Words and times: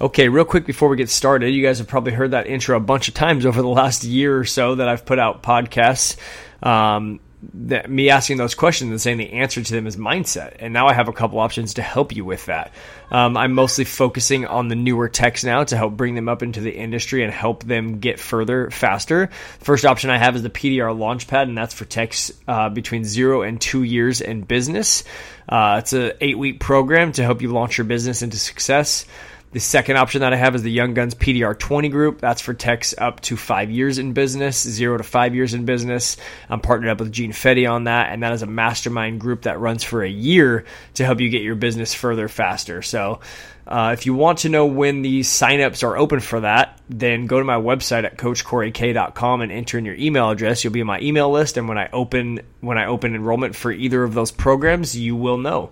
Okay, 0.00 0.30
real 0.30 0.46
quick 0.46 0.64
before 0.64 0.88
we 0.88 0.96
get 0.96 1.10
started, 1.10 1.50
you 1.50 1.62
guys 1.62 1.76
have 1.76 1.86
probably 1.86 2.12
heard 2.12 2.30
that 2.30 2.46
intro 2.46 2.74
a 2.74 2.80
bunch 2.80 3.08
of 3.08 3.14
times 3.14 3.44
over 3.44 3.60
the 3.60 3.68
last 3.68 4.02
year 4.02 4.38
or 4.38 4.46
so 4.46 4.76
that 4.76 4.88
I've 4.88 5.04
put 5.04 5.18
out 5.18 5.42
podcasts. 5.42 6.16
Um, 6.62 7.20
that 7.54 7.90
me 7.90 8.10
asking 8.10 8.36
those 8.36 8.54
questions 8.54 8.90
and 8.90 9.00
saying 9.00 9.16
the 9.16 9.32
answer 9.32 9.62
to 9.62 9.72
them 9.72 9.86
is 9.86 9.96
mindset. 9.96 10.56
And 10.58 10.72
now 10.72 10.88
I 10.88 10.92
have 10.92 11.08
a 11.08 11.12
couple 11.12 11.38
options 11.38 11.74
to 11.74 11.82
help 11.82 12.14
you 12.14 12.24
with 12.24 12.46
that. 12.46 12.72
Um, 13.10 13.36
I'm 13.36 13.52
mostly 13.52 13.84
focusing 13.84 14.46
on 14.46 14.68
the 14.68 14.74
newer 14.74 15.08
techs 15.08 15.42
now 15.42 15.64
to 15.64 15.76
help 15.76 15.96
bring 15.96 16.14
them 16.14 16.28
up 16.28 16.42
into 16.42 16.60
the 16.60 16.72
industry 16.72 17.22
and 17.22 17.32
help 17.32 17.64
them 17.64 17.98
get 17.98 18.20
further 18.20 18.70
faster. 18.70 19.30
First 19.60 19.84
option 19.84 20.10
I 20.10 20.18
have 20.18 20.36
is 20.36 20.42
the 20.42 20.50
PDR 20.50 20.96
Launchpad, 20.96 21.44
and 21.44 21.56
that's 21.56 21.74
for 21.74 21.86
techs 21.86 22.30
uh, 22.46 22.68
between 22.68 23.04
zero 23.04 23.42
and 23.42 23.60
two 23.60 23.82
years 23.82 24.20
in 24.20 24.42
business. 24.42 25.04
Uh, 25.48 25.76
it's 25.80 25.92
an 25.92 26.12
eight 26.20 26.38
week 26.38 26.60
program 26.60 27.12
to 27.12 27.22
help 27.22 27.42
you 27.42 27.52
launch 27.52 27.78
your 27.78 27.86
business 27.86 28.22
into 28.22 28.38
success. 28.38 29.06
The 29.52 29.58
second 29.58 29.96
option 29.96 30.20
that 30.20 30.32
I 30.32 30.36
have 30.36 30.54
is 30.54 30.62
the 30.62 30.70
Young 30.70 30.94
Guns 30.94 31.16
PDR 31.16 31.58
20 31.58 31.88
group. 31.88 32.20
That's 32.20 32.40
for 32.40 32.54
techs 32.54 32.94
up 32.96 33.20
to 33.22 33.36
five 33.36 33.68
years 33.68 33.98
in 33.98 34.12
business, 34.12 34.62
zero 34.62 34.96
to 34.96 35.02
five 35.02 35.34
years 35.34 35.54
in 35.54 35.64
business. 35.64 36.16
I'm 36.48 36.60
partnered 36.60 36.90
up 36.90 37.00
with 37.00 37.10
Gene 37.10 37.32
Fetty 37.32 37.68
on 37.68 37.84
that, 37.84 38.12
and 38.12 38.22
that 38.22 38.32
is 38.32 38.42
a 38.42 38.46
mastermind 38.46 39.20
group 39.20 39.42
that 39.42 39.58
runs 39.58 39.82
for 39.82 40.04
a 40.04 40.08
year 40.08 40.66
to 40.94 41.04
help 41.04 41.18
you 41.18 41.28
get 41.30 41.42
your 41.42 41.56
business 41.56 41.92
further 41.92 42.28
faster. 42.28 42.80
So, 42.80 43.18
uh, 43.66 43.90
if 43.92 44.06
you 44.06 44.14
want 44.14 44.38
to 44.40 44.48
know 44.50 44.66
when 44.66 45.02
these 45.02 45.28
signups 45.28 45.82
are 45.82 45.96
open 45.96 46.20
for 46.20 46.40
that, 46.40 46.80
then 46.88 47.26
go 47.26 47.40
to 47.40 47.44
my 47.44 47.56
website 47.56 48.04
at 48.04 48.16
coachcoryk.com 48.16 49.40
and 49.40 49.50
enter 49.50 49.78
in 49.78 49.84
your 49.84 49.96
email 49.96 50.30
address. 50.30 50.62
You'll 50.62 50.72
be 50.72 50.80
in 50.80 50.86
my 50.86 51.00
email 51.00 51.28
list, 51.28 51.56
and 51.56 51.68
when 51.68 51.76
I 51.76 51.88
open 51.92 52.40
when 52.60 52.78
I 52.78 52.86
open 52.86 53.16
enrollment 53.16 53.56
for 53.56 53.72
either 53.72 54.04
of 54.04 54.14
those 54.14 54.30
programs, 54.30 54.96
you 54.96 55.16
will 55.16 55.38
know. 55.38 55.70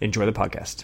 Enjoy 0.00 0.26
the 0.26 0.32
podcast. 0.32 0.82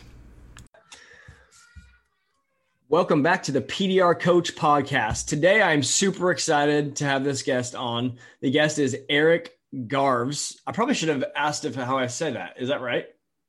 Welcome 2.91 3.23
back 3.23 3.43
to 3.43 3.53
the 3.53 3.61
PDR 3.61 4.19
Coach 4.19 4.57
Podcast. 4.57 5.27
Today, 5.27 5.61
I'm 5.61 5.83
super 5.83 6.31
excited 6.31 6.97
to 6.97 7.05
have 7.05 7.23
this 7.23 7.43
guest 7.43 7.75
on. 7.75 8.17
The 8.41 8.51
guest 8.51 8.79
is 8.79 8.97
Eric 9.11 9.59
Garves. 9.75 10.57
I 10.67 10.73
probably 10.73 10.95
should 10.95 11.11
have 11.11 11.23
asked 11.37 11.67
if 11.67 11.75
how 11.75 11.99
I 11.99 12.07
said 12.07 12.37
that. 12.37 12.55
Is 12.59 12.71
that 12.71 12.81
right? 12.81 13.05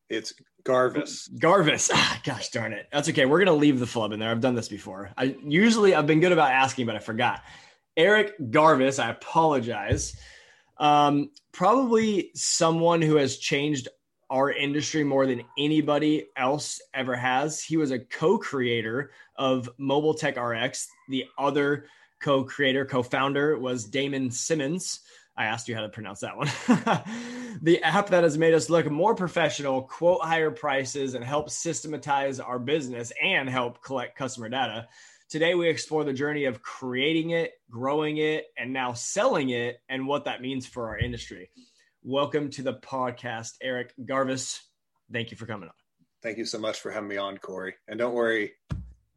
It's 0.10 0.34
Garvis. 0.66 1.30
Garvis. 1.40 1.90
Ah, 1.94 2.20
gosh 2.26 2.50
darn 2.50 2.74
it. 2.74 2.88
That's 2.92 3.08
okay. 3.08 3.26
We're 3.26 3.40
gonna 3.40 3.54
leave 3.54 3.80
the 3.80 3.88
flub 3.88 4.12
in 4.12 4.20
there. 4.20 4.30
I've 4.30 4.42
done 4.42 4.56
this 4.56 4.68
before. 4.68 5.12
I 5.18 5.38
usually 5.42 5.96
I've 5.96 6.06
been 6.06 6.20
good 6.20 6.34
about 6.34 6.52
asking, 6.52 6.88
but 6.88 6.98
I 6.98 7.00
forgot. 7.00 7.42
Eric 7.96 8.38
Garvis. 8.42 9.02
I 9.02 9.10
apologize. 9.10 10.18
Um, 10.76 11.30
probably 11.54 12.32
someone 12.36 13.02
who 13.02 13.16
has 13.16 13.38
changed 13.38 13.88
our 14.30 14.52
industry 14.52 15.04
more 15.04 15.26
than 15.26 15.44
anybody 15.58 16.30
else 16.38 16.82
ever 16.94 17.16
has. 17.16 17.62
He 17.62 17.78
was 17.78 17.92
a 17.92 18.00
co-creator 18.00 19.12
of 19.36 19.70
Mobile 19.78 20.14
Tech 20.14 20.38
RX. 20.38 20.88
The 21.10 21.26
other 21.38 21.86
co-creator, 22.20 22.86
co-founder 22.86 23.58
was 23.58 23.86
Damon 23.86 24.30
Simmons. 24.30 25.02
I 25.36 25.46
asked 25.46 25.70
you 25.70 25.76
how 25.76 25.82
to 25.82 25.90
pronounce 25.90 26.20
that 26.20 26.36
one. 26.36 26.48
the 27.62 27.82
app 27.82 28.10
that 28.10 28.24
has 28.24 28.38
made 28.38 28.54
us 28.54 28.70
look 28.70 28.92
more 28.92 29.16
professional, 29.16 29.84
quote 29.84 30.22
higher 30.22 30.52
prices, 30.52 31.14
and 31.14 31.24
help 31.24 31.50
systematize 31.50 32.40
our 32.40 32.60
business 32.60 33.14
and 33.24 33.50
help 33.50 33.82
collect 33.82 34.18
customer 34.18 34.50
data. 34.50 34.88
Today, 35.30 35.56
we 35.56 35.70
explore 35.70 36.04
the 36.04 36.12
journey 36.12 36.46
of 36.46 36.62
creating 36.62 37.30
it, 37.30 37.54
growing 37.70 38.18
it, 38.18 38.48
and 38.58 38.74
now 38.74 38.94
selling 38.94 39.50
it, 39.52 39.80
and 39.88 40.08
what 40.08 40.26
that 40.26 40.42
means 40.42 40.66
for 40.66 40.90
our 40.90 40.98
industry. 40.98 41.50
Welcome 42.06 42.50
to 42.52 42.62
the 42.62 42.76
podcast, 42.76 43.56
Eric 43.62 43.94
Garvis. 44.06 44.62
Thank 45.12 45.32
you 45.32 45.38
for 45.38 45.46
coming 45.46 45.68
on. 45.68 45.76
Thank 46.24 46.38
you 46.38 46.46
so 46.46 46.58
much 46.58 46.80
for 46.80 46.92
having 46.92 47.10
me 47.10 47.18
on, 47.18 47.38
Cory. 47.38 47.76
And 47.90 48.00
don't 48.00 48.14
worry, 48.14 48.54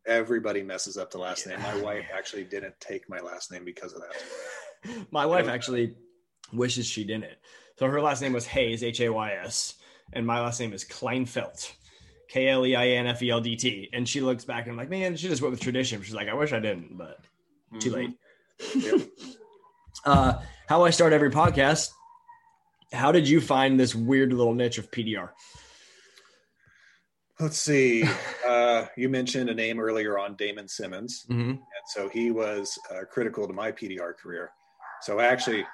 everybody 0.04 0.64
messes 0.64 0.96
up 0.96 1.12
the 1.12 1.18
last 1.18 1.46
yeah. 1.46 1.52
name. 1.52 1.62
My 1.62 1.80
wife 1.80 2.06
actually 2.12 2.42
didn't 2.42 2.74
take 2.80 3.08
my 3.08 3.20
last 3.20 3.52
name 3.52 3.64
because 3.64 3.92
of 3.92 4.02
that. 4.02 5.06
my 5.12 5.24
wife 5.24 5.46
actually 5.46 5.94
wishes 6.52 6.84
she 6.84 7.04
didn't. 7.04 7.36
So 7.78 7.86
her 7.86 8.00
last 8.00 8.20
name 8.20 8.32
was 8.32 8.46
Hays, 8.46 8.82
H 8.82 9.00
A 9.00 9.10
Y 9.10 9.32
S, 9.32 9.74
and 10.12 10.26
my 10.26 10.40
last 10.40 10.58
name 10.58 10.72
is 10.72 10.84
Kleinfeldt, 10.84 11.70
K 12.28 12.48
L 12.48 12.66
E 12.66 12.74
I 12.74 12.88
N 12.88 13.06
F 13.06 13.22
E 13.22 13.30
L 13.30 13.40
D 13.40 13.54
T. 13.54 13.90
And 13.92 14.08
she 14.08 14.20
looks 14.20 14.44
back 14.44 14.64
and 14.64 14.72
I'm 14.72 14.76
like, 14.76 14.90
man, 14.90 15.14
she 15.14 15.28
just 15.28 15.40
went 15.40 15.52
with 15.52 15.60
tradition. 15.60 16.02
She's 16.02 16.14
like, 16.14 16.28
I 16.28 16.34
wish 16.34 16.52
I 16.52 16.58
didn't, 16.58 16.98
but 16.98 17.20
mm-hmm. 17.72 17.78
too 17.78 17.90
late. 17.92 18.10
Yep. 18.74 19.00
uh, 20.04 20.32
how 20.66 20.82
I 20.82 20.90
start 20.90 21.12
every 21.12 21.30
podcast 21.30 21.90
how 22.92 23.12
did 23.12 23.28
you 23.28 23.40
find 23.40 23.78
this 23.78 23.94
weird 23.94 24.32
little 24.32 24.54
niche 24.54 24.78
of 24.78 24.90
PDR? 24.90 25.30
Let's 27.40 27.58
see. 27.58 28.04
Uh, 28.52 28.86
you 28.98 29.08
mentioned 29.08 29.48
a 29.48 29.54
name 29.54 29.80
earlier 29.80 30.18
on, 30.18 30.34
Damon 30.34 30.68
Simmons, 30.68 31.24
mm-hmm. 31.30 31.50
and 31.50 31.84
so 31.86 32.08
he 32.08 32.30
was 32.30 32.76
uh, 32.90 33.04
critical 33.10 33.46
to 33.46 33.54
my 33.54 33.72
PDR 33.72 34.14
career. 34.14 34.50
So 35.00 35.20
actually, 35.20 35.64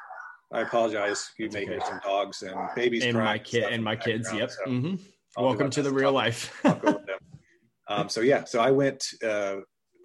I 0.52 0.60
apologize. 0.60 1.32
You 1.38 1.50
may 1.50 1.64
hear 1.64 1.80
some 1.80 1.98
dogs 2.04 2.42
and 2.42 2.54
babies 2.76 3.04
and 3.04 3.16
my 3.16 3.38
kid 3.38 3.64
and 3.64 3.82
my 3.82 3.96
kids. 3.96 4.32
Yep. 4.32 4.50
So 4.50 4.64
mm-hmm. 4.66 4.94
Welcome 5.42 5.70
to 5.70 5.82
the 5.82 5.92
real 5.92 6.12
life. 6.12 6.64
um, 7.88 8.08
so 8.08 8.20
yeah, 8.20 8.44
so 8.44 8.60
I 8.60 8.70
went 8.70 9.04
uh, 9.24 9.56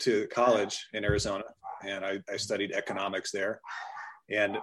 to 0.02 0.28
college 0.28 0.88
in 0.94 1.04
Arizona 1.04 1.44
and 1.84 2.06
I, 2.06 2.20
I 2.32 2.38
studied 2.38 2.72
economics 2.72 3.32
there. 3.32 3.60
And 4.30 4.58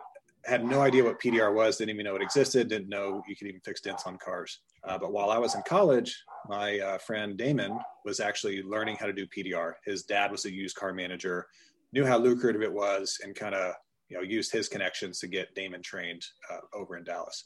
had 0.44 0.64
no 0.64 0.80
idea 0.80 1.04
what 1.04 1.20
PDR 1.20 1.54
was, 1.54 1.76
didn't 1.76 1.90
even 1.90 2.04
know 2.04 2.16
it 2.16 2.22
existed, 2.22 2.68
didn't 2.68 2.88
know 2.88 3.22
you 3.28 3.36
could 3.36 3.48
even 3.48 3.60
fix 3.60 3.80
dents 3.80 4.04
on 4.06 4.16
cars. 4.18 4.60
Uh, 4.84 4.98
but 4.98 5.12
while 5.12 5.30
I 5.30 5.38
was 5.38 5.54
in 5.54 5.62
college, 5.66 6.16
my 6.48 6.78
uh, 6.78 6.98
friend 6.98 7.36
Damon 7.36 7.78
was 8.04 8.20
actually 8.20 8.62
learning 8.62 8.96
how 8.96 9.06
to 9.06 9.12
do 9.12 9.26
PDR. 9.26 9.74
His 9.84 10.04
dad 10.04 10.30
was 10.30 10.44
a 10.44 10.52
used 10.52 10.76
car 10.76 10.92
manager, 10.92 11.46
knew 11.92 12.06
how 12.06 12.18
lucrative 12.18 12.62
it 12.62 12.72
was, 12.72 13.18
and 13.22 13.34
kind 13.34 13.54
of 13.54 13.74
you 14.08 14.16
know 14.16 14.22
used 14.22 14.52
his 14.52 14.68
connections 14.68 15.18
to 15.20 15.28
get 15.28 15.54
Damon 15.54 15.82
trained 15.82 16.24
uh, 16.50 16.60
over 16.72 16.96
in 16.96 17.04
Dallas. 17.04 17.44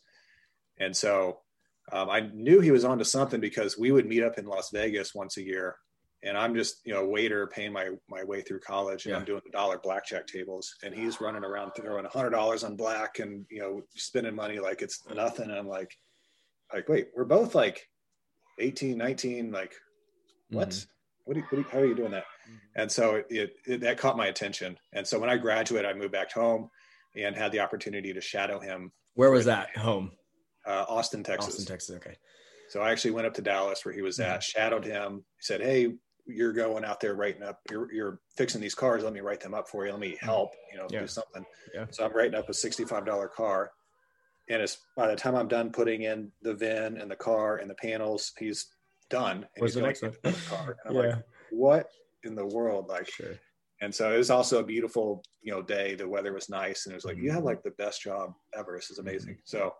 And 0.78 0.96
so 0.96 1.40
um, 1.92 2.08
I 2.10 2.20
knew 2.32 2.60
he 2.60 2.70
was 2.70 2.84
onto 2.84 3.04
something 3.04 3.40
because 3.40 3.78
we 3.78 3.92
would 3.92 4.06
meet 4.06 4.22
up 4.22 4.38
in 4.38 4.46
Las 4.46 4.70
Vegas 4.72 5.14
once 5.14 5.36
a 5.36 5.42
year 5.42 5.76
and 6.24 6.36
I'm 6.36 6.54
just 6.54 6.80
you 6.84 6.92
know 6.92 7.02
a 7.02 7.08
waiter 7.08 7.46
paying 7.46 7.72
my 7.72 7.90
my 8.08 8.24
way 8.24 8.40
through 8.40 8.60
college, 8.60 9.04
and 9.04 9.12
yeah. 9.12 9.18
I'm 9.18 9.24
doing 9.24 9.42
the 9.44 9.52
dollar 9.52 9.78
blackjack 9.78 10.26
tables, 10.26 10.74
and 10.82 10.94
he's 10.94 11.20
running 11.20 11.44
around 11.44 11.72
throwing 11.72 12.04
a 12.04 12.08
hundred 12.08 12.30
dollars 12.30 12.64
on 12.64 12.76
black, 12.76 13.18
and 13.18 13.44
you 13.50 13.60
know 13.60 13.82
spending 13.94 14.34
money 14.34 14.58
like 14.58 14.82
it's 14.82 15.02
nothing. 15.14 15.50
And 15.50 15.58
I'm 15.58 15.68
like, 15.68 15.94
like 16.72 16.88
wait, 16.88 17.08
we're 17.14 17.24
both 17.24 17.54
like 17.54 17.86
18, 18.58 18.96
19, 18.96 19.52
like 19.52 19.74
what? 20.50 20.70
Mm-hmm. 20.70 20.88
What, 21.24 21.36
you, 21.36 21.42
what 21.48 21.58
you, 21.58 21.64
how 21.72 21.78
are 21.78 21.86
you 21.86 21.94
doing 21.94 22.10
that? 22.10 22.24
Mm-hmm. 22.24 22.82
And 22.82 22.92
so 22.92 23.14
it, 23.14 23.26
it, 23.30 23.56
it, 23.66 23.80
that 23.80 23.96
caught 23.96 24.16
my 24.16 24.26
attention. 24.26 24.76
And 24.92 25.06
so 25.06 25.18
when 25.18 25.30
I 25.30 25.38
graduated, 25.38 25.90
I 25.90 25.94
moved 25.94 26.12
back 26.12 26.30
home 26.30 26.68
and 27.16 27.34
had 27.34 27.50
the 27.50 27.60
opportunity 27.60 28.12
to 28.12 28.20
shadow 28.20 28.60
him. 28.60 28.92
Where 29.14 29.30
was 29.30 29.46
that 29.46 29.74
home? 29.76 30.12
Uh, 30.66 30.84
Austin, 30.86 31.22
Texas. 31.22 31.54
Austin, 31.54 31.66
Texas. 31.66 31.96
Okay. 31.96 32.16
So 32.68 32.82
I 32.82 32.90
actually 32.90 33.12
went 33.12 33.26
up 33.26 33.34
to 33.34 33.42
Dallas 33.42 33.84
where 33.84 33.94
he 33.94 34.02
was 34.02 34.20
at, 34.20 34.40
mm-hmm. 34.40 34.60
shadowed 34.60 34.84
him. 34.84 35.24
He 35.36 35.42
said, 35.42 35.62
Hey, 35.62 35.94
you're 36.26 36.52
going 36.52 36.84
out 36.84 37.00
there 37.00 37.14
writing 37.14 37.42
up 37.42 37.60
you're, 37.70 37.92
you're 37.92 38.20
fixing 38.36 38.60
these 38.60 38.74
cars 38.74 39.04
let 39.04 39.12
me 39.12 39.20
write 39.20 39.40
them 39.40 39.54
up 39.54 39.68
for 39.68 39.84
you 39.84 39.92
let 39.92 40.00
me 40.00 40.12
mm-hmm. 40.12 40.26
help 40.26 40.54
you 40.72 40.78
know 40.78 40.86
yeah. 40.90 41.00
do 41.00 41.06
something 41.06 41.44
yeah. 41.74 41.86
so 41.90 42.04
i'm 42.04 42.12
writing 42.12 42.34
up 42.34 42.48
a 42.48 42.52
$65 42.52 43.30
car 43.30 43.70
and 44.48 44.62
it's 44.62 44.78
by 44.96 45.08
the 45.08 45.16
time 45.16 45.34
i'm 45.34 45.48
done 45.48 45.70
putting 45.70 46.02
in 46.02 46.30
the 46.42 46.54
vin 46.54 46.98
and 46.98 47.10
the 47.10 47.16
car 47.16 47.58
and 47.58 47.68
the 47.68 47.74
panels 47.74 48.32
he's 48.38 48.66
done 49.10 49.36
and 49.36 49.46
What's 49.58 49.74
he's 49.74 49.80
the 49.80 49.86
next 49.86 50.02
one? 50.02 50.34
car 50.48 50.76
and 50.84 50.96
i'm 50.96 51.04
yeah. 51.04 51.14
like 51.14 51.24
what 51.50 51.86
in 52.24 52.34
the 52.34 52.46
world 52.46 52.88
like 52.88 53.08
sure. 53.10 53.34
and 53.82 53.94
so 53.94 54.12
it 54.12 54.18
was 54.18 54.30
also 54.30 54.60
a 54.60 54.64
beautiful 54.64 55.22
you 55.42 55.52
know 55.52 55.62
day 55.62 55.94
the 55.94 56.08
weather 56.08 56.32
was 56.32 56.48
nice 56.48 56.86
and 56.86 56.92
it 56.92 56.96
was 56.96 57.04
like 57.04 57.16
mm-hmm. 57.16 57.26
you 57.26 57.32
have 57.32 57.44
like 57.44 57.62
the 57.62 57.70
best 57.72 58.02
job 58.02 58.32
ever 58.58 58.74
this 58.76 58.90
is 58.90 58.98
amazing 58.98 59.34
mm-hmm. 59.34 59.40
so 59.44 59.74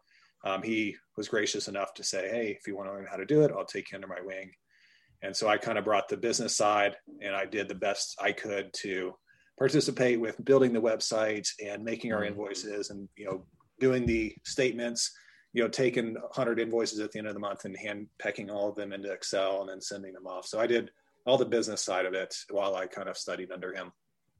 um, 0.44 0.62
he 0.62 0.94
was 1.17 1.26
gracious 1.26 1.69
enough 1.69 1.94
to 1.94 2.05
say 2.05 2.29
hey 2.29 2.56
if 2.58 2.67
you 2.67 2.76
want 2.76 2.87
to 2.87 2.93
learn 2.93 3.06
how 3.11 3.17
to 3.17 3.25
do 3.25 3.43
it 3.43 3.50
i'll 3.56 3.64
take 3.64 3.90
you 3.90 3.97
under 3.97 4.06
my 4.06 4.20
wing 4.23 4.50
and 5.25 5.35
so 5.35 5.49
I 5.49 5.56
kind 5.56 5.79
of 5.79 5.85
brought 5.85 6.09
the 6.09 6.19
business 6.19 6.55
side 6.55 6.97
and 7.23 7.35
I 7.35 7.47
did 7.47 7.67
the 7.67 7.75
best 7.75 8.17
I 8.21 8.32
could 8.32 8.73
to 8.82 9.15
participate 9.59 10.21
with 10.21 10.44
building 10.44 10.73
the 10.73 10.82
website 10.82 11.49
and 11.65 11.82
making 11.82 12.12
our 12.12 12.21
mm-hmm. 12.21 12.32
invoices 12.32 12.91
and, 12.91 13.09
you 13.17 13.25
know, 13.25 13.47
doing 13.81 14.05
the 14.05 14.35
statements, 14.44 15.11
you 15.55 15.62
know, 15.62 15.69
taking 15.69 16.15
100 16.15 16.61
invoices 16.61 17.00
at 17.00 17.11
the 17.11 17.19
end 17.19 17.29
of 17.29 17.35
the 17.35 17.41
month 17.41 17.65
and 17.65 17.76
hand 17.76 18.06
pecking 18.19 18.50
all 18.50 18.69
of 18.69 18.76
them 18.76 18.93
into 18.93 19.11
Excel 19.11 19.62
and 19.62 19.71
then 19.71 19.81
sending 19.81 20.12
them 20.12 20.26
off. 20.26 20.47
So 20.47 20.61
I 20.61 20.67
did 20.67 20.91
all 21.25 21.38
the 21.38 21.47
business 21.47 21.82
side 21.82 22.05
of 22.05 22.12
it 22.12 22.37
while 22.50 22.76
I 22.76 22.87
kind 22.87 23.09
of 23.09 23.17
studied 23.17 23.50
under 23.50 23.73
him. 23.73 23.93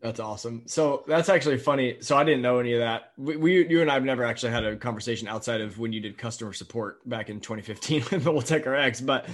That's 0.03 0.21
awesome. 0.21 0.65
So 0.67 1.03
that's 1.07 1.31
actually 1.31 1.57
funny. 1.57 1.97
So 2.01 2.15
I 2.15 2.25
didn't 2.25 2.43
know 2.43 2.59
any 2.59 2.75
of 2.75 2.81
that. 2.81 3.13
We, 3.17 3.37
we, 3.37 3.67
you 3.67 3.81
and 3.81 3.91
I 3.91 3.95
have 3.95 4.05
never 4.05 4.23
actually 4.23 4.53
had 4.53 4.65
a 4.65 4.77
conversation 4.77 5.29
outside 5.29 5.63
of 5.63 5.79
when 5.79 5.95
you 5.95 6.01
did 6.01 6.19
customer 6.19 6.53
support 6.53 7.09
back 7.09 7.31
in 7.31 7.41
2015 7.41 8.05
with 8.11 8.25
Mobile 8.27 8.43
Tech 8.43 8.67
RX. 8.67 9.01
But 9.01 9.27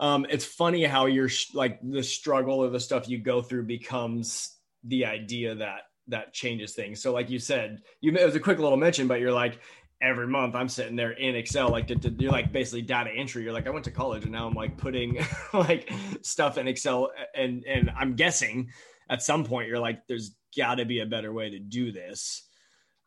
um, 0.00 0.26
it's 0.28 0.44
funny 0.44 0.84
how 0.84 1.06
you're 1.06 1.30
like 1.52 1.78
the 1.82 2.02
struggle 2.02 2.60
or 2.64 2.70
the 2.70 2.80
stuff 2.80 3.08
you 3.08 3.18
go 3.18 3.42
through 3.42 3.64
becomes 3.64 4.56
the 4.82 5.04
idea 5.04 5.54
that 5.56 5.82
that 6.08 6.32
changes 6.32 6.72
things. 6.74 7.02
So 7.02 7.12
like 7.12 7.30
you 7.30 7.38
said, 7.38 7.82
you 8.00 8.12
it 8.16 8.24
was 8.24 8.34
a 8.34 8.40
quick 8.40 8.58
little 8.58 8.78
mention, 8.78 9.06
but 9.06 9.20
you're 9.20 9.32
like 9.32 9.60
every 10.02 10.26
month 10.26 10.54
I'm 10.54 10.70
sitting 10.70 10.96
there 10.96 11.10
in 11.10 11.36
Excel, 11.36 11.68
like 11.68 11.88
to, 11.88 11.96
to, 11.96 12.10
you're 12.18 12.32
like 12.32 12.50
basically 12.50 12.80
data 12.80 13.10
entry. 13.10 13.42
You're 13.42 13.52
like 13.52 13.66
I 13.66 13.70
went 13.70 13.84
to 13.84 13.90
college 13.90 14.22
and 14.24 14.32
now 14.32 14.46
I'm 14.46 14.54
like 14.54 14.78
putting 14.78 15.18
like 15.52 15.92
stuff 16.22 16.56
in 16.56 16.66
Excel, 16.66 17.10
and 17.34 17.64
and 17.64 17.90
I'm 17.96 18.16
guessing 18.16 18.70
at 19.10 19.22
some 19.22 19.44
point 19.44 19.68
you're 19.68 19.78
like, 19.78 20.06
there's 20.06 20.34
got 20.56 20.76
to 20.76 20.86
be 20.86 21.00
a 21.00 21.06
better 21.06 21.32
way 21.32 21.50
to 21.50 21.58
do 21.58 21.92
this. 21.92 22.48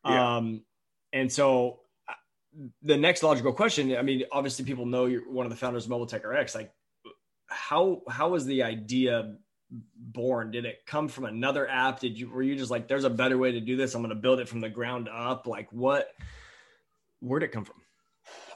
Yeah. 0.06 0.38
Um, 0.38 0.64
and 1.12 1.32
so 1.32 1.80
uh, 2.08 2.14
the 2.84 2.98
next 2.98 3.24
logical 3.24 3.54
question, 3.54 3.96
I 3.96 4.02
mean, 4.04 4.24
obviously 4.32 4.66
people 4.66 4.86
know 4.86 5.06
you're 5.06 5.28
one 5.32 5.46
of 5.46 5.50
the 5.50 5.56
founders 5.56 5.86
of 5.86 5.90
Mobile 5.90 6.06
Tech 6.06 6.26
RX. 6.26 6.54
Like, 6.54 6.72
how 7.54 8.02
how 8.10 8.30
was 8.30 8.46
the 8.46 8.64
idea 8.64 9.36
born? 9.96 10.52
Did 10.52 10.66
it 10.66 10.86
come 10.86 11.08
from 11.08 11.26
another 11.26 11.68
app? 11.68 12.00
Did 12.00 12.18
you 12.18 12.30
were 12.30 12.44
you 12.44 12.56
just 12.56 12.72
like, 12.72 12.88
there's 12.88 13.04
a 13.04 13.10
better 13.10 13.38
way 13.38 13.52
to 13.52 13.60
do 13.60 13.76
this? 13.76 13.96
I'm 13.96 14.02
going 14.02 14.10
to 14.10 14.22
build 14.22 14.40
it 14.40 14.48
from 14.48 14.62
the 14.62 14.70
ground 14.70 15.10
up. 15.10 15.48
Like, 15.48 15.72
what? 15.72 16.10
Where'd 17.20 17.44
it 17.44 17.52
come 17.52 17.66
from? 17.66 17.78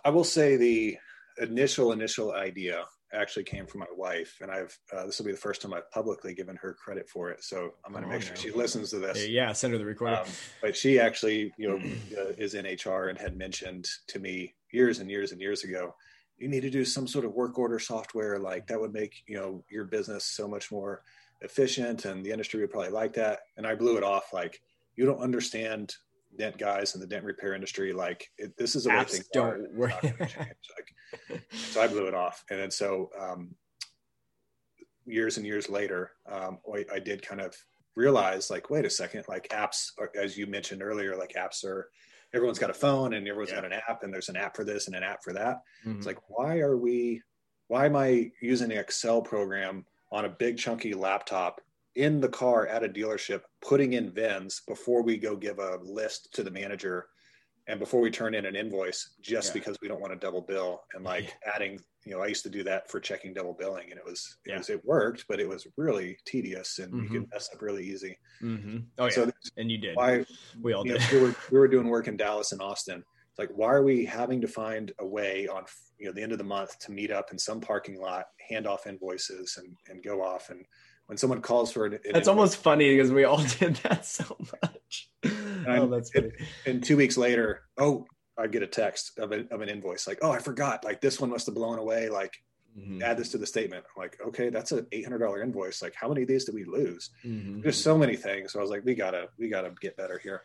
I 0.04 0.10
will 0.10 0.24
say 0.24 0.58
the 0.58 0.98
initial 1.40 1.92
initial 1.92 2.34
idea 2.34 2.86
actually 3.14 3.44
came 3.44 3.66
from 3.66 3.80
my 3.80 3.88
wife, 3.96 4.38
and 4.42 4.52
I've 4.52 4.78
uh, 4.94 5.06
this 5.06 5.18
will 5.20 5.26
be 5.26 5.32
the 5.32 5.38
first 5.38 5.62
time 5.62 5.74
I've 5.74 5.90
publicly 5.92 6.34
given 6.34 6.56
her 6.58 6.74
credit 6.74 7.10
for 7.10 7.30
it. 7.30 7.44
So 7.44 7.74
I'm 7.86 7.92
going 7.92 8.04
to 8.04 8.10
make 8.10 8.22
sure 8.22 8.36
she 8.36 8.52
listens 8.52 8.90
to 8.92 9.00
this. 9.00 9.28
Yeah, 9.28 9.52
send 9.54 9.74
her 9.74 9.80
the 9.80 9.86
recording. 9.86 10.20
Um, 10.20 10.26
but 10.62 10.76
she 10.76 11.00
actually, 11.00 11.54
you 11.58 11.70
know, 11.70 11.78
uh, 12.18 12.34
is 12.38 12.54
in 12.54 12.66
HR 12.66 13.08
and 13.08 13.18
had 13.18 13.38
mentioned 13.38 13.88
to 14.08 14.20
me 14.20 14.56
years 14.72 15.00
and 15.00 15.10
years 15.10 15.32
and 15.32 15.42
years 15.42 15.64
ago, 15.64 15.96
you 16.38 16.48
need 16.48 16.62
to 16.62 16.70
do 16.70 16.86
some 16.86 17.08
sort 17.08 17.26
of 17.26 17.34
work 17.34 17.58
order 17.58 17.80
software 17.80 18.38
like 18.38 18.68
that 18.68 18.80
would 18.80 18.94
make 18.94 19.24
you 19.28 19.38
know 19.38 19.64
your 19.70 19.86
business 19.86 20.24
so 20.24 20.48
much 20.48 20.72
more 20.72 21.02
efficient, 21.42 22.06
and 22.06 22.26
the 22.26 22.32
industry 22.32 22.62
would 22.62 22.72
probably 22.72 22.92
like 22.92 23.14
that. 23.14 23.40
And 23.58 23.66
I 23.66 23.76
blew 23.76 23.98
it 23.98 24.04
off 24.04 24.34
like 24.34 24.60
you 24.96 25.06
don't 25.06 25.22
understand 25.22 25.96
dent 26.38 26.58
guys 26.58 26.94
in 26.94 27.02
the 27.02 27.08
dent 27.08 27.24
repair 27.24 27.54
industry 27.54 27.94
like 27.94 28.30
it, 28.38 28.56
this 28.58 28.76
is 28.76 28.86
a 28.86 28.90
way 28.90 29.04
things 29.06 29.28
don't 29.34 29.74
work 29.74 29.92
like, 30.04 31.42
so 31.52 31.82
i 31.82 31.88
blew 31.88 32.08
it 32.08 32.14
off. 32.14 32.44
And 32.50 32.60
then 32.60 32.72
so 32.72 33.10
um, 33.20 33.56
years 35.06 35.38
and 35.38 35.46
years 35.46 35.70
later 35.70 36.12
um, 36.30 36.60
I, 36.74 36.86
I, 36.94 37.00
did 37.00 37.26
kind 37.26 37.42
of 37.42 37.56
realize 37.96 38.50
like 38.50 38.70
wait 38.70 38.86
a 38.86 38.90
second 38.90 39.24
like 39.28 39.48
apps 39.50 39.92
are, 39.98 40.12
as 40.22 40.38
you 40.38 40.46
mentioned 40.48 40.84
earlier 40.84 41.16
like 41.16 41.34
apps 41.34 41.64
are 41.64 41.90
everyone's 42.34 42.60
got 42.60 42.70
a 42.70 42.74
phone 42.74 43.14
and 43.14 43.28
everyone's 43.28 43.50
yeah. 43.50 43.62
got 43.62 43.72
an 43.72 43.80
app 43.88 44.04
and 44.04 44.14
there's 44.14 44.30
an 44.30 44.36
app 44.36 44.56
for 44.56 44.64
this 44.64 44.88
and 44.88 44.96
an 44.96 45.04
app 45.04 45.24
for 45.24 45.34
that 45.34 45.62
mm-hmm. 45.86 45.98
it's 45.98 46.06
like 46.06 46.20
why 46.28 46.60
are 46.60 46.78
we 46.78 47.22
why 47.68 47.86
am 47.86 47.96
i 47.96 48.30
using 48.42 48.72
an 48.72 48.78
excel 48.78 49.22
program 49.22 49.86
on 50.12 50.26
a 50.26 50.30
big 50.30 50.58
chunky 50.58 50.94
laptop 50.94 51.62
in 51.96 52.22
the 52.22 52.30
car 52.30 52.68
at 52.68 52.84
a 52.84 52.90
dealership 52.90 53.42
putting 53.62 53.94
in 53.94 54.12
VINs 54.12 54.62
before 54.68 55.02
we 55.02 55.18
go 55.18 55.36
give 55.36 55.60
a 55.60 55.80
list 55.82 56.34
to 56.34 56.44
the 56.44 56.52
manager 56.52 57.08
and 57.68 57.80
before 57.80 58.02
we 58.02 58.10
turn 58.10 58.34
in 58.34 58.46
an 58.46 58.56
invoice 58.56 59.16
just 59.22 59.50
yeah. 59.50 59.54
because 59.54 59.78
we 59.82 59.88
don't 59.88 60.02
want 60.02 60.14
to 60.14 60.20
double 60.20 60.42
bill 60.42 60.84
and 60.94 61.04
like 61.04 61.26
yeah. 61.26 61.52
adding 61.56 61.80
you 62.06 62.14
know 62.14 62.22
i 62.22 62.28
used 62.28 62.44
to 62.44 62.50
do 62.50 62.64
that 62.64 62.90
for 62.90 63.00
checking 63.00 63.34
double 63.34 63.54
billing 63.54 63.90
and 63.90 64.00
it 64.00 64.06
was 64.06 64.38
it, 64.46 64.52
yeah. 64.52 64.58
was, 64.58 64.70
it 64.70 64.84
worked 64.86 65.26
but 65.28 65.40
it 65.40 65.48
was 65.48 65.68
really 65.78 66.18
tedious 66.26 66.80
and 66.80 66.94
mm-hmm. 66.94 67.14
you 67.14 67.22
could 67.22 67.30
mess 67.32 67.50
up 67.54 67.62
really 67.62 67.84
easy 67.84 68.18
mm-hmm. 68.42 68.78
oh 69.00 69.06
yeah 69.06 69.12
so 69.12 69.32
and 69.58 69.72
you 69.72 69.78
did 69.78 69.96
why 69.96 70.26
we 70.62 70.74
all 70.74 70.84
did 70.84 71.00
know, 71.00 71.08
we, 71.12 71.20
were, 71.20 71.36
we 71.52 71.60
were 71.60 71.68
doing 71.68 71.88
work 71.88 72.08
in 72.08 72.18
dallas 72.18 72.52
and 72.52 72.62
austin 72.62 73.04
it's 73.30 73.40
like 73.40 73.50
why 73.58 73.68
are 73.68 73.84
we 73.84 74.06
having 74.06 74.42
to 74.42 74.48
find 74.48 74.92
a 75.00 75.06
way 75.06 75.48
on 75.48 75.64
you 76.00 76.08
know 76.08 76.14
the 76.14 76.22
end 76.22 76.32
of 76.32 76.38
the 76.38 76.44
month 76.44 76.78
to 76.80 76.92
meet 76.92 77.12
up 77.12 77.32
in 77.32 77.38
some 77.38 77.60
parking 77.60 78.00
lot 78.00 78.26
hand 78.50 78.68
off 78.68 78.88
invoices 78.88 79.58
and 79.58 79.76
and 79.90 80.04
go 80.04 80.24
off 80.24 80.50
and 80.50 80.64
when 81.08 81.18
someone 81.18 81.42
calls 81.42 81.72
for 81.72 81.86
an, 81.86 81.94
an 81.94 82.00
that's 82.04 82.16
invoice, 82.16 82.28
almost 82.28 82.58
funny 82.58 82.96
because 82.96 83.12
we 83.12 83.24
all 83.24 83.44
did 83.60 83.76
that 83.78 84.06
so 84.06 84.38
much 84.40 85.10
oh 85.68 85.88
that's 85.88 86.12
funny. 86.12 86.32
and 86.66 86.84
two 86.84 86.96
weeks 86.96 87.18
later 87.18 87.64
oh 87.78 88.06
i 88.38 88.46
get 88.48 88.62
a 88.62 88.68
text 88.68 89.18
of, 89.18 89.32
a, 89.32 89.46
of 89.52 89.62
an 89.62 89.70
invoice 89.70 90.08
like 90.08 90.20
oh 90.22 90.32
i 90.32 90.40
forgot 90.40 90.84
like 90.84 91.02
this 91.02 91.20
one 91.20 91.30
must 91.30 91.48
have 91.48 91.56
blown 91.56 91.80
away 91.80 92.10
like 92.10 92.38
mm-hmm. 92.78 93.02
add 93.02 93.18
this 93.18 93.30
to 93.30 93.38
the 93.38 93.48
statement 93.48 93.84
i'm 93.96 94.02
like 94.02 94.18
okay 94.26 94.50
that's 94.50 94.72
an 94.72 94.86
$800 94.92 95.44
invoice 95.44 95.82
like 95.82 95.96
how 95.96 96.08
many 96.08 96.22
of 96.22 96.28
these 96.28 96.46
did 96.46 96.56
we 96.56 96.66
lose 96.66 97.10
mm-hmm. 97.26 97.62
there's 97.62 97.82
so 97.82 97.98
many 97.98 98.16
things 98.16 98.54
so 98.54 98.60
i 98.60 98.62
was 98.62 98.72
like 98.72 98.86
we 98.86 98.94
gotta 98.94 99.28
we 99.38 99.50
gotta 99.50 99.72
get 99.82 99.98
better 99.98 100.20
here 100.20 100.44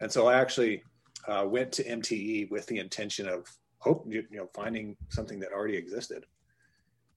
and 0.00 0.10
so 0.10 0.26
i 0.26 0.38
actually 0.38 0.82
uh, 1.26 1.44
went 1.46 1.72
to 1.72 1.84
mte 1.84 2.50
with 2.50 2.66
the 2.66 2.78
intention 2.78 3.28
of 3.28 3.46
hope 3.78 4.04
you 4.08 4.24
know 4.32 4.48
finding 4.54 4.96
something 5.08 5.38
that 5.38 5.52
already 5.52 5.76
existed 5.76 6.24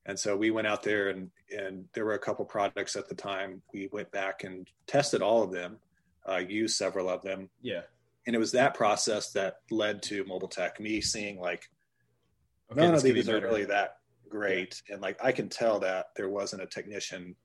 and 0.06 0.20
so 0.20 0.36
we 0.36 0.52
went 0.52 0.68
out 0.68 0.84
there 0.84 1.10
and 1.10 1.30
and 1.52 1.86
there 1.94 2.06
were 2.06 2.14
a 2.14 2.20
couple 2.20 2.46
products 2.46 2.96
at 2.96 3.08
the 3.08 3.16
time. 3.16 3.62
We 3.74 3.90
went 3.92 4.12
back 4.12 4.44
and 4.44 4.68
tested 4.88 5.22
all 5.22 5.44
of 5.44 5.52
them, 5.52 5.78
uh, 6.28 6.38
used 6.38 6.76
several 6.76 7.10
of 7.10 7.22
them. 7.22 7.50
Yeah. 7.62 7.82
And 8.26 8.36
it 8.36 8.40
was 8.40 8.52
that 8.54 8.74
process 8.74 9.32
that 9.34 9.58
led 9.70 10.02
to 10.04 10.24
mobile 10.26 10.48
tech, 10.48 10.80
Me 10.80 11.02
seeing 11.02 11.40
like 11.40 11.70
okay, 12.72 12.82
none 12.82 12.94
of 12.94 13.04
these 13.04 13.30
are 13.30 13.42
really 13.42 13.66
that 13.66 13.98
great, 14.30 14.82
yeah. 14.88 14.94
and 14.94 15.02
like 15.02 15.24
I 15.24 15.32
can 15.32 15.50
tell 15.50 15.80
that 15.80 16.08
there 16.16 16.30
wasn't 16.30 16.62
a 16.62 16.68
technician 16.68 17.36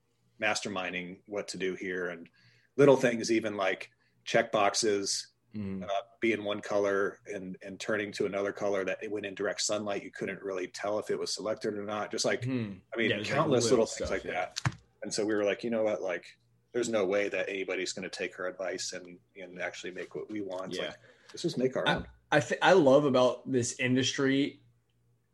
masterminding 0.40 1.18
what 1.26 1.48
to 1.48 1.58
do 1.58 1.74
here, 1.74 2.08
and 2.08 2.28
little 2.76 2.96
things 2.96 3.32
even 3.32 3.56
like 3.56 3.90
check 4.24 4.52
boxes 4.52 5.28
mm. 5.56 5.82
uh, 5.82 5.88
being 6.20 6.44
one 6.44 6.60
color 6.60 7.18
and 7.32 7.56
and 7.62 7.78
turning 7.80 8.12
to 8.12 8.26
another 8.26 8.52
color 8.52 8.84
that 8.84 8.98
it 9.02 9.10
went 9.10 9.26
in 9.26 9.34
direct 9.34 9.60
sunlight 9.60 10.02
you 10.02 10.10
couldn't 10.10 10.42
really 10.42 10.68
tell 10.68 10.98
if 10.98 11.10
it 11.10 11.18
was 11.18 11.34
selected 11.34 11.74
or 11.76 11.84
not 11.84 12.10
just 12.10 12.24
like 12.24 12.42
mm. 12.42 12.76
i 12.94 12.96
mean 12.96 13.10
yeah, 13.10 13.22
countless 13.22 13.64
like 13.64 13.70
little, 13.70 13.86
things 13.86 14.10
like 14.10 14.24
yeah. 14.24 14.32
that 14.32 14.60
and 15.02 15.12
so 15.12 15.24
we 15.24 15.34
were 15.34 15.44
like 15.44 15.64
you 15.64 15.70
know 15.70 15.82
what 15.82 16.02
like 16.02 16.24
there's 16.72 16.88
no 16.88 17.04
way 17.04 17.28
that 17.28 17.48
anybody's 17.48 17.92
going 17.92 18.08
to 18.08 18.16
take 18.16 18.34
her 18.34 18.46
advice 18.46 18.92
and 18.92 19.18
and 19.40 19.60
actually 19.60 19.92
make 19.92 20.14
what 20.14 20.30
we 20.30 20.42
want 20.42 20.74
yeah. 20.74 20.86
Like, 20.86 20.96
let's 21.32 21.42
just 21.42 21.58
make 21.58 21.76
our 21.76 21.88
I, 21.88 21.94
own 21.94 22.06
i 22.30 22.40
th- 22.40 22.60
i 22.62 22.72
love 22.72 23.04
about 23.04 23.50
this 23.50 23.78
industry 23.78 24.60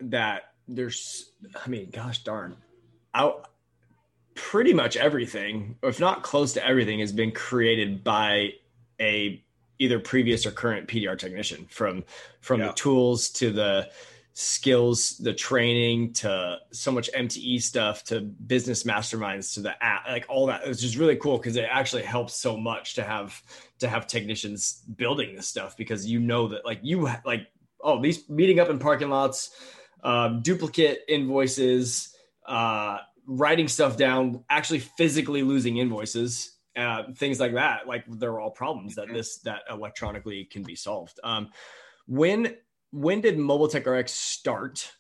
that 0.01 0.43
there's 0.69 1.33
i 1.65 1.69
mean 1.69 1.91
gosh 1.91 2.23
darn 2.23 2.57
I, 3.15 3.31
pretty 4.35 4.73
much 4.73 4.97
everything, 4.97 5.77
if 5.83 6.01
not 6.01 6.23
close 6.23 6.55
to 6.55 6.67
everything, 6.67 7.01
has 7.01 7.13
been 7.13 7.33
created 7.33 8.03
by 8.05 8.51
a 9.01 9.43
either 9.83 9.99
previous 9.99 10.47
or 10.47 10.53
current 10.53 10.87
PDR 10.87 11.19
technician 11.19 11.67
from 11.69 12.05
from 12.41 12.61
yeah. 12.61 12.69
the 12.69 12.73
tools 12.75 13.31
to 13.31 13.51
the 13.51 13.91
skills, 14.35 15.19
the 15.19 15.35
training 15.35 16.13
to 16.13 16.59
so 16.71 16.91
much 16.91 17.11
MTE 17.13 17.61
stuff 17.61 18.05
to 18.05 18.21
business 18.21 18.85
masterminds 18.85 19.55
to 19.55 19.61
the 19.61 19.83
app, 19.83 20.07
like 20.09 20.25
all 20.29 20.47
that. 20.47 20.63
It's 20.65 20.81
just 20.81 20.97
really 20.97 21.17
cool 21.17 21.37
because 21.37 21.57
it 21.57 21.67
actually 21.71 22.03
helps 22.03 22.35
so 22.35 22.57
much 22.57 22.95
to 22.95 23.03
have 23.03 23.43
to 23.81 23.89
have 23.89 24.07
technicians 24.07 24.83
building 24.97 25.35
this 25.35 25.49
stuff 25.49 25.77
because 25.77 26.07
you 26.07 26.21
know 26.21 26.49
that 26.49 26.65
like 26.65 26.79
you 26.83 27.11
like 27.25 27.49
oh 27.81 28.01
these 28.01 28.29
meeting 28.29 28.61
up 28.61 28.71
in 28.71 28.79
parking 28.79 29.11
lots, 29.11 29.51
um, 30.05 30.43
duplicate 30.43 31.01
invoices, 31.09 32.15
uh, 32.47 32.99
writing 33.27 33.67
stuff 33.67 33.97
down, 33.97 34.45
actually 34.49 34.79
physically 34.79 35.43
losing 35.43 35.79
invoices 35.79 36.53
uh, 36.77 37.05
things 37.17 37.41
like 37.41 37.55
that. 37.55 37.87
Like 37.87 38.05
they're 38.09 38.41
all 38.41 38.51
problems 38.51 38.95
that 38.97 39.09
this 39.09 39.39
that 39.41 39.63
electronically 39.71 40.45
can 40.51 40.63
be 40.63 40.77
solved. 40.77 41.19
Um, 41.23 41.51
when 42.07 42.57
when 42.91 43.21
did 43.21 43.39
Mobile 43.39 43.69
Tech 43.69 43.87
RX 43.87 44.13
start? 44.13 44.93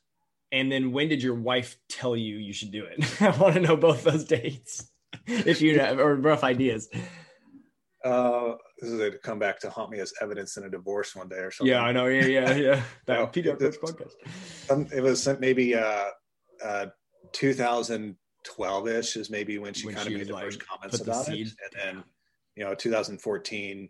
And 0.50 0.70
then 0.70 0.92
when 0.92 1.08
did 1.08 1.22
your 1.22 1.34
wife 1.34 1.78
tell 1.88 2.14
you 2.14 2.36
you 2.36 2.52
should 2.52 2.72
do 2.72 2.84
it? 2.84 3.22
I 3.22 3.30
want 3.38 3.54
to 3.54 3.60
know 3.60 3.76
both 3.76 4.04
those 4.04 4.24
dates, 4.24 4.86
if 5.26 5.62
you 5.62 5.78
have 5.78 5.98
or 5.98 6.14
rough 6.16 6.44
ideas. 6.44 6.88
Uh, 8.04 8.54
this 8.80 8.90
is 8.90 9.00
a 9.00 9.12
come 9.18 9.38
back 9.38 9.60
to 9.60 9.70
haunt 9.70 9.90
me 9.90 10.00
as 10.00 10.12
evidence 10.20 10.56
in 10.56 10.64
a 10.64 10.68
divorce 10.68 11.14
one 11.14 11.28
day 11.28 11.36
or 11.36 11.50
something. 11.50 11.72
Yeah, 11.72 11.82
I 11.82 11.92
know. 11.92 12.06
Yeah, 12.06 12.26
yeah, 12.26 12.54
yeah. 12.54 12.82
That 13.06 13.18
no, 13.18 13.30
it, 13.34 13.80
podcast. 13.80 14.12
Um, 14.70 14.88
it 14.94 15.00
was 15.00 15.28
maybe 15.38 15.74
uh, 15.74 16.06
uh, 16.64 16.86
2000 17.32 18.16
12 18.44 18.88
ish 18.88 19.16
is 19.16 19.30
maybe 19.30 19.58
when 19.58 19.74
she 19.74 19.86
when 19.86 19.94
kind 19.94 20.08
of 20.08 20.14
made 20.14 20.26
the 20.28 20.32
like, 20.32 20.44
first 20.44 20.66
comments 20.66 21.00
about 21.00 21.28
it. 21.28 21.38
And 21.38 21.96
then, 21.96 22.04
you 22.56 22.64
know, 22.64 22.74
2014, 22.74 23.88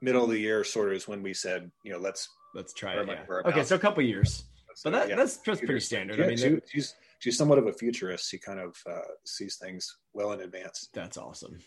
middle 0.00 0.24
of 0.24 0.30
the 0.30 0.38
year 0.38 0.64
sort 0.64 0.88
of 0.88 0.94
is 0.94 1.08
when 1.08 1.22
we 1.22 1.34
said, 1.34 1.70
you 1.84 1.92
know, 1.92 1.98
let's 1.98 2.28
let's 2.54 2.72
try 2.72 2.94
it. 2.94 3.06
Yeah. 3.06 3.40
Okay, 3.46 3.64
so 3.64 3.76
a 3.76 3.78
couple 3.78 4.02
years. 4.02 4.44
So, 4.74 4.90
but 4.90 4.98
that, 4.98 5.08
yeah, 5.08 5.16
that's 5.16 5.38
just 5.38 5.64
pretty 5.64 5.80
standard. 5.80 6.20
I 6.20 6.28
mean, 6.28 6.36
she, 6.36 6.58
she's 6.70 6.94
she's 7.18 7.36
somewhat 7.36 7.58
of 7.58 7.66
a 7.66 7.72
futurist. 7.72 8.30
She 8.30 8.38
kind 8.38 8.60
of 8.60 8.76
uh, 8.88 9.00
sees 9.24 9.56
things 9.56 9.96
well 10.12 10.32
in 10.32 10.40
advance. 10.40 10.88
That's 10.94 11.16
awesome. 11.16 11.58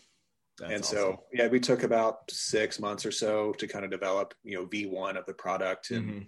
That's 0.58 0.72
and 0.72 0.82
awesome. 0.82 0.96
so, 0.96 1.22
yeah, 1.32 1.48
we 1.48 1.60
took 1.60 1.82
about 1.82 2.30
six 2.30 2.78
months 2.78 3.06
or 3.06 3.12
so 3.12 3.52
to 3.54 3.66
kind 3.66 3.84
of 3.84 3.90
develop, 3.90 4.34
you 4.44 4.56
know, 4.56 4.66
V1 4.66 5.16
of 5.16 5.26
the 5.26 5.34
product 5.34 5.90
and, 5.90 6.04
mm-hmm. 6.04 6.18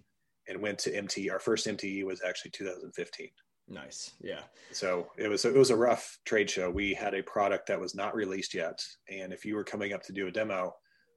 and 0.48 0.62
went 0.62 0.78
to 0.80 0.94
MT. 0.94 1.30
Our 1.30 1.38
first 1.38 1.66
MTE 1.66 2.04
was 2.04 2.22
actually 2.26 2.52
2015. 2.52 3.28
Nice. 3.68 4.12
Yeah. 4.20 4.40
So 4.72 5.10
it 5.16 5.28
was 5.28 5.44
it 5.44 5.54
was 5.54 5.70
a 5.70 5.76
rough 5.76 6.18
trade 6.24 6.50
show. 6.50 6.70
We 6.70 6.92
had 6.92 7.14
a 7.14 7.22
product 7.22 7.66
that 7.68 7.80
was 7.80 7.94
not 7.94 8.14
released 8.14 8.54
yet, 8.54 8.84
and 9.08 9.32
if 9.32 9.44
you 9.44 9.54
were 9.54 9.64
coming 9.64 9.92
up 9.92 10.02
to 10.04 10.12
do 10.12 10.26
a 10.26 10.30
demo, 10.30 10.74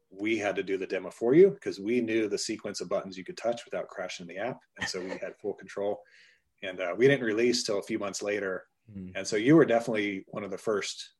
we 0.09 0.37
had 0.37 0.55
to 0.55 0.63
do 0.63 0.77
the 0.77 0.87
demo 0.87 1.09
for 1.09 1.33
you 1.33 1.49
because 1.49 1.79
we 1.79 1.99
knew 1.99 2.29
the 2.29 2.37
sequence 2.37 2.79
of 2.79 2.87
buttons 2.87 3.17
you 3.17 3.25
could 3.25 3.37
touch 3.37 3.65
without 3.65 3.89
crashing 3.89 4.27
the 4.27 4.37
app, 4.37 4.59
and 4.79 4.87
so 4.87 5.01
we 5.01 5.09
had 5.09 5.35
full 5.41 5.53
control. 5.53 5.99
And 6.63 6.79
uh, 6.79 6.95
we 6.97 7.07
didn't 7.07 7.25
release 7.25 7.63
till 7.63 7.79
a 7.79 7.83
few 7.83 7.99
months 7.99 8.21
later, 8.21 8.63
mm-hmm. 8.89 9.15
and 9.15 9.27
so 9.27 9.35
you 9.35 9.55
were 9.55 9.65
definitely 9.65 10.23
one 10.27 10.43
of 10.43 10.51
the 10.51 10.57
first 10.57 11.11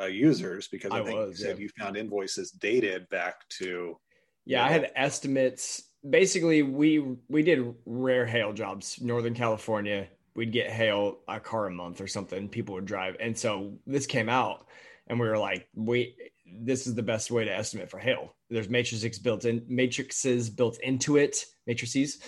uh, 0.00 0.06
users 0.06 0.66
because 0.68 0.92
I, 0.92 1.00
I 1.00 1.04
think 1.04 1.18
was, 1.18 1.38
you 1.38 1.44
said 1.44 1.58
yeah. 1.58 1.62
you 1.62 1.68
found 1.78 1.96
invoices 1.96 2.52
dated 2.52 3.08
back 3.10 3.46
to. 3.58 3.98
Yeah, 4.46 4.62
know, 4.62 4.64
I 4.64 4.72
had 4.72 4.92
estimates. 4.96 5.90
Basically, 6.08 6.62
we 6.62 7.04
we 7.28 7.42
did 7.42 7.74
rare 7.84 8.24
hail 8.24 8.54
jobs, 8.54 8.98
Northern 9.02 9.34
California 9.34 10.08
we'd 10.34 10.52
get 10.52 10.70
hail 10.70 11.18
a 11.28 11.40
car 11.40 11.66
a 11.66 11.70
month 11.70 12.00
or 12.00 12.06
something 12.06 12.48
people 12.48 12.74
would 12.74 12.86
drive. 12.86 13.16
And 13.20 13.36
so 13.36 13.74
this 13.86 14.06
came 14.06 14.28
out 14.28 14.66
and 15.06 15.18
we 15.18 15.28
were 15.28 15.38
like 15.38 15.68
we 15.74 16.14
this 16.52 16.86
is 16.86 16.94
the 16.94 17.02
best 17.02 17.30
way 17.30 17.44
to 17.44 17.54
estimate 17.54 17.90
for 17.90 17.98
hail. 17.98 18.34
There's 18.48 18.68
matrices 18.68 19.18
built 19.18 19.44
in 19.44 19.64
matrices 19.68 20.50
built 20.50 20.78
into 20.80 21.16
it 21.16 21.44
matrices. 21.66 22.18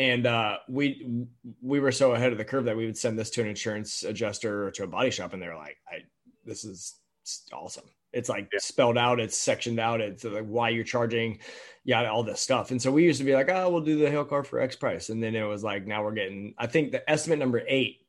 And 0.00 0.26
uh, 0.26 0.58
we 0.68 1.26
we 1.60 1.80
were 1.80 1.92
so 1.92 2.12
ahead 2.12 2.32
of 2.32 2.38
the 2.38 2.44
curve 2.44 2.64
that 2.66 2.76
we 2.76 2.86
would 2.86 2.98
send 2.98 3.18
this 3.18 3.30
to 3.30 3.40
an 3.40 3.48
insurance 3.48 4.04
adjuster 4.04 4.66
or 4.66 4.70
to 4.72 4.84
a 4.84 4.86
body 4.86 5.10
shop 5.10 5.32
and 5.32 5.42
they're 5.42 5.56
like 5.56 5.76
i 5.88 5.98
this 6.44 6.64
is 6.64 7.00
awesome 7.52 7.84
it's 8.12 8.28
like 8.28 8.48
yeah. 8.52 8.58
spelled 8.60 8.98
out, 8.98 9.20
it's 9.20 9.36
sectioned 9.36 9.78
out, 9.78 10.00
it's 10.00 10.24
like 10.24 10.46
why 10.46 10.70
you're 10.70 10.84
charging, 10.84 11.38
yeah, 11.84 12.08
all 12.08 12.22
this 12.22 12.40
stuff. 12.40 12.70
And 12.70 12.80
so 12.80 12.90
we 12.90 13.04
used 13.04 13.18
to 13.18 13.24
be 13.24 13.34
like, 13.34 13.50
oh, 13.50 13.70
we'll 13.70 13.82
do 13.82 13.98
the 13.98 14.10
hail 14.10 14.24
car 14.24 14.44
for 14.44 14.60
X 14.60 14.76
price. 14.76 15.08
And 15.10 15.22
then 15.22 15.34
it 15.34 15.42
was 15.42 15.62
like, 15.62 15.86
now 15.86 16.02
we're 16.02 16.12
getting, 16.12 16.54
I 16.58 16.66
think 16.66 16.92
the 16.92 17.08
estimate 17.08 17.38
number 17.38 17.62
eight 17.66 18.06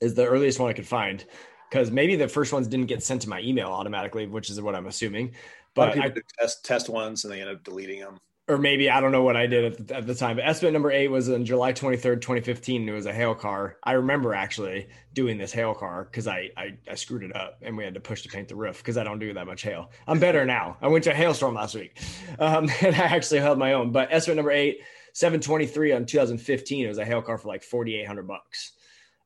is 0.00 0.14
the 0.14 0.26
earliest 0.26 0.58
one 0.58 0.70
I 0.70 0.72
could 0.72 0.86
find 0.86 1.24
because 1.70 1.90
maybe 1.90 2.16
the 2.16 2.28
first 2.28 2.52
ones 2.52 2.66
didn't 2.66 2.86
get 2.86 3.02
sent 3.02 3.22
to 3.22 3.28
my 3.28 3.40
email 3.40 3.68
automatically, 3.68 4.26
which 4.26 4.50
is 4.50 4.60
what 4.60 4.74
I'm 4.74 4.86
assuming. 4.86 5.34
But 5.74 5.98
I 5.98 6.12
test 6.38 6.64
test 6.64 6.88
ones 6.88 7.24
and 7.24 7.32
they 7.32 7.40
end 7.40 7.50
up 7.50 7.62
deleting 7.62 8.00
them 8.00 8.18
or 8.50 8.58
maybe 8.58 8.90
I 8.90 9.00
don't 9.00 9.12
know 9.12 9.22
what 9.22 9.36
I 9.36 9.46
did 9.46 9.64
at 9.64 9.86
the, 9.86 9.96
at 9.96 10.06
the 10.08 10.14
time. 10.14 10.34
But 10.34 10.44
estimate 10.48 10.72
number 10.72 10.90
eight 10.90 11.06
was 11.06 11.30
on 11.30 11.44
July 11.44 11.72
23rd, 11.72 12.20
2015. 12.20 12.88
it 12.88 12.92
was 12.92 13.06
a 13.06 13.12
hail 13.12 13.32
car. 13.32 13.76
I 13.84 13.92
remember 13.92 14.34
actually 14.34 14.88
doing 15.14 15.38
this 15.38 15.52
hail 15.52 15.72
car 15.72 16.08
because 16.10 16.26
I, 16.26 16.50
I, 16.56 16.76
I 16.90 16.96
screwed 16.96 17.22
it 17.22 17.34
up 17.36 17.58
and 17.62 17.76
we 17.76 17.84
had 17.84 17.94
to 17.94 18.00
push 18.00 18.22
to 18.22 18.28
paint 18.28 18.48
the 18.48 18.56
roof 18.56 18.78
because 18.78 18.98
I 18.98 19.04
don't 19.04 19.20
do 19.20 19.32
that 19.34 19.46
much 19.46 19.62
hail. 19.62 19.92
I'm 20.08 20.18
better 20.18 20.44
now. 20.44 20.76
I 20.82 20.88
went 20.88 21.04
to 21.04 21.12
a 21.12 21.14
hailstorm 21.14 21.54
last 21.54 21.76
week 21.76 21.96
um, 22.40 22.68
and 22.80 22.96
I 22.96 23.04
actually 23.04 23.40
held 23.40 23.56
my 23.56 23.74
own. 23.74 23.92
But 23.92 24.08
estimate 24.10 24.36
number 24.36 24.50
eight, 24.50 24.80
723 25.12 25.92
on 25.92 26.04
2015. 26.04 26.84
It 26.84 26.88
was 26.88 26.98
a 26.98 27.04
hail 27.04 27.22
car 27.22 27.38
for 27.38 27.46
like 27.46 27.62
4,800 27.62 28.26
bucks 28.26 28.72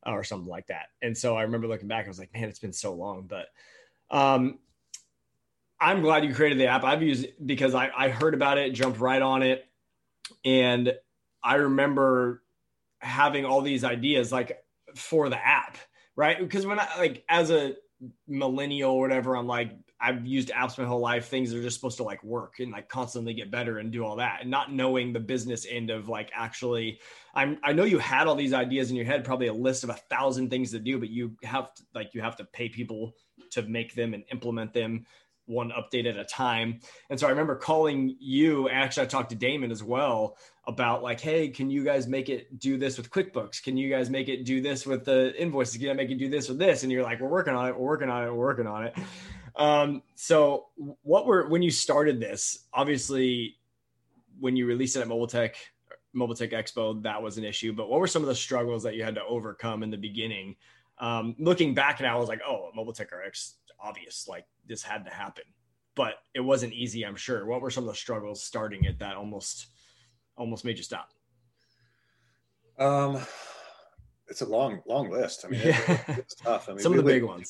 or 0.05 0.23
something 0.23 0.47
like 0.49 0.67
that. 0.67 0.89
And 1.01 1.17
so 1.17 1.35
I 1.35 1.41
remember 1.41 1.67
looking 1.67 1.87
back, 1.87 2.05
I 2.05 2.09
was 2.09 2.19
like, 2.19 2.31
man, 2.31 2.43
it's 2.43 2.59
been 2.59 2.73
so 2.73 2.93
long. 2.93 3.25
But 3.27 3.47
um, 4.11 4.59
I'm 5.85 6.01
glad 6.01 6.25
you 6.25 6.33
created 6.33 6.57
the 6.57 6.65
app. 6.65 6.83
I've 6.83 7.03
used 7.03 7.25
it 7.25 7.45
because 7.45 7.75
I, 7.75 7.91
I 7.95 8.09
heard 8.09 8.33
about 8.33 8.57
it, 8.57 8.71
jumped 8.71 8.99
right 8.99 9.21
on 9.21 9.43
it. 9.43 9.67
And 10.43 10.95
I 11.43 11.55
remember 11.55 12.41
having 12.97 13.45
all 13.45 13.61
these 13.61 13.83
ideas 13.83 14.31
like 14.31 14.57
for 14.95 15.29
the 15.29 15.37
app, 15.37 15.77
right? 16.15 16.39
Because 16.39 16.65
when 16.65 16.79
I 16.79 16.87
like 16.97 17.23
as 17.29 17.51
a 17.51 17.75
millennial 18.27 18.93
or 18.93 18.99
whatever, 18.99 19.37
I'm 19.37 19.45
like, 19.45 19.73
I've 20.01 20.25
used 20.25 20.49
apps 20.49 20.75
my 20.79 20.85
whole 20.85 21.01
life. 21.01 21.27
Things 21.27 21.53
are 21.53 21.61
just 21.61 21.75
supposed 21.75 21.97
to 21.97 22.03
like 22.03 22.23
work 22.23 22.55
and 22.57 22.71
like 22.71 22.89
constantly 22.89 23.35
get 23.35 23.51
better 23.51 23.77
and 23.77 23.91
do 23.91 24.03
all 24.03 24.15
that. 24.15 24.39
And 24.41 24.49
not 24.49 24.73
knowing 24.73 25.13
the 25.13 25.19
business 25.19 25.67
end 25.69 25.91
of 25.91 26.09
like 26.09 26.31
actually, 26.33 26.99
I'm 27.35 27.59
I 27.63 27.73
know 27.73 27.83
you 27.83 27.99
had 27.99 28.25
all 28.25 28.35
these 28.35 28.53
ideas 28.53 28.89
in 28.89 28.95
your 28.95 29.05
head, 29.05 29.23
probably 29.23 29.47
a 29.47 29.53
list 29.53 29.83
of 29.83 29.91
a 29.91 29.99
thousand 30.09 30.49
things 30.49 30.71
to 30.71 30.79
do, 30.79 30.97
but 30.97 31.09
you 31.09 31.37
have 31.43 31.71
to 31.75 31.83
like 31.93 32.15
you 32.15 32.21
have 32.21 32.37
to 32.37 32.43
pay 32.43 32.69
people 32.69 33.13
to 33.51 33.61
make 33.61 33.93
them 33.93 34.15
and 34.15 34.23
implement 34.31 34.73
them 34.73 35.05
one 35.45 35.71
update 35.71 36.07
at 36.09 36.17
a 36.17 36.25
time. 36.25 36.79
And 37.09 37.19
so 37.19 37.27
I 37.27 37.29
remember 37.29 37.55
calling 37.55 38.15
you. 38.19 38.69
Actually, 38.69 39.03
I 39.03 39.07
talked 39.07 39.29
to 39.29 39.35
Damon 39.35 39.71
as 39.71 39.83
well 39.83 40.37
about 40.67 41.03
like, 41.03 41.21
hey, 41.21 41.49
can 41.49 41.69
you 41.69 41.83
guys 41.83 42.07
make 42.07 42.29
it 42.29 42.59
do 42.59 42.77
this 42.77 42.97
with 42.97 43.09
QuickBooks? 43.09 43.61
Can 43.61 43.77
you 43.77 43.89
guys 43.89 44.09
make 44.09 44.29
it 44.29 44.45
do 44.45 44.61
this 44.61 44.85
with 44.85 45.05
the 45.05 45.39
invoices? 45.39 45.77
Can 45.77 45.89
I 45.89 45.93
make 45.93 46.09
it 46.09 46.17
do 46.17 46.29
this 46.29 46.49
or 46.49 46.55
this? 46.55 46.83
And 46.83 46.91
you're 46.91 47.03
like, 47.03 47.19
we're 47.19 47.29
working 47.29 47.53
on 47.53 47.67
it. 47.67 47.77
We're 47.77 47.85
working 47.85 48.09
on 48.09 48.23
it. 48.23 48.31
We're 48.31 48.37
working 48.37 48.67
on 48.67 48.85
it. 48.85 48.95
Um, 49.55 50.01
so 50.15 50.67
what 50.75 51.25
were 51.25 51.47
when 51.47 51.61
you 51.61 51.71
started 51.71 52.19
this? 52.19 52.65
Obviously, 52.73 53.57
when 54.39 54.55
you 54.55 54.65
released 54.65 54.95
it 54.95 55.01
at 55.01 55.07
Mobile 55.07 55.27
Tech, 55.27 55.55
Mobile 56.13 56.35
Tech 56.35 56.51
Expo, 56.51 57.01
that 57.03 57.21
was 57.21 57.37
an 57.37 57.43
issue. 57.43 57.73
But 57.73 57.89
what 57.89 57.99
were 57.99 58.07
some 58.07 58.21
of 58.21 58.27
the 58.27 58.35
struggles 58.35 58.83
that 58.83 58.95
you 58.95 59.03
had 59.03 59.15
to 59.15 59.23
overcome 59.23 59.83
in 59.83 59.91
the 59.91 59.97
beginning? 59.97 60.55
Um, 60.97 61.35
looking 61.39 61.73
back 61.73 61.99
now, 61.99 62.15
I 62.15 62.19
was 62.19 62.29
like, 62.29 62.41
oh, 62.47 62.69
Mobile 62.73 62.93
Tech 62.93 63.11
RX 63.11 63.55
obvious. 63.79 64.27
Like 64.27 64.45
this 64.67 64.83
had 64.83 65.05
to 65.05 65.11
happen, 65.11 65.43
but 65.95 66.15
it 66.33 66.41
wasn't 66.41 66.73
easy. 66.73 67.05
I'm 67.05 67.15
sure. 67.15 67.45
What 67.45 67.61
were 67.61 67.69
some 67.69 67.83
of 67.83 67.89
the 67.89 67.95
struggles 67.95 68.43
starting 68.43 68.85
it 68.85 68.99
that 68.99 69.15
almost 69.15 69.67
almost 70.37 70.65
made 70.65 70.77
you 70.77 70.83
stop? 70.83 71.09
Um, 72.77 73.21
it's 74.27 74.41
a 74.41 74.45
long, 74.45 74.81
long 74.87 75.09
list. 75.09 75.45
I 75.45 75.49
mean, 75.49 75.61
yeah. 75.63 76.03
it's 76.07 76.35
tough. 76.35 76.67
I 76.69 76.73
mean, 76.73 76.79
some 76.79 76.93
of 76.93 76.97
the 76.97 77.03
big 77.03 77.23
ones. 77.23 77.49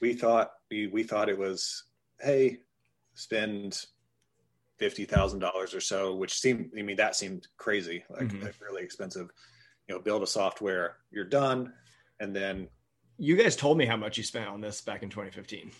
We 0.00 0.14
thought 0.14 0.52
we 0.70 0.86
we 0.86 1.02
thought 1.02 1.28
it 1.28 1.38
was, 1.38 1.84
hey, 2.20 2.58
spend 3.14 3.84
fifty 4.78 5.04
thousand 5.04 5.40
dollars 5.40 5.74
or 5.74 5.80
so, 5.80 6.14
which 6.14 6.34
seemed. 6.34 6.70
I 6.78 6.82
mean, 6.82 6.96
that 6.96 7.16
seemed 7.16 7.46
crazy, 7.58 8.04
like, 8.08 8.28
mm-hmm. 8.28 8.44
like 8.44 8.54
really 8.60 8.82
expensive. 8.82 9.28
You 9.88 9.96
know, 9.96 10.00
build 10.00 10.22
a 10.22 10.26
software, 10.26 10.98
you're 11.10 11.24
done, 11.24 11.72
and 12.20 12.36
then 12.36 12.68
you 13.18 13.36
guys 13.36 13.56
told 13.56 13.76
me 13.76 13.86
how 13.86 13.96
much 13.96 14.16
you 14.16 14.22
spent 14.22 14.48
on 14.48 14.60
this 14.60 14.80
back 14.80 15.02
in 15.02 15.10
2015. 15.10 15.70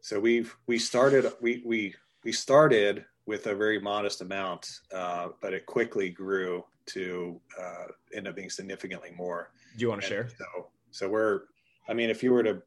So 0.00 0.20
we've 0.20 0.54
we 0.66 0.78
started 0.78 1.32
we 1.40 1.62
we 1.64 1.94
we 2.24 2.32
started 2.32 3.04
with 3.26 3.46
a 3.46 3.54
very 3.54 3.80
modest 3.80 4.20
amount, 4.20 4.68
uh, 4.94 5.28
but 5.40 5.54
it 5.54 5.66
quickly 5.66 6.10
grew 6.10 6.64
to 6.86 7.40
uh, 7.58 7.86
end 8.14 8.28
up 8.28 8.36
being 8.36 8.50
significantly 8.50 9.10
more. 9.16 9.50
Do 9.76 9.82
you 9.82 9.88
want 9.88 10.02
to 10.02 10.06
and 10.06 10.28
share? 10.30 10.36
So 10.38 10.68
so 10.90 11.08
we're 11.08 11.42
I 11.88 11.94
mean, 11.94 12.10
if 12.10 12.22
you 12.22 12.32
were 12.32 12.42
to 12.42 12.62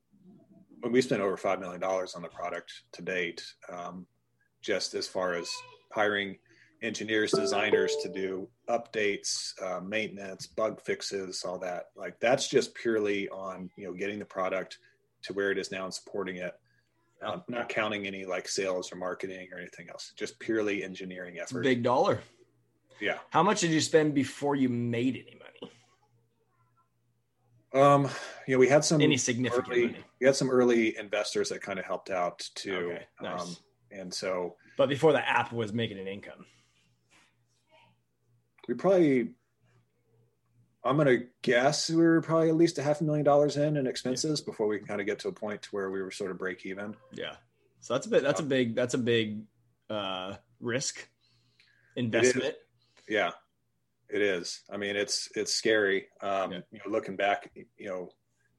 we 0.89 1.01
spent 1.01 1.21
over 1.21 1.37
five 1.37 1.59
million 1.59 1.81
dollars 1.81 2.15
on 2.15 2.21
the 2.21 2.27
product 2.27 2.71
to 2.93 3.01
date, 3.01 3.43
um, 3.71 4.05
just 4.61 4.93
as 4.93 5.07
far 5.07 5.33
as 5.33 5.49
hiring 5.91 6.37
engineers, 6.81 7.31
designers 7.31 7.95
to 8.03 8.09
do 8.09 8.47
updates, 8.69 9.53
uh, 9.61 9.79
maintenance, 9.79 10.47
bug 10.47 10.81
fixes, 10.81 11.43
all 11.43 11.59
that. 11.59 11.85
Like 11.95 12.19
that's 12.19 12.47
just 12.47 12.73
purely 12.75 13.29
on 13.29 13.69
you 13.77 13.85
know 13.85 13.93
getting 13.93 14.19
the 14.19 14.25
product 14.25 14.79
to 15.23 15.33
where 15.33 15.51
it 15.51 15.57
is 15.57 15.71
now 15.71 15.85
and 15.85 15.93
supporting 15.93 16.37
it. 16.37 16.53
Um, 17.21 17.43
not 17.47 17.67
counting 17.67 18.05
any 18.05 18.25
like 18.25 18.47
sales 18.47 18.91
or 18.91 18.95
marketing 18.95 19.49
or 19.51 19.57
anything 19.57 19.89
else. 19.89 20.13
Just 20.15 20.39
purely 20.39 20.83
engineering 20.83 21.39
effort. 21.39 21.63
Big 21.63 21.81
dollar. 21.81 22.21
Yeah. 22.99 23.17
How 23.31 23.41
much 23.41 23.61
did 23.61 23.71
you 23.71 23.81
spend 23.81 24.13
before 24.13 24.55
you 24.55 24.69
made 24.69 25.15
any 25.27 25.39
money? 25.39 25.73
Um, 27.73 28.09
you 28.47 28.55
know, 28.55 28.59
we 28.59 28.67
had 28.67 28.85
some 28.85 29.01
any 29.01 29.17
significant. 29.17 29.67
Early, 29.69 29.95
we 30.19 30.25
had 30.25 30.35
some 30.35 30.49
early 30.49 30.97
investors 30.97 31.49
that 31.49 31.61
kind 31.61 31.79
of 31.79 31.85
helped 31.85 32.09
out 32.11 32.47
too. 32.55 32.75
Okay, 32.75 33.05
nice. 33.21 33.41
Um, 33.41 33.57
and 33.91 34.13
so, 34.13 34.55
but 34.77 34.87
before 34.89 35.11
the 35.11 35.27
app 35.27 35.51
was 35.51 35.73
making 35.73 35.97
an 35.99 36.07
income 36.07 36.45
we 38.67 38.73
probably 38.73 39.29
I'm 40.83 40.97
gonna 40.97 41.19
guess 41.41 41.89
we 41.89 41.97
were 41.97 42.21
probably 42.21 42.49
at 42.49 42.55
least 42.55 42.77
a 42.77 42.83
half 42.83 43.01
a 43.01 43.03
million 43.03 43.25
dollars 43.25 43.57
in 43.57 43.77
in 43.77 43.87
expenses 43.87 44.39
yeah. 44.39 44.51
before 44.51 44.67
we 44.67 44.77
can 44.77 44.87
kind 44.87 45.01
of 45.01 45.07
get 45.07 45.19
to 45.19 45.27
a 45.27 45.33
point 45.33 45.61
to 45.63 45.69
where 45.71 45.91
we 45.91 46.01
were 46.01 46.11
sort 46.11 46.31
of 46.31 46.37
break 46.37 46.65
even. 46.65 46.95
Yeah. 47.11 47.35
So 47.81 47.93
that's 47.93 48.07
a 48.07 48.09
bit 48.09 48.23
that's 48.23 48.39
a 48.39 48.43
big 48.43 48.75
that's 48.75 48.93
a 48.93 48.99
big 48.99 49.41
uh 49.89 50.35
risk 50.59 51.07
investment. 51.95 52.55
Yeah. 53.07 53.31
It 54.09 54.21
is. 54.21 54.61
I 54.69 54.77
mean 54.77 54.95
it's 54.95 55.29
it's 55.35 55.53
scary. 55.53 56.07
Um 56.21 56.51
yeah. 56.51 56.59
you 56.71 56.79
know 56.79 56.91
looking 56.91 57.15
back, 57.15 57.51
you 57.55 57.89
know, 57.89 58.09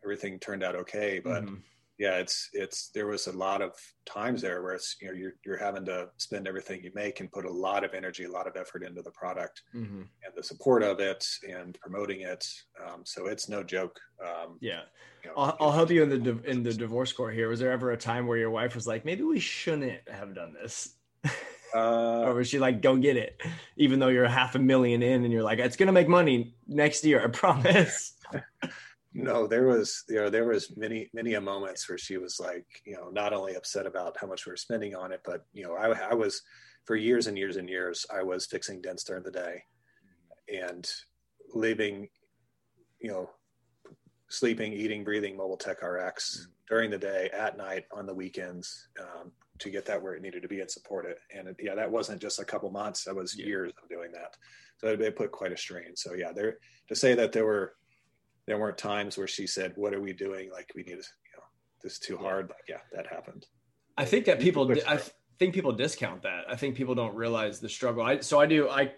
everything 0.05 0.39
turned 0.39 0.63
out 0.63 0.77
okay, 0.77 1.21
but 1.23 1.45
mm-hmm 1.45 1.55
yeah, 1.99 2.19
it's 2.19 2.49
it's 2.53 2.91
there 2.95 3.09
was 3.09 3.27
a 3.27 3.33
lot 3.33 3.61
of 3.61 3.73
times 4.07 4.41
there 4.41 4.63
where 4.63 4.75
it's 4.75 4.97
you 5.01 5.09
know 5.09 5.15
you're 5.15 5.35
you're 5.45 5.59
having 5.59 5.85
to 5.87 6.09
spend 6.17 6.47
everything 6.47 6.83
you 6.83 6.93
make 6.95 7.19
and 7.19 7.31
put 7.33 7.45
a 7.45 7.53
lot 7.53 7.83
of 7.83 7.93
energy, 7.93 8.25
a 8.25 8.31
lot 8.31 8.47
of 8.47 8.57
effort 8.57 8.85
into 8.85 9.03
the 9.03 9.11
product 9.11 9.63
mm-hmm. 9.75 10.03
and 10.03 10.35
the 10.37 10.43
support 10.43 10.85
of 10.85 11.01
it 11.01 11.27
and 11.49 11.79
promoting 11.81 12.21
it. 12.21 12.47
Um, 12.87 13.03
so 13.05 13.27
it's 13.27 13.49
no 13.49 13.65
joke. 13.65 13.99
Um, 14.25 14.59
yeah, 14.61 14.83
you 15.25 15.31
know, 15.31 15.37
I'll, 15.37 15.57
I'll 15.61 15.73
help 15.73 15.91
you 15.91 16.05
in 16.05 16.23
the 16.23 16.41
in 16.45 16.63
the 16.63 16.73
divorce 16.73 17.13
court 17.13 17.35
here. 17.35 17.49
Was 17.49 17.59
there 17.59 17.73
ever 17.73 17.91
a 17.91 17.97
time 17.97 18.29
where 18.29 18.39
your 18.39 18.51
wife 18.51 18.77
was 18.77 18.87
like, 18.87 19.05
maybe 19.05 19.25
we 19.25 19.41
shouldn't 19.41 20.01
have 20.09 20.35
done 20.35 20.55
this? 20.55 20.95
Uh, 21.75 22.23
or 22.25 22.33
was 22.33 22.49
she 22.49 22.59
like, 22.59 22.81
"Go 22.81 22.97
get 22.97 23.19
it," 23.19 23.43
even 23.77 23.99
though 23.99 24.09
you're 24.09 24.27
half 24.27 24.55
a 24.55 24.59
million 24.59 25.03
in, 25.03 25.25
and 25.25 25.31
you're 25.31 25.43
like, 25.43 25.59
"It's 25.59 25.77
gonna 25.77 25.93
make 25.93 26.09
money 26.09 26.55
next 26.67 27.05
year, 27.05 27.23
I 27.23 27.27
promise." 27.33 28.15
no 29.19 29.47
there 29.47 29.67
was 29.67 30.05
you 30.09 30.17
know 30.17 30.31
there 30.31 30.47
was 30.47 30.77
many 30.77 31.09
many 31.13 31.35
a 31.35 31.41
moments 31.41 31.89
where 31.89 31.99
she 31.99 32.17
was 32.17 32.39
like 32.41 32.67
you 32.85 32.95
know 32.95 33.09
not 33.11 33.33
only 33.33 33.55
upset 33.55 33.87
about 33.87 34.17
how 34.21 34.27
much 34.27 34.47
we 34.47 34.51
were 34.51 34.57
spending 34.57 34.95
on 34.95 35.13
it 35.13 35.21
but 35.25 35.45
you 35.53 35.65
know 35.65 35.75
i, 35.75 35.89
I 36.11 36.15
was 36.15 36.43
for 36.85 36.97
years 36.97 37.27
and 37.27 37.37
years 37.37 37.57
and 37.57 37.69
years 37.69 38.07
i 38.15 38.23
was 38.23 38.47
fixing 38.47 38.81
dents 38.81 39.05
during 39.05 39.23
the 39.23 39.31
day 39.31 39.63
and 40.49 40.89
leaving 41.55 42.09
you 43.01 43.11
know 43.11 43.31
sleeping, 44.29 44.73
eating, 44.73 45.05
breathing 45.05 45.37
Mobile 45.37 45.57
Tech 45.57 45.83
RX 45.83 46.41
mm-hmm. 46.41 46.51
during 46.69 46.91
the 46.91 46.99
day, 46.99 47.31
at 47.33 47.57
night, 47.57 47.85
on 47.93 48.07
the 48.07 48.15
weekends 48.15 48.89
um, 49.01 49.33
to 49.59 49.71
get 49.71 49.85
that 49.87 50.03
where 50.03 50.15
it 50.15 50.23
needed 50.23 50.43
to 50.43 50.49
be 50.49 50.61
and 50.61 50.71
support 50.71 51.07
it. 51.07 51.19
And 51.35 51.49
it, 51.49 51.57
yeah, 51.61 51.75
that 51.75 51.91
wasn't 51.91 52.21
just 52.21 52.39
a 52.39 52.45
couple 52.45 52.71
months; 52.71 53.05
that 53.05 53.17
was 53.17 53.37
yeah. 53.37 53.47
years 53.47 53.73
of 53.83 53.89
doing 53.89 54.13
that. 54.13 54.37
So 54.79 54.89
it 54.89 54.99
they 54.99 55.11
put 55.11 55.33
quite 55.33 55.53
a 55.53 55.57
strain. 55.57 55.97
So 55.97 56.15
yeah, 56.15 56.33
there 56.33 56.59
to 56.89 56.95
say 56.95 57.15
that 57.15 57.33
there 57.33 57.47
were 57.47 57.75
there 58.49 58.59
weren't 58.59 58.79
times 58.79 59.19
where 59.19 59.29
she 59.29 59.47
said, 59.47 59.73
"What 59.77 59.95
are 59.95 60.01
we 60.01 60.13
doing? 60.13 60.51
Like 60.51 60.71
we 60.75 60.83
need 60.83 60.91
to, 60.91 60.97
you 60.97 61.35
know, 61.37 61.45
this 61.83 61.95
is 61.95 61.99
too 61.99 62.17
hard." 62.17 62.49
Like 62.49 62.65
yeah, 62.69 62.81
that 62.93 63.07
happened. 63.07 63.47
I 63.97 64.05
think 64.05 64.25
that 64.25 64.41
people, 64.41 64.73
I 64.87 65.01
think 65.39 65.55
people 65.55 65.73
discount 65.73 66.23
that. 66.23 66.45
I 66.49 66.57
think 66.57 66.75
people 66.75 66.95
don't 66.95 67.15
realize 67.15 67.61
the 67.61 67.69
struggle. 67.69 68.03
I 68.03 68.21
so 68.21 68.41
I 68.41 68.47
do. 68.47 68.69
I 68.69 68.93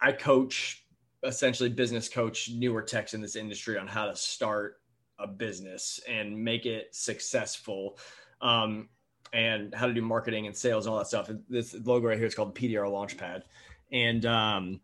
I 0.00 0.12
coach 0.12 0.86
essentially 1.24 1.70
business 1.70 2.08
coach 2.08 2.50
newer 2.50 2.82
techs 2.82 3.14
in 3.14 3.20
this 3.20 3.34
industry 3.36 3.78
on 3.78 3.86
how 3.86 4.06
to 4.06 4.14
start 4.14 4.76
a 5.18 5.26
business 5.26 6.00
and 6.08 6.36
make 6.36 6.66
it 6.66 6.94
successful. 6.94 7.98
Um, 8.40 8.88
and 9.32 9.74
how 9.74 9.86
to 9.86 9.92
do 9.92 10.00
marketing 10.00 10.46
and 10.46 10.56
sales 10.56 10.86
and 10.86 10.92
all 10.92 10.98
that 10.98 11.08
stuff. 11.08 11.28
This 11.48 11.74
logo 11.84 12.06
right 12.06 12.16
here 12.16 12.26
is 12.26 12.36
called 12.36 12.54
PDR 12.54 12.86
Launchpad. 12.86 13.42
And 13.90 14.24
um, 14.26 14.80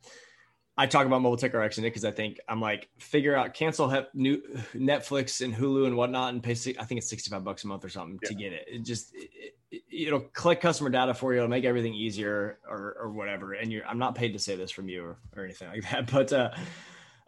I 0.80 0.86
talk 0.86 1.04
about 1.04 1.20
Mobile 1.20 1.36
Tech 1.36 1.52
RX 1.52 1.76
in 1.76 1.84
it 1.84 1.88
because 1.88 2.06
I 2.06 2.10
think 2.10 2.40
I'm 2.48 2.58
like 2.58 2.88
figure 2.96 3.36
out 3.36 3.52
cancel 3.52 3.86
hep, 3.86 4.08
new 4.14 4.40
Netflix 4.74 5.44
and 5.44 5.54
Hulu 5.54 5.86
and 5.86 5.94
whatnot 5.94 6.32
and 6.32 6.42
pay. 6.42 6.52
I 6.52 6.84
think 6.86 6.96
it's 6.96 7.10
65 7.10 7.44
bucks 7.44 7.64
a 7.64 7.66
month 7.66 7.84
or 7.84 7.90
something 7.90 8.18
yeah. 8.22 8.28
to 8.30 8.34
get 8.34 8.52
it. 8.54 8.64
It 8.66 8.78
just 8.82 9.12
it, 9.14 9.82
it, 9.90 10.10
will 10.10 10.20
collect 10.32 10.62
customer 10.62 10.88
data 10.88 11.12
for 11.12 11.34
you. 11.34 11.40
It'll 11.40 11.50
make 11.50 11.66
everything 11.66 11.92
easier 11.92 12.60
or 12.66 12.96
or 12.98 13.10
whatever. 13.10 13.52
And 13.52 13.70
you're 13.70 13.86
I'm 13.86 13.98
not 13.98 14.14
paid 14.14 14.32
to 14.32 14.38
say 14.38 14.56
this 14.56 14.70
from 14.70 14.88
you 14.88 15.04
or, 15.04 15.18
or 15.36 15.44
anything 15.44 15.68
like 15.68 15.82
that, 15.90 16.10
but 16.10 16.32
uh, 16.32 16.50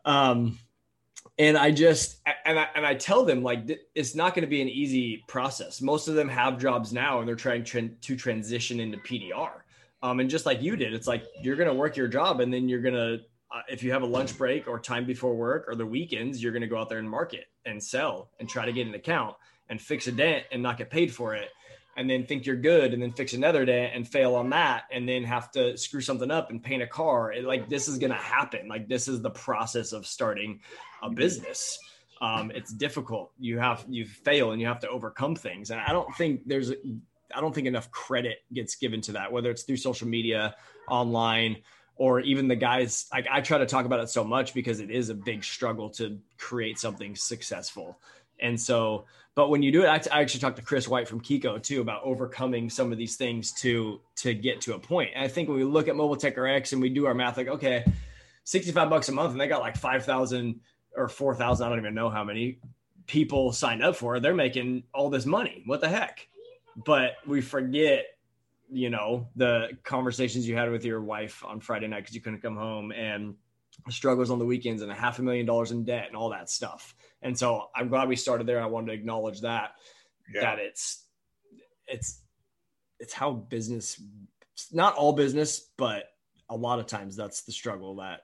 um, 0.06 0.58
and 1.38 1.58
I 1.58 1.72
just 1.72 2.22
and 2.46 2.58
I 2.58 2.68
and 2.74 2.86
I 2.86 2.94
tell 2.94 3.22
them 3.22 3.42
like 3.42 3.68
it's 3.94 4.14
not 4.14 4.34
going 4.34 4.44
to 4.44 4.50
be 4.50 4.62
an 4.62 4.68
easy 4.70 5.24
process. 5.28 5.82
Most 5.82 6.08
of 6.08 6.14
them 6.14 6.30
have 6.30 6.58
jobs 6.58 6.90
now 6.94 7.18
and 7.18 7.28
they're 7.28 7.36
trying 7.36 7.64
to 7.64 8.16
transition 8.16 8.80
into 8.80 8.96
PDR. 8.96 9.50
Um, 10.02 10.20
and 10.20 10.28
just 10.28 10.46
like 10.46 10.62
you 10.62 10.74
did, 10.74 10.94
it's 10.94 11.06
like 11.06 11.26
you're 11.42 11.54
going 11.54 11.68
to 11.68 11.74
work 11.74 11.96
your 11.98 12.08
job 12.08 12.40
and 12.40 12.52
then 12.52 12.68
you're 12.68 12.80
going 12.80 12.94
to 12.94 13.20
uh, 13.52 13.60
if 13.68 13.82
you 13.82 13.92
have 13.92 14.02
a 14.02 14.06
lunch 14.06 14.36
break 14.38 14.66
or 14.66 14.78
time 14.78 15.04
before 15.04 15.34
work 15.34 15.66
or 15.68 15.74
the 15.74 15.86
weekends, 15.86 16.42
you're 16.42 16.52
going 16.52 16.62
to 16.62 16.68
go 16.68 16.78
out 16.78 16.88
there 16.88 16.98
and 16.98 17.10
market 17.10 17.46
and 17.66 17.82
sell 17.82 18.30
and 18.40 18.48
try 18.48 18.64
to 18.64 18.72
get 18.72 18.86
an 18.86 18.94
account 18.94 19.36
and 19.68 19.80
fix 19.80 20.06
a 20.06 20.12
dent 20.12 20.44
and 20.50 20.62
not 20.62 20.78
get 20.78 20.90
paid 20.90 21.12
for 21.12 21.34
it. 21.34 21.50
And 21.94 22.08
then 22.08 22.24
think 22.24 22.46
you're 22.46 22.56
good 22.56 22.94
and 22.94 23.02
then 23.02 23.12
fix 23.12 23.34
another 23.34 23.66
dent 23.66 23.92
and 23.94 24.08
fail 24.08 24.34
on 24.34 24.48
that 24.50 24.84
and 24.90 25.06
then 25.06 25.24
have 25.24 25.50
to 25.52 25.76
screw 25.76 26.00
something 26.00 26.30
up 26.30 26.50
and 26.50 26.62
paint 26.62 26.82
a 26.82 26.86
car. 26.86 27.32
It, 27.32 27.44
like 27.44 27.68
this 27.68 27.86
is 27.86 27.98
going 27.98 28.12
to 28.12 28.16
happen. 28.16 28.66
Like 28.66 28.88
this 28.88 29.08
is 29.08 29.20
the 29.20 29.30
process 29.30 29.92
of 29.92 30.06
starting 30.06 30.60
a 31.02 31.10
business. 31.10 31.78
Um, 32.22 32.50
it's 32.54 32.72
difficult. 32.72 33.32
You 33.38 33.58
have, 33.58 33.84
you 33.90 34.06
fail 34.06 34.52
and 34.52 34.60
you 34.60 34.68
have 34.68 34.80
to 34.80 34.88
overcome 34.88 35.34
things. 35.34 35.70
And 35.70 35.80
I 35.80 35.92
don't 35.92 36.14
think 36.16 36.42
there's, 36.46 36.72
I 37.34 37.40
don't 37.42 37.54
think 37.54 37.66
enough 37.66 37.90
credit 37.90 38.38
gets 38.54 38.76
given 38.76 39.02
to 39.02 39.12
that, 39.12 39.30
whether 39.30 39.50
it's 39.50 39.64
through 39.64 39.76
social 39.76 40.08
media, 40.08 40.54
online, 40.88 41.58
or 42.02 42.18
even 42.18 42.48
the 42.48 42.56
guys 42.56 43.06
like 43.12 43.28
I 43.30 43.40
try 43.42 43.58
to 43.58 43.66
talk 43.66 43.86
about 43.86 44.00
it 44.00 44.08
so 44.08 44.24
much 44.24 44.54
because 44.54 44.80
it 44.80 44.90
is 44.90 45.08
a 45.08 45.14
big 45.14 45.44
struggle 45.44 45.88
to 45.90 46.18
create 46.36 46.76
something 46.76 47.14
successful. 47.14 47.96
And 48.40 48.60
so, 48.60 49.04
but 49.36 49.50
when 49.50 49.62
you 49.62 49.70
do 49.70 49.84
it, 49.84 50.08
I, 50.10 50.20
actually 50.20 50.40
talked 50.40 50.56
to 50.56 50.64
Chris 50.64 50.88
White 50.88 51.06
from 51.06 51.20
KECO 51.20 51.62
too 51.62 51.80
about 51.80 52.02
overcoming 52.02 52.70
some 52.70 52.90
of 52.90 52.98
these 52.98 53.14
things 53.14 53.52
to 53.60 54.00
to 54.16 54.34
get 54.34 54.62
to 54.62 54.74
a 54.74 54.80
point. 54.80 55.10
And 55.14 55.22
I 55.22 55.28
think 55.28 55.48
when 55.48 55.56
we 55.56 55.62
look 55.62 55.86
at 55.86 55.94
Mobile 55.94 56.16
Tech 56.16 56.36
RX 56.36 56.72
and 56.72 56.82
we 56.82 56.88
do 56.88 57.06
our 57.06 57.14
math, 57.14 57.36
like 57.36 57.46
okay, 57.46 57.84
sixty 58.42 58.72
five 58.72 58.90
bucks 58.90 59.08
a 59.08 59.12
month, 59.12 59.30
and 59.30 59.40
they 59.40 59.46
got 59.46 59.60
like 59.60 59.76
five 59.76 60.04
thousand 60.04 60.58
or 60.96 61.06
four 61.06 61.36
thousand, 61.36 61.64
I 61.64 61.70
don't 61.70 61.78
even 61.78 61.94
know 61.94 62.10
how 62.10 62.24
many 62.24 62.58
people 63.06 63.52
signed 63.52 63.80
up 63.80 63.94
for. 63.94 64.18
They're 64.18 64.34
making 64.34 64.82
all 64.92 65.08
this 65.08 65.24
money. 65.24 65.62
What 65.66 65.80
the 65.80 65.88
heck? 65.88 66.26
But 66.84 67.12
we 67.28 67.42
forget 67.42 68.06
you 68.72 68.90
know 68.90 69.28
the 69.36 69.68
conversations 69.84 70.48
you 70.48 70.56
had 70.56 70.70
with 70.70 70.84
your 70.84 71.00
wife 71.00 71.44
on 71.44 71.60
Friday 71.60 71.88
night 71.88 72.00
because 72.00 72.14
you 72.14 72.20
couldn't 72.20 72.40
come 72.40 72.56
home 72.56 72.90
and 72.92 73.34
struggles 73.90 74.30
on 74.30 74.38
the 74.38 74.44
weekends 74.44 74.82
and 74.82 74.90
a 74.90 74.94
half 74.94 75.18
a 75.18 75.22
million 75.22 75.46
dollars 75.46 75.70
in 75.70 75.84
debt 75.84 76.06
and 76.06 76.16
all 76.16 76.30
that 76.30 76.50
stuff. 76.50 76.94
And 77.22 77.38
so 77.38 77.68
I'm 77.74 77.88
glad 77.88 78.08
we 78.08 78.16
started 78.16 78.46
there. 78.46 78.60
I 78.60 78.66
wanted 78.66 78.88
to 78.88 78.92
acknowledge 78.92 79.40
that 79.42 79.72
yeah. 80.34 80.40
that 80.42 80.58
it's 80.58 81.04
it's 81.86 82.20
it's 82.98 83.12
how 83.12 83.32
business 83.32 84.00
not 84.72 84.94
all 84.94 85.12
business, 85.12 85.70
but 85.76 86.04
a 86.48 86.56
lot 86.56 86.78
of 86.78 86.86
times 86.86 87.16
that's 87.16 87.42
the 87.42 87.52
struggle 87.52 87.96
that 87.96 88.20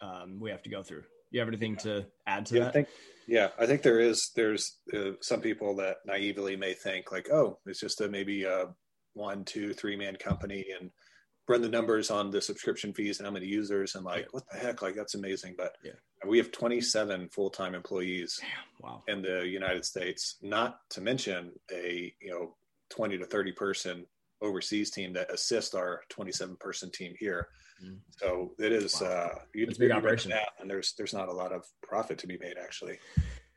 um, 0.00 0.38
we 0.40 0.50
have 0.50 0.62
to 0.62 0.70
go 0.70 0.82
through. 0.82 1.04
You 1.30 1.40
have 1.40 1.48
anything 1.48 1.76
to 1.76 2.06
add 2.26 2.46
to 2.46 2.54
yeah, 2.54 2.60
that? 2.60 2.68
I 2.68 2.72
think, 2.72 2.88
yeah, 3.26 3.48
I 3.58 3.66
think 3.66 3.82
there 3.82 4.00
is. 4.00 4.30
There's 4.34 4.78
uh, 4.92 5.12
some 5.20 5.40
people 5.40 5.76
that 5.76 5.98
naively 6.04 6.56
may 6.56 6.74
think 6.74 7.12
like, 7.12 7.30
oh, 7.30 7.58
it's 7.66 7.80
just 7.80 8.00
a 8.00 8.08
maybe 8.08 8.44
a 8.44 8.68
one, 9.14 9.44
two, 9.44 9.72
three 9.72 9.96
man 9.96 10.16
company 10.16 10.66
and 10.78 10.90
run 11.50 11.60
the 11.60 11.68
numbers 11.68 12.10
on 12.10 12.30
the 12.30 12.40
subscription 12.40 12.94
fees 12.94 13.18
and 13.18 13.26
how 13.26 13.32
many 13.32 13.46
users 13.46 13.96
and 13.96 14.04
like, 14.04 14.28
what 14.30 14.44
the 14.50 14.58
heck? 14.58 14.82
Like 14.82 14.94
that's 14.94 15.16
amazing. 15.16 15.54
But 15.58 15.72
yeah. 15.84 15.92
we 16.26 16.38
have 16.38 16.52
27 16.52 17.28
full-time 17.30 17.74
employees 17.74 18.38
Damn, 18.40 18.88
wow. 18.88 19.02
in 19.08 19.20
the 19.20 19.46
United 19.46 19.84
States, 19.84 20.36
not 20.40 20.78
to 20.90 21.00
mention 21.00 21.52
a, 21.72 22.14
you 22.22 22.30
know, 22.30 22.56
20 22.90 23.18
to 23.18 23.26
30 23.26 23.52
person 23.52 24.06
overseas 24.40 24.90
team 24.90 25.12
that 25.14 25.32
assist 25.32 25.74
our 25.74 26.02
27 26.08 26.56
person 26.60 26.90
team 26.90 27.14
here. 27.18 27.48
Mm. 27.84 27.98
So 28.12 28.52
it 28.58 28.72
is, 28.72 29.00
wow. 29.00 29.08
uh, 29.08 29.34
you, 29.52 29.66
it's 29.66 29.78
big 29.78 29.90
operation 29.90 30.30
that, 30.30 30.50
and 30.60 30.70
there's, 30.70 30.94
there's 30.96 31.14
not 31.14 31.28
a 31.28 31.32
lot 31.32 31.52
of 31.52 31.64
profit 31.82 32.18
to 32.18 32.28
be 32.28 32.38
made 32.38 32.58
actually. 32.62 32.98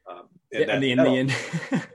Um, 0.09 0.29
and 0.51 0.61
yeah, 0.61 0.65
that, 0.65 0.81
the, 0.81 0.91
in 0.91 0.97
the 0.97 1.17
end. 1.17 1.35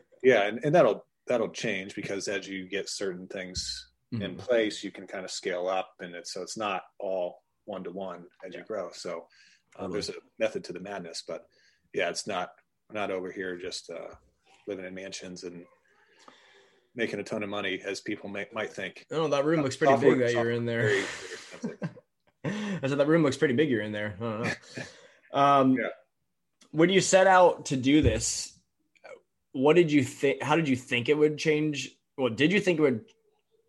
yeah. 0.22 0.46
And, 0.46 0.60
and 0.64 0.74
that'll, 0.74 1.04
that'll 1.28 1.50
change 1.50 1.94
because 1.94 2.28
as 2.28 2.48
you 2.48 2.68
get 2.68 2.88
certain 2.88 3.26
things 3.26 3.88
mm-hmm. 4.12 4.22
in 4.22 4.36
place, 4.36 4.82
you 4.82 4.90
can 4.90 5.06
kind 5.06 5.24
of 5.24 5.30
scale 5.30 5.68
up, 5.68 5.90
and 6.00 6.14
it's 6.14 6.32
so 6.32 6.42
it's 6.42 6.56
not 6.56 6.82
all 6.98 7.42
one 7.64 7.84
to 7.84 7.90
one 7.90 8.24
as 8.46 8.52
yeah. 8.52 8.60
you 8.60 8.64
grow. 8.64 8.90
So 8.92 9.26
um, 9.78 9.92
there's 9.92 10.08
a 10.08 10.14
method 10.38 10.64
to 10.64 10.72
the 10.72 10.80
madness, 10.80 11.22
but 11.26 11.46
yeah, 11.94 12.08
it's 12.08 12.26
not 12.26 12.50
not 12.92 13.10
over 13.10 13.30
here 13.30 13.56
just 13.56 13.90
uh, 13.90 14.14
living 14.66 14.86
in 14.86 14.94
mansions 14.94 15.44
and 15.44 15.64
making 16.94 17.20
a 17.20 17.22
ton 17.22 17.42
of 17.42 17.48
money 17.48 17.80
as 17.84 18.00
people 18.00 18.28
may, 18.28 18.46
might 18.52 18.72
think. 18.72 19.06
Oh, 19.10 19.28
that 19.28 19.44
room 19.44 19.62
looks 19.62 19.76
pretty 19.76 19.96
big 19.96 20.18
that 20.18 20.32
you're 20.32 20.50
in 20.50 20.66
there. 20.66 21.04
I 22.44 22.86
said 22.86 22.98
that 22.98 23.06
room 23.06 23.22
looks 23.22 23.36
pretty 23.36 23.54
big. 23.54 23.70
You're 23.70 23.82
in 23.82 23.92
there. 23.92 24.16
Um, 25.30 25.72
yeah. 25.72 25.88
When 26.70 26.88
you 26.88 27.02
set 27.02 27.26
out 27.26 27.66
to 27.66 27.76
do 27.76 28.00
this, 28.00 28.57
what 29.52 29.76
did 29.76 29.90
you 29.90 30.04
think? 30.04 30.42
How 30.42 30.56
did 30.56 30.68
you 30.68 30.76
think 30.76 31.08
it 31.08 31.16
would 31.16 31.38
change? 31.38 31.90
Well, 32.16 32.30
did 32.30 32.52
you 32.52 32.60
think 32.60 32.78
it 32.78 32.82
would 32.82 33.04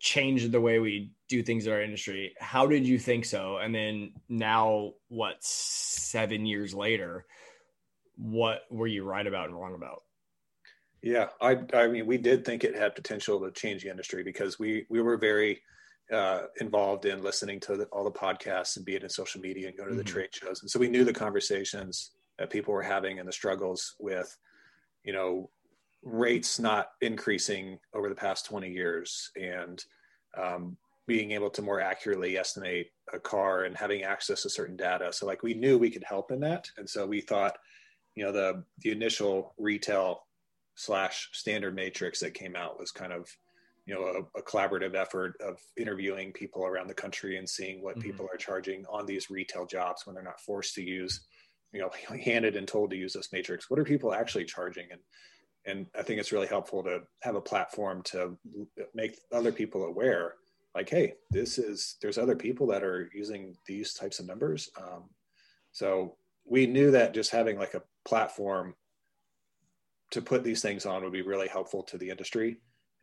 change 0.00 0.50
the 0.50 0.60
way 0.60 0.78
we 0.78 1.12
do 1.28 1.42
things 1.42 1.66
in 1.66 1.72
our 1.72 1.82
industry? 1.82 2.34
How 2.40 2.66
did 2.66 2.86
you 2.86 2.98
think 2.98 3.24
so? 3.24 3.58
And 3.58 3.74
then 3.74 4.12
now, 4.28 4.94
what, 5.08 5.36
seven 5.40 6.46
years 6.46 6.74
later, 6.74 7.26
what 8.16 8.62
were 8.70 8.86
you 8.86 9.04
right 9.04 9.26
about 9.26 9.48
and 9.48 9.58
wrong 9.58 9.74
about? 9.74 10.02
Yeah, 11.02 11.28
I, 11.40 11.58
I 11.72 11.88
mean, 11.88 12.06
we 12.06 12.18
did 12.18 12.44
think 12.44 12.62
it 12.62 12.74
had 12.74 12.94
potential 12.94 13.40
to 13.40 13.50
change 13.52 13.82
the 13.82 13.90
industry 13.90 14.22
because 14.22 14.58
we 14.58 14.84
we 14.90 15.00
were 15.00 15.16
very 15.16 15.60
uh, 16.12 16.42
involved 16.60 17.06
in 17.06 17.22
listening 17.22 17.60
to 17.60 17.76
the, 17.76 17.84
all 17.86 18.04
the 18.04 18.10
podcasts 18.10 18.76
and 18.76 18.84
being 18.84 19.02
in 19.02 19.08
social 19.08 19.40
media 19.40 19.68
and 19.68 19.76
going 19.76 19.88
to 19.88 19.94
mm-hmm. 19.94 20.04
the 20.04 20.12
trade 20.12 20.28
shows, 20.32 20.60
and 20.60 20.70
so 20.70 20.78
we 20.78 20.88
knew 20.88 21.04
the 21.04 21.12
conversations 21.12 22.10
that 22.38 22.50
people 22.50 22.74
were 22.74 22.82
having 22.82 23.18
and 23.18 23.28
the 23.28 23.32
struggles 23.32 23.94
with, 23.98 24.36
you 25.04 25.12
know, 25.12 25.48
rates 26.02 26.58
not 26.58 26.90
increasing 27.00 27.78
over 27.94 28.08
the 28.08 28.14
past 28.14 28.46
20 28.46 28.70
years 28.70 29.30
and 29.36 29.84
um, 30.36 30.76
being 31.06 31.32
able 31.32 31.50
to 31.50 31.62
more 31.62 31.80
accurately 31.80 32.38
estimate 32.38 32.90
a 33.12 33.18
car 33.18 33.64
and 33.64 33.76
having 33.76 34.02
access 34.02 34.42
to 34.42 34.50
certain 34.50 34.76
data. 34.76 35.12
So 35.12 35.26
like 35.26 35.42
we 35.42 35.54
knew 35.54 35.76
we 35.76 35.90
could 35.90 36.04
help 36.04 36.30
in 36.30 36.40
that. 36.40 36.68
And 36.78 36.88
so 36.88 37.06
we 37.06 37.20
thought, 37.20 37.56
you 38.14 38.24
know, 38.24 38.32
the, 38.32 38.64
the 38.78 38.92
initial 38.92 39.54
retail 39.58 40.26
slash 40.76 41.28
standard 41.32 41.74
matrix 41.74 42.20
that 42.20 42.34
came 42.34 42.56
out 42.56 42.78
was 42.78 42.90
kind 42.90 43.12
of, 43.12 43.28
you 43.86 43.94
know, 43.94 44.04
a, 44.04 44.38
a 44.38 44.42
collaborative 44.42 44.94
effort 44.94 45.34
of 45.44 45.58
interviewing 45.76 46.32
people 46.32 46.64
around 46.64 46.86
the 46.86 46.94
country 46.94 47.38
and 47.38 47.48
seeing 47.48 47.82
what 47.82 47.96
mm-hmm. 47.96 48.08
people 48.08 48.28
are 48.32 48.38
charging 48.38 48.84
on 48.86 49.04
these 49.04 49.30
retail 49.30 49.66
jobs 49.66 50.06
when 50.06 50.14
they're 50.14 50.22
not 50.22 50.40
forced 50.40 50.74
to 50.76 50.82
use, 50.82 51.26
you 51.72 51.80
know, 51.80 51.90
handed 52.24 52.56
and 52.56 52.68
told 52.68 52.90
to 52.90 52.96
use 52.96 53.12
this 53.12 53.32
matrix. 53.32 53.68
What 53.68 53.80
are 53.80 53.84
people 53.84 54.14
actually 54.14 54.44
charging? 54.44 54.86
And 54.90 55.00
and 55.66 55.86
I 55.96 56.02
think 56.02 56.20
it's 56.20 56.32
really 56.32 56.46
helpful 56.46 56.82
to 56.84 57.00
have 57.22 57.34
a 57.34 57.40
platform 57.40 58.02
to 58.04 58.38
make 58.94 59.18
other 59.32 59.52
people 59.52 59.84
aware 59.84 60.34
like 60.74 60.88
hey 60.88 61.14
this 61.30 61.58
is 61.58 61.96
there's 62.00 62.18
other 62.18 62.36
people 62.36 62.66
that 62.68 62.82
are 62.82 63.10
using 63.14 63.56
these 63.66 63.94
types 63.94 64.18
of 64.18 64.26
numbers. 64.26 64.70
Um, 64.80 65.10
so 65.72 66.16
we 66.44 66.66
knew 66.66 66.90
that 66.92 67.14
just 67.14 67.30
having 67.30 67.58
like 67.58 67.74
a 67.74 67.82
platform 68.04 68.74
to 70.10 70.22
put 70.22 70.42
these 70.42 70.62
things 70.62 70.86
on 70.86 71.02
would 71.02 71.12
be 71.12 71.22
really 71.22 71.48
helpful 71.48 71.82
to 71.84 71.98
the 71.98 72.10
industry. 72.10 72.56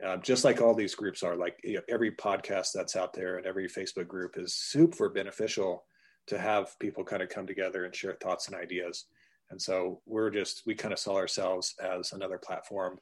Uh, 0.05 0.17
just 0.17 0.43
like 0.43 0.61
all 0.61 0.75
these 0.75 0.95
groups 0.95 1.23
are 1.23 1.35
like 1.35 1.59
you 1.63 1.75
know, 1.75 1.81
every 1.89 2.11
podcast 2.11 2.69
that's 2.73 2.95
out 2.95 3.13
there 3.13 3.37
and 3.37 3.47
every 3.47 3.67
facebook 3.67 4.07
group 4.07 4.37
is 4.37 4.53
super 4.53 5.09
beneficial 5.09 5.83
to 6.27 6.37
have 6.37 6.77
people 6.79 7.03
kind 7.03 7.23
of 7.23 7.29
come 7.29 7.47
together 7.47 7.85
and 7.85 7.95
share 7.95 8.15
thoughts 8.21 8.47
and 8.47 8.55
ideas 8.55 9.05
And 9.49 9.61
so 9.61 10.01
we're 10.05 10.29
just, 10.29 10.63
we 10.65 10.75
kind 10.75 10.93
of 10.93 10.99
saw 10.99 11.15
ourselves 11.15 11.75
as 11.81 12.13
another 12.13 12.37
platform 12.37 12.99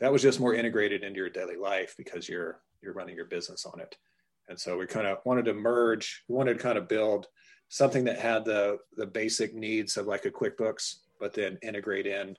that 0.00 0.12
was 0.12 0.22
just 0.22 0.40
more 0.40 0.54
integrated 0.54 1.04
into 1.04 1.18
your 1.18 1.30
daily 1.30 1.56
life 1.56 1.94
because 1.96 2.28
you're, 2.28 2.60
you're 2.82 2.94
running 2.94 3.16
your 3.16 3.26
business 3.26 3.64
on 3.66 3.80
it. 3.80 3.96
And 4.48 4.58
so 4.58 4.76
we 4.76 4.86
kind 4.86 5.06
of 5.06 5.18
wanted 5.24 5.44
to 5.46 5.54
merge, 5.54 6.24
we 6.28 6.34
wanted 6.34 6.54
to 6.54 6.62
kind 6.62 6.78
of 6.78 6.88
build 6.88 7.28
something 7.68 8.04
that 8.04 8.18
had 8.18 8.44
the, 8.44 8.78
the 8.96 9.06
basic 9.06 9.54
needs 9.54 9.96
of 9.96 10.06
like 10.06 10.24
a 10.26 10.30
QuickBooks, 10.30 10.96
but 11.20 11.32
then 11.32 11.58
integrate 11.62 12.06
in 12.06 12.36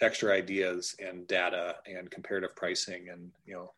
extra 0.00 0.32
ideas 0.32 0.94
and 0.98 1.26
data 1.26 1.76
and 1.86 2.10
comparative 2.10 2.54
pricing 2.56 3.08
and, 3.10 3.30
you 3.44 3.54
know, 3.54 3.72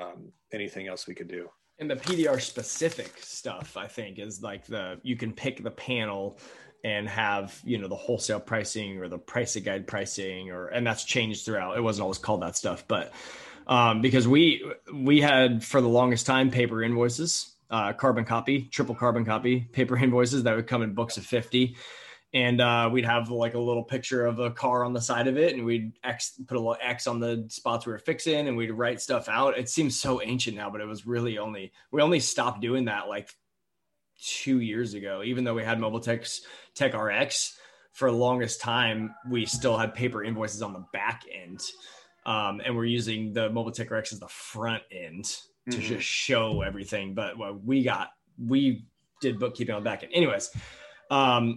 um, 0.00 0.32
anything 0.52 0.86
else 0.86 1.06
we 1.06 1.14
could 1.14 1.28
do. 1.28 1.48
And 1.80 1.88
the 1.88 1.96
PDR 1.96 2.40
specific 2.40 3.18
stuff, 3.18 3.76
I 3.76 3.86
think, 3.86 4.18
is 4.18 4.42
like 4.42 4.66
the 4.66 4.98
you 5.02 5.16
can 5.16 5.32
pick 5.32 5.62
the 5.62 5.70
panel 5.70 6.38
and 6.84 7.08
have 7.08 7.60
you 7.64 7.78
know 7.78 7.88
the 7.88 7.96
wholesale 7.96 8.40
pricing 8.40 8.98
or 8.98 9.08
the 9.08 9.18
pricing 9.18 9.62
guide 9.62 9.86
pricing 9.86 10.50
or 10.50 10.68
and 10.68 10.86
that's 10.86 11.04
changed 11.04 11.44
throughout. 11.44 11.76
It 11.76 11.80
wasn't 11.80 12.02
always 12.02 12.18
called 12.18 12.42
that 12.42 12.56
stuff 12.56 12.86
but 12.86 13.12
um, 13.66 14.00
because 14.00 14.26
we 14.26 14.64
we 14.92 15.20
had 15.20 15.64
for 15.64 15.80
the 15.80 15.88
longest 15.88 16.26
time 16.26 16.50
paper 16.50 16.82
invoices 16.82 17.54
uh, 17.70 17.92
carbon 17.92 18.24
copy 18.24 18.62
triple 18.62 18.94
carbon 18.94 19.24
copy 19.24 19.60
paper 19.60 19.96
invoices 20.02 20.44
that 20.44 20.56
would 20.56 20.66
come 20.66 20.82
in 20.82 20.94
books 20.94 21.16
of 21.16 21.26
50 21.26 21.76
and 22.34 22.60
uh, 22.60 22.90
we'd 22.92 23.06
have 23.06 23.30
like 23.30 23.54
a 23.54 23.58
little 23.58 23.82
picture 23.82 24.26
of 24.26 24.38
a 24.38 24.50
car 24.50 24.84
on 24.84 24.92
the 24.92 25.00
side 25.00 25.28
of 25.28 25.38
it 25.38 25.54
and 25.54 25.64
we'd 25.64 25.92
X, 26.04 26.38
put 26.46 26.56
a 26.56 26.60
little 26.60 26.76
X 26.80 27.06
on 27.06 27.20
the 27.20 27.46
spots 27.48 27.86
we 27.86 27.92
were 27.92 27.98
fixing 27.98 28.48
and 28.48 28.56
we'd 28.56 28.70
write 28.70 29.00
stuff 29.00 29.30
out. 29.30 29.56
It 29.56 29.68
seems 29.68 29.98
so 29.98 30.20
ancient 30.22 30.56
now 30.56 30.70
but 30.70 30.80
it 30.80 30.86
was 30.86 31.06
really 31.06 31.38
only 31.38 31.72
we 31.90 32.02
only 32.02 32.20
stopped 32.20 32.60
doing 32.60 32.84
that 32.86 33.08
like 33.08 33.34
two 34.20 34.60
years 34.60 34.94
ago, 34.94 35.22
even 35.24 35.44
though 35.44 35.54
we 35.54 35.64
had 35.64 35.78
Mobile 35.78 36.00
Tech's 36.00 36.42
Tech 36.74 36.94
RX 36.94 37.58
for 37.92 38.10
the 38.10 38.16
longest 38.16 38.60
time, 38.60 39.14
we 39.28 39.46
still 39.46 39.76
had 39.76 39.94
paper 39.94 40.22
invoices 40.22 40.62
on 40.62 40.72
the 40.72 40.84
back 40.92 41.24
end. 41.32 41.60
Um, 42.26 42.60
and 42.64 42.76
we're 42.76 42.84
using 42.84 43.32
the 43.32 43.50
Mobile 43.50 43.72
Tech 43.72 43.90
RX 43.90 44.12
as 44.12 44.20
the 44.20 44.28
front 44.28 44.82
end 44.92 45.24
to 45.70 45.76
mm-hmm. 45.76 45.80
just 45.80 46.06
show 46.06 46.62
everything. 46.62 47.14
But 47.14 47.38
well, 47.38 47.58
we 47.64 47.82
got, 47.82 48.10
we 48.38 48.84
did 49.20 49.38
bookkeeping 49.38 49.74
on 49.74 49.82
the 49.82 49.90
back 49.90 50.02
end. 50.02 50.12
Anyways, 50.14 50.50
um, 51.10 51.56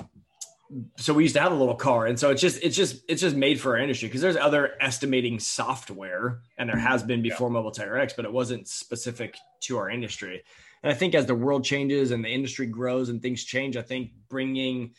so 0.98 1.14
we 1.14 1.24
used 1.24 1.36
to 1.36 1.42
have 1.42 1.52
a 1.52 1.56
little 1.56 1.76
car 1.76 2.06
and 2.06 2.18
so 2.18 2.30
it's 2.30 2.42
just 2.42 2.64
it's 2.64 2.76
just 2.76 3.04
it's 3.10 3.22
just 3.22 3.36
made 3.36 3.60
for 3.60 3.76
our 3.76 3.78
industry 3.82 4.08
because 4.08 4.22
there's 4.22 4.38
other 4.38 4.72
estimating 4.80 5.40
software 5.40 6.40
and 6.58 6.70
there 6.70 6.78
has 6.78 7.04
been 7.04 7.22
before 7.22 7.50
yeah. 7.50 7.54
mobile 7.54 7.72
tech 7.72 7.90
rx 7.90 8.14
but 8.14 8.24
it 8.24 8.32
wasn't 8.32 8.66
specific 8.68 9.38
to 9.60 9.78
our 9.78 9.90
industry 9.90 10.44
and 10.84 10.92
I 10.92 10.96
think 10.96 11.16
as 11.16 11.26
the 11.26 11.36
world 11.36 11.64
changes 11.64 12.12
and 12.12 12.24
the 12.24 12.30
industry 12.30 12.66
grows 12.66 13.10
and 13.10 13.22
things 13.22 13.44
change, 13.44 13.78
I 13.78 13.82
think 13.82 14.12
bringing 14.30 14.94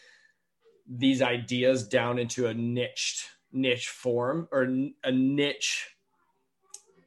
these 0.88 1.22
ideas 1.22 1.86
down 1.86 2.18
into 2.18 2.46
a 2.46 2.54
niche 2.54 3.26
niche 3.52 3.88
form 3.88 4.48
or 4.50 4.62
a 5.04 5.12
niche 5.12 5.88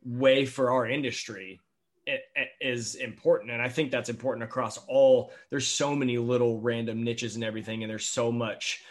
way 0.04 0.46
for 0.46 0.72
our 0.72 0.88
industry 0.88 1.60
it, 2.06 2.22
it 2.36 2.50
is 2.62 2.96
important. 2.96 3.52
And 3.52 3.62
i 3.62 3.70
think 3.70 3.92
that's 3.92 4.10
important 4.10 4.44
across 4.44 4.78
all 4.88 5.32
there's 5.50 5.68
so 5.68 5.96
many 5.96 6.18
little 6.18 6.60
random 6.62 7.04
niches 7.04 7.36
and 7.36 7.44
everything 7.44 7.84
and 7.84 7.90
there's 7.90 8.06
so 8.06 8.32
much 8.32 8.84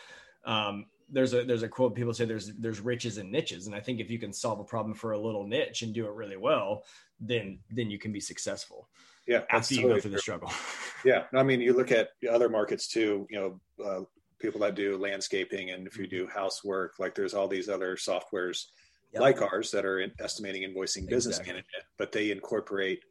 um, 0.44 0.86
there's 1.10 1.32
a 1.32 1.44
there's 1.44 1.62
a 1.62 1.68
quote 1.68 1.94
people 1.94 2.12
say 2.12 2.24
there's 2.24 2.52
there's 2.54 2.80
riches 2.80 3.18
and 3.18 3.30
niches. 3.30 3.66
And 3.66 3.74
i 3.74 3.80
think 3.80 4.00
if 4.00 4.10
you 4.10 4.18
can 4.18 4.32
solve 4.32 4.58
a 4.58 4.64
problem 4.64 4.94
for 4.94 5.12
a 5.12 5.18
little 5.18 5.46
niche 5.46 5.82
and 5.82 5.94
do 5.94 6.06
it 6.06 6.12
really 6.12 6.36
well 6.36 6.84
then 7.20 7.60
then 7.70 7.90
you 7.90 7.98
can 7.98 8.12
be 8.12 8.20
successful 8.20 8.88
yeah 9.26 9.42
after 9.50 9.74
you 9.74 9.88
go 9.88 10.00
through 10.00 10.10
the 10.12 10.18
struggle. 10.18 10.50
Yeah 11.04 11.24
i 11.34 11.42
mean 11.42 11.60
you 11.60 11.74
look 11.74 11.92
at 11.92 12.08
other 12.32 12.48
markets 12.48 12.88
too 12.88 13.26
you 13.28 13.38
know 13.38 13.84
uh, 13.84 14.04
people 14.38 14.60
that 14.60 14.74
do 14.74 14.96
landscaping 14.96 15.70
and 15.70 15.86
if 15.86 15.98
you 15.98 16.06
do 16.06 16.26
housework 16.26 16.94
like 16.98 17.14
there's 17.14 17.34
all 17.34 17.46
these 17.46 17.68
other 17.68 17.96
softwares 17.96 18.64
yep. 19.12 19.20
like 19.20 19.42
ours 19.42 19.70
that 19.72 19.84
are 19.84 20.00
in 20.00 20.10
estimating 20.18 20.62
invoicing 20.62 21.06
business 21.06 21.38
exactly. 21.38 21.52
management 21.52 21.84
but 21.98 22.10
they 22.10 22.30
incorporate 22.30 23.04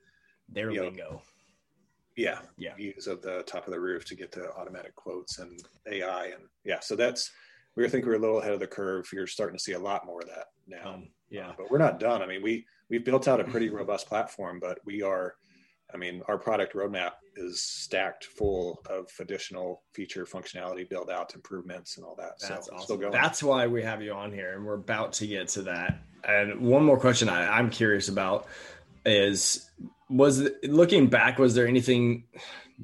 their 0.49 0.71
lingo 0.71 1.12
know, 1.12 1.21
yeah. 2.15 2.39
Yeah. 2.58 2.76
Views 2.76 3.08
of 3.08 3.21
the 3.21 3.43
top 3.43 3.67
of 3.67 3.73
the 3.73 3.80
roof 3.80 4.06
to 4.06 4.15
get 4.15 4.32
the 4.32 4.52
automatic 4.54 4.95
quotes 4.95 5.39
and 5.39 5.60
ai 5.91 6.26
and 6.26 6.43
yeah 6.63 6.80
so 6.80 6.95
that's 6.95 7.32
we 7.76 7.88
think 7.89 8.06
we're 8.06 8.15
a 8.15 8.19
little 8.19 8.39
ahead 8.39 8.54
of 8.54 8.60
the 8.60 8.67
curve. 8.67 9.10
You're 9.12 9.26
starting 9.26 9.58
to 9.58 9.63
see 9.63 9.71
a 9.71 9.80
lot 9.80 10.06
more 10.06 10.21
of 10.21 10.28
that 10.28 10.45
now. 10.67 10.93
Um, 10.93 11.08
yeah. 11.32 11.49
Uh, 11.49 11.54
but 11.58 11.71
we're 11.71 11.80
not 11.80 11.99
done. 11.99 12.21
I 12.21 12.28
mean 12.28 12.43
we 12.43 12.65
we've 12.89 13.04
built 13.04 13.28
out 13.28 13.39
a 13.39 13.43
pretty 13.45 13.69
robust 13.69 14.08
platform 14.08 14.60
but 14.60 14.80
we 14.86 15.02
are 15.02 15.36
I 15.94 15.98
mean, 15.98 16.24
our 16.28 16.38
product 16.38 16.74
roadmap 16.74 17.12
is 17.36 17.62
stacked 17.62 18.26
full 18.26 18.82
of 18.90 19.10
additional 19.20 19.84
feature 19.94 20.26
functionality, 20.26 20.88
build 20.88 21.10
out 21.10 21.36
improvements, 21.36 21.98
and 21.98 22.06
all 22.06 22.16
that. 22.16 22.40
That's 22.40 22.68
so 22.68 22.74
awesome. 22.74 23.12
That's 23.12 23.44
why 23.44 23.68
we 23.68 23.84
have 23.84 24.02
you 24.02 24.14
on 24.14 24.32
here, 24.32 24.54
and 24.54 24.66
we're 24.66 24.74
about 24.74 25.14
to 25.14 25.28
get 25.28 25.48
to 25.50 25.62
that. 25.64 26.00
And 26.24 26.62
one 26.62 26.84
more 26.84 27.00
question 27.00 27.30
I, 27.30 27.60
am 27.60 27.70
curious 27.70 28.10
about 28.10 28.48
is: 29.06 29.70
was 30.10 30.50
looking 30.64 31.08
back, 31.08 31.38
was 31.38 31.54
there 31.54 31.68
anything? 31.68 32.24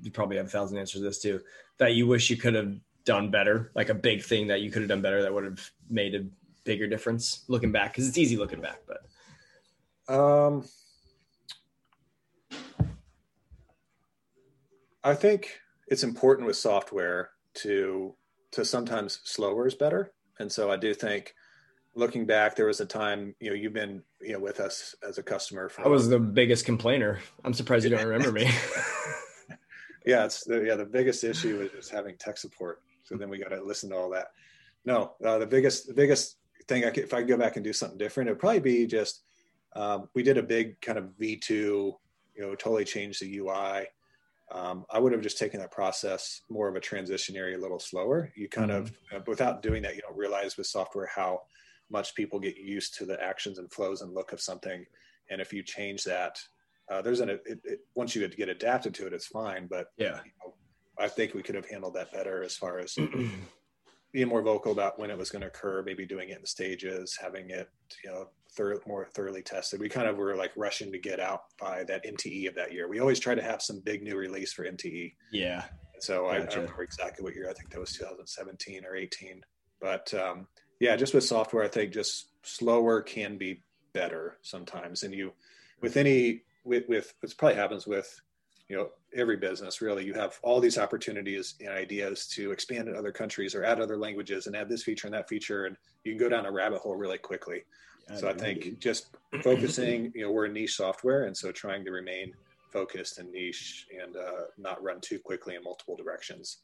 You 0.01 0.11
probably 0.11 0.37
have 0.37 0.45
a 0.45 0.49
thousand 0.49 0.77
answers 0.77 1.01
to 1.01 1.05
this 1.05 1.21
too. 1.21 1.41
That 1.77 1.93
you 1.93 2.07
wish 2.07 2.29
you 2.29 2.37
could 2.37 2.53
have 2.53 2.75
done 3.05 3.31
better, 3.31 3.71
like 3.73 3.89
a 3.89 3.95
big 3.95 4.21
thing 4.21 4.47
that 4.47 4.61
you 4.61 4.69
could 4.69 4.81
have 4.83 4.89
done 4.89 5.01
better 5.01 5.23
that 5.23 5.33
would 5.33 5.45
have 5.45 5.71
made 5.89 6.13
a 6.13 6.25
bigger 6.63 6.87
difference. 6.87 7.43
Looking 7.47 7.71
back, 7.71 7.93
because 7.93 8.07
it's 8.07 8.17
easy 8.17 8.37
looking 8.37 8.61
back, 8.61 8.81
but 8.85 10.13
um 10.13 10.63
I 15.03 15.15
think 15.15 15.59
it's 15.87 16.03
important 16.03 16.47
with 16.47 16.57
software 16.57 17.31
to 17.55 18.15
to 18.51 18.65
sometimes 18.65 19.21
slower 19.23 19.67
is 19.67 19.75
better. 19.75 20.11
And 20.39 20.51
so 20.51 20.71
I 20.71 20.77
do 20.77 20.93
think 20.93 21.33
looking 21.93 22.25
back, 22.25 22.55
there 22.55 22.65
was 22.65 22.79
a 22.79 22.85
time, 22.85 23.35
you 23.39 23.49
know, 23.49 23.55
you've 23.55 23.73
been, 23.73 24.01
you 24.21 24.33
know, 24.33 24.39
with 24.39 24.59
us 24.59 24.95
as 25.07 25.17
a 25.17 25.23
customer. 25.23 25.69
For 25.69 25.85
I 25.85 25.87
was 25.87 26.09
the 26.09 26.19
biggest 26.19 26.65
complainer. 26.65 27.19
I'm 27.43 27.53
surprised 27.53 27.83
you 27.83 27.91
don't 27.91 28.07
remember 28.07 28.31
me. 28.31 28.45
yeah. 30.05 30.25
It's 30.25 30.43
the, 30.45 30.63
yeah. 30.63 30.75
The 30.75 30.85
biggest 30.85 31.23
issue 31.23 31.61
is 31.61 31.71
just 31.71 31.91
having 31.91 32.17
tech 32.17 32.37
support. 32.37 32.81
So 33.03 33.15
then 33.15 33.29
we 33.29 33.37
got 33.37 33.49
to 33.49 33.61
listen 33.61 33.89
to 33.91 33.95
all 33.95 34.09
that. 34.11 34.29
No, 34.85 35.13
uh, 35.23 35.37
the 35.37 35.47
biggest, 35.47 35.87
the 35.87 35.93
biggest 35.93 36.37
thing 36.67 36.85
I 36.85 36.89
could, 36.89 37.03
if 37.03 37.13
I 37.13 37.19
could 37.19 37.27
go 37.27 37.37
back 37.37 37.55
and 37.55 37.63
do 37.63 37.73
something 37.73 37.97
different, 37.97 38.29
it'd 38.29 38.39
probably 38.39 38.61
be 38.61 38.87
just, 38.87 39.23
um, 39.75 40.09
we 40.15 40.23
did 40.23 40.37
a 40.37 40.43
big 40.43 40.79
kind 40.81 40.97
of 40.97 41.05
V2, 41.19 41.49
you 41.49 41.97
know, 42.37 42.55
totally 42.55 42.85
changed 42.85 43.21
the 43.21 43.37
UI 43.37 43.87
um, 44.51 44.85
I 44.89 44.99
would 44.99 45.11
have 45.11 45.21
just 45.21 45.37
taken 45.37 45.59
that 45.59 45.71
process 45.71 46.41
more 46.49 46.67
of 46.67 46.75
a 46.75 46.79
transitionary, 46.79 47.55
a 47.55 47.61
little 47.61 47.79
slower. 47.79 48.31
You 48.35 48.49
kind 48.49 48.71
mm-hmm. 48.71 49.15
of, 49.15 49.21
uh, 49.21 49.23
without 49.27 49.61
doing 49.61 49.83
that, 49.83 49.95
you 49.95 50.01
don't 50.01 50.17
realize 50.17 50.57
with 50.57 50.67
software 50.67 51.09
how 51.13 51.41
much 51.91 52.15
people 52.15 52.39
get 52.39 52.57
used 52.57 52.95
to 52.95 53.05
the 53.05 53.21
actions 53.21 53.59
and 53.59 53.71
flows 53.71 54.01
and 54.01 54.13
look 54.13 54.33
of 54.33 54.41
something. 54.41 54.85
And 55.29 55.41
if 55.41 55.53
you 55.53 55.63
change 55.63 56.03
that, 56.05 56.39
uh, 56.91 57.01
there's 57.01 57.19
an, 57.19 57.29
it, 57.29 57.41
it, 57.45 57.79
once 57.95 58.15
you 58.15 58.27
get 58.27 58.49
adapted 58.49 58.93
to 58.95 59.07
it, 59.07 59.13
it's 59.13 59.27
fine. 59.27 59.67
But 59.67 59.87
yeah, 59.97 60.19
you 60.25 60.31
know, 60.43 60.55
I 60.97 61.07
think 61.07 61.33
we 61.33 61.43
could 61.43 61.55
have 61.55 61.69
handled 61.69 61.93
that 61.95 62.11
better 62.11 62.43
as 62.43 62.55
far 62.55 62.79
as 62.79 62.97
being 64.11 64.27
more 64.27 64.41
vocal 64.41 64.71
about 64.71 64.97
when 64.99 65.11
it 65.11 65.17
was 65.17 65.29
going 65.29 65.41
to 65.41 65.47
occur, 65.47 65.83
maybe 65.83 66.05
doing 66.05 66.29
it 66.29 66.39
in 66.39 66.45
stages, 66.45 67.17
having 67.21 67.51
it, 67.51 67.69
you 68.03 68.09
know, 68.09 68.29
thorough, 68.55 68.79
more 68.87 69.07
thoroughly 69.13 69.41
tested. 69.41 69.79
We 69.79 69.89
kind 69.89 70.07
of 70.07 70.17
were 70.17 70.35
like 70.35 70.51
rushing 70.55 70.91
to 70.91 70.99
get 70.99 71.19
out 71.19 71.41
by 71.59 71.83
that 71.85 72.05
MTE 72.05 72.47
of 72.47 72.55
that 72.55 72.73
year. 72.73 72.87
We 72.87 72.99
always 72.99 73.19
try 73.19 73.35
to 73.35 73.41
have 73.41 73.61
some 73.61 73.79
big 73.79 74.03
new 74.03 74.17
release 74.17 74.53
for 74.53 74.65
MTE. 74.65 75.13
Yeah. 75.31 75.65
So 75.99 76.25
gotcha. 76.25 76.33
I, 76.33 76.35
I, 76.35 76.45
don't 76.45 76.55
remember 76.55 76.83
exactly 76.83 77.23
what 77.23 77.35
year. 77.35 77.49
I 77.49 77.53
think 77.53 77.69
that 77.71 77.79
was 77.79 77.93
2017 77.93 78.85
or 78.85 78.95
18. 78.95 79.41
But 79.81 80.13
um, 80.13 80.47
yeah, 80.79 80.95
just 80.95 81.13
with 81.13 81.23
software, 81.23 81.63
I 81.63 81.67
think 81.67 81.93
just 81.93 82.29
slower 82.43 83.01
can 83.01 83.37
be 83.37 83.63
better 83.93 84.37
sometimes. 84.41 85.03
And 85.03 85.13
you, 85.13 85.33
with 85.81 85.97
any, 85.97 86.41
with, 86.63 86.87
with 86.87 87.13
it 87.21 87.33
probably 87.37 87.55
happens 87.55 87.87
with 87.87 88.19
you 88.69 88.77
know 88.77 88.89
every 89.15 89.35
business 89.35 89.81
really 89.81 90.05
you 90.05 90.13
have 90.13 90.39
all 90.43 90.59
these 90.59 90.77
opportunities 90.77 91.55
and 91.59 91.69
ideas 91.69 92.27
to 92.27 92.51
expand 92.51 92.87
in 92.87 92.95
other 92.95 93.11
countries 93.11 93.55
or 93.55 93.63
add 93.63 93.81
other 93.81 93.97
languages 93.97 94.45
and 94.45 94.55
add 94.55 94.69
this 94.69 94.83
feature 94.83 95.07
and 95.07 95.13
that 95.13 95.27
feature 95.27 95.65
and 95.65 95.75
you 96.03 96.11
can 96.11 96.19
go 96.19 96.29
down 96.29 96.45
a 96.45 96.51
rabbit 96.51 96.79
hole 96.79 96.95
really 96.95 97.17
quickly 97.17 97.63
so 98.15 98.29
i 98.29 98.33
think 98.33 98.79
just 98.79 99.15
focusing 99.41 100.11
you 100.15 100.23
know 100.23 100.31
we're 100.31 100.45
a 100.45 100.51
niche 100.51 100.75
software 100.75 101.25
and 101.25 101.35
so 101.35 101.51
trying 101.51 101.83
to 101.85 101.91
remain 101.91 102.33
focused 102.71 103.17
and 103.17 103.31
niche 103.31 103.87
and 104.01 104.15
uh, 104.15 104.45
not 104.57 104.81
run 104.83 104.99
too 105.01 105.19
quickly 105.19 105.55
in 105.55 105.63
multiple 105.63 105.95
directions 105.95 106.59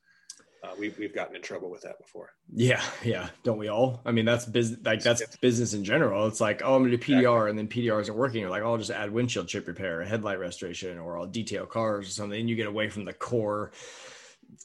uh, 0.65 0.73
we've 0.79 0.97
we've 0.97 1.13
gotten 1.13 1.35
in 1.35 1.41
trouble 1.41 1.69
with 1.69 1.81
that 1.81 1.97
before. 1.99 2.33
Yeah, 2.53 2.81
yeah, 3.03 3.29
don't 3.43 3.57
we 3.57 3.67
all? 3.67 4.01
I 4.05 4.11
mean, 4.11 4.25
that's 4.25 4.45
business. 4.45 4.79
Like 4.83 5.01
that's 5.01 5.35
business 5.37 5.73
in 5.73 5.83
general. 5.83 6.27
It's 6.27 6.41
like, 6.41 6.61
oh, 6.63 6.75
I'm 6.75 6.83
gonna 6.83 6.97
do 6.97 7.03
PDR, 7.03 7.49
and 7.49 7.57
then 7.57 7.67
PDR 7.67 8.01
isn't 8.01 8.15
working. 8.15 8.41
You're 8.41 8.49
like, 8.49 8.63
oh, 8.63 8.71
I'll 8.71 8.77
just 8.77 8.91
add 8.91 9.11
windshield 9.11 9.47
chip 9.47 9.67
repair, 9.67 10.03
headlight 10.03 10.39
restoration, 10.39 10.97
or 10.97 11.19
I'll 11.19 11.27
detail 11.27 11.65
cars 11.65 12.07
or 12.07 12.11
something. 12.11 12.39
And 12.39 12.49
you 12.49 12.55
get 12.55 12.67
away 12.67 12.89
from 12.89 13.05
the 13.05 13.13
core 13.13 13.71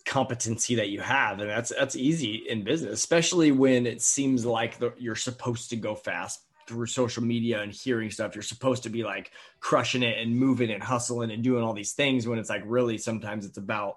competency 0.07 0.77
that 0.77 0.89
you 0.89 1.01
have, 1.01 1.41
and 1.41 1.51
that's 1.51 1.73
that's 1.77 1.97
easy 1.97 2.37
in 2.49 2.65
business, 2.65 2.93
especially 2.93 3.53
when 3.53 3.87
it 3.87 4.01
seems 4.01 4.47
like 4.47 4.79
the, 4.79 4.95
you're 4.99 5.17
supposed 5.17 5.71
to 5.71 5.77
go 5.77 5.95
fast 5.95 6.41
through 6.71 6.87
social 6.87 7.25
media 7.25 7.61
and 7.61 7.73
hearing 7.73 8.11
stuff. 8.11 8.37
You're 8.37 8.43
supposed 8.43 8.85
to 8.85 8.89
be 8.89 9.03
like 9.03 9.33
crushing 9.59 10.05
it 10.05 10.19
and 10.19 10.37
moving 10.37 10.71
and 10.71 10.83
hustling 10.83 11.33
and 11.33 11.43
doing 11.43 11.65
all 11.65 11.75
these 11.75 11.93
things 11.93 12.29
when 12.29 12.39
it's 12.39 12.49
like 12.49 12.63
really 12.65 12.97
sometimes 12.97 13.45
it's 13.45 13.59
about 13.59 13.97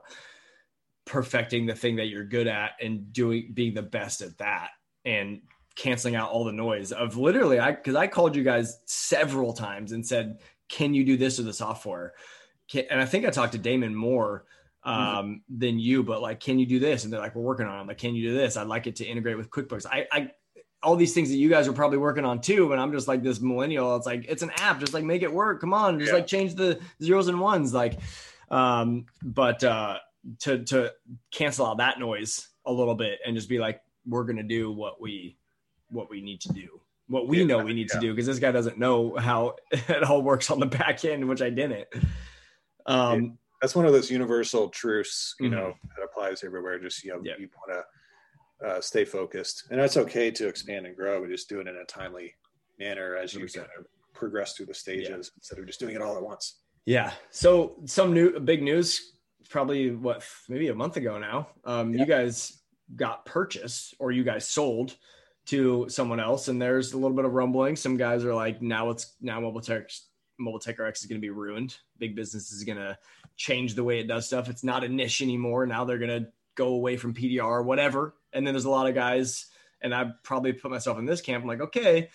perfecting 1.05 1.67
the 1.67 1.75
thing 1.75 1.97
that 1.97 2.07
you're 2.07 2.25
good 2.25 2.47
at 2.47 2.71
and 2.81 3.13
doing 3.13 3.51
being 3.53 3.75
the 3.75 3.83
best 3.83 4.21
at 4.21 4.37
that 4.39 4.69
and 5.05 5.41
canceling 5.75 6.15
out 6.15 6.31
all 6.31 6.45
the 6.45 6.51
noise 6.51 6.91
of 6.91 7.15
literally 7.15 7.59
I 7.59 7.73
because 7.73 7.95
I 7.95 8.07
called 8.07 8.35
you 8.35 8.43
guys 8.43 8.79
several 8.85 9.53
times 9.53 9.91
and 9.91 10.05
said, 10.05 10.39
"Can 10.67 10.95
you 10.95 11.05
do 11.05 11.15
this 11.15 11.37
with 11.37 11.45
the 11.45 11.53
software?" 11.53 12.13
Can, 12.69 12.85
and 12.89 12.99
I 12.99 13.05
think 13.05 13.25
I 13.25 13.29
talked 13.29 13.51
to 13.51 13.59
Damon 13.59 13.93
more 13.93 14.45
um, 14.83 14.97
mm-hmm. 14.97 15.33
than 15.59 15.79
you, 15.79 16.01
but 16.01 16.21
like, 16.21 16.39
can 16.39 16.57
you 16.57 16.65
do 16.65 16.79
this? 16.79 17.03
And 17.03 17.13
they're 17.13 17.19
like, 17.19 17.35
we're 17.35 17.41
working 17.41 17.65
on 17.65 17.77
it. 17.77 17.81
I'm 17.81 17.87
like, 17.87 17.97
can 17.97 18.15
you 18.15 18.29
do 18.29 18.35
this? 18.35 18.57
I'd 18.57 18.67
like 18.67 18.87
it 18.87 18.97
to 18.97 19.05
integrate 19.05 19.37
with 19.37 19.49
QuickBooks. 19.49 19.85
I, 19.85 20.07
I 20.11 20.31
all 20.83 20.95
these 20.95 21.13
things 21.13 21.29
that 21.29 21.37
you 21.37 21.49
guys 21.49 21.67
are 21.67 21.73
probably 21.73 21.97
working 21.97 22.25
on 22.25 22.41
too. 22.41 22.71
And 22.73 22.81
I'm 22.81 22.91
just 22.91 23.07
like 23.07 23.23
this 23.23 23.39
millennial. 23.39 23.95
It's 23.95 24.05
like 24.05 24.25
it's 24.27 24.43
an 24.43 24.51
app. 24.57 24.79
Just 24.79 24.93
like 24.93 25.03
make 25.03 25.21
it 25.21 25.31
work. 25.31 25.61
Come 25.61 25.73
on, 25.73 25.99
just 25.99 26.11
yeah. 26.11 26.17
like 26.17 26.27
change 26.27 26.55
the 26.55 26.79
zeros 27.01 27.27
and 27.27 27.39
ones. 27.39 27.73
Like, 27.73 27.99
um, 28.51 29.05
but 29.21 29.63
uh, 29.63 29.97
to 30.39 30.63
to 30.65 30.91
cancel 31.31 31.65
out 31.65 31.77
that 31.77 31.99
noise 31.99 32.49
a 32.65 32.71
little 32.71 32.95
bit 32.95 33.19
and 33.25 33.35
just 33.35 33.49
be 33.49 33.59
like, 33.59 33.81
we're 34.05 34.23
gonna 34.23 34.43
do 34.43 34.71
what 34.71 35.01
we 35.01 35.37
what 35.89 36.09
we 36.09 36.21
need 36.21 36.41
to 36.41 36.53
do, 36.53 36.81
what 37.07 37.27
we 37.27 37.39
yeah, 37.39 37.45
know 37.45 37.59
we 37.59 37.73
need 37.73 37.89
yeah. 37.93 37.99
to 37.99 38.01
do, 38.01 38.13
because 38.13 38.25
this 38.25 38.39
guy 38.39 38.51
doesn't 38.51 38.77
know 38.77 39.15
how 39.15 39.55
it 39.71 40.03
all 40.03 40.21
works 40.21 40.51
on 40.51 40.59
the 40.59 40.65
back 40.65 41.05
end, 41.05 41.27
which 41.27 41.41
I 41.41 41.49
didn't. 41.49 41.87
Um, 42.85 43.37
that's 43.61 43.75
one 43.75 43.85
of 43.85 43.93
those 43.93 44.11
universal 44.11 44.67
truths, 44.67 45.35
you 45.39 45.49
mm-hmm. 45.49 45.55
know, 45.55 45.73
that 45.95 46.03
applies 46.03 46.43
everywhere. 46.43 46.79
Just 46.79 47.03
you 47.05 47.11
know, 47.11 47.21
you 47.23 47.49
want 47.55 47.71
to 47.71 47.83
uh, 48.65 48.81
stay 48.81 49.05
focused. 49.05 49.65
And 49.69 49.79
that's 49.79 49.97
okay 49.97 50.31
to 50.31 50.47
expand 50.47 50.85
and 50.85 50.95
grow, 50.95 51.21
but 51.21 51.29
just 51.29 51.49
do 51.49 51.59
it 51.59 51.67
in 51.67 51.75
a 51.75 51.85
timely 51.85 52.33
manner 52.79 53.15
as 53.15 53.33
you 53.33 53.47
kind 53.47 53.67
of 53.77 53.85
progress 54.13 54.53
through 54.53 54.67
the 54.67 54.73
stages 54.73 55.09
yeah. 55.09 55.37
instead 55.37 55.59
of 55.59 55.65
just 55.65 55.79
doing 55.79 55.95
it 55.95 56.01
all 56.01 56.15
at 56.15 56.23
once. 56.23 56.59
Yeah. 56.85 57.11
So 57.29 57.75
some 57.85 58.13
new 58.13 58.39
big 58.39 58.61
news, 58.61 59.13
probably 59.49 59.91
what 59.91 60.25
maybe 60.49 60.69
a 60.69 60.75
month 60.75 60.97
ago 60.97 61.17
now. 61.17 61.49
Um, 61.65 61.93
yeah. 61.93 62.01
You 62.01 62.05
guys 62.05 62.61
got 62.95 63.25
purchased 63.25 63.95
or 63.99 64.11
you 64.11 64.23
guys 64.23 64.47
sold 64.47 64.95
to 65.45 65.87
someone 65.89 66.19
else, 66.21 66.47
and 66.47 66.61
there's 66.61 66.93
a 66.93 66.97
little 66.97 67.15
bit 67.15 67.25
of 67.25 67.33
rumbling. 67.33 67.75
Some 67.75 67.97
guys 67.97 68.23
are 68.23 68.33
like, 68.33 68.61
now 68.61 68.89
it's 68.89 69.15
now 69.21 69.41
Mobile 69.41 69.61
Tech 69.61 69.89
Mobile 70.39 70.59
Tech 70.59 70.79
RX 70.79 71.01
is 71.01 71.05
going 71.07 71.19
to 71.19 71.25
be 71.25 71.29
ruined. 71.29 71.77
Big 71.99 72.15
business 72.15 72.51
is 72.51 72.63
going 72.63 72.77
to 72.77 72.97
change 73.35 73.75
the 73.75 73.83
way 73.83 73.99
it 73.99 74.07
does 74.07 74.25
stuff. 74.25 74.49
It's 74.49 74.63
not 74.63 74.83
a 74.83 74.89
niche 74.89 75.21
anymore. 75.21 75.65
Now 75.65 75.85
they're 75.85 75.97
going 75.97 76.23
to 76.23 76.29
go 76.55 76.69
away 76.69 76.97
from 76.97 77.13
PDR, 77.13 77.63
whatever. 77.63 78.15
And 78.33 78.45
then 78.45 78.53
there's 78.53 78.65
a 78.65 78.69
lot 78.69 78.87
of 78.87 78.95
guys, 78.95 79.47
and 79.81 79.93
I 79.93 80.11
probably 80.23 80.53
put 80.53 80.71
myself 80.71 80.97
in 80.97 81.05
this 81.05 81.21
camp. 81.21 81.43
I'm 81.43 81.47
like, 81.47 81.61
okay, 81.61 82.09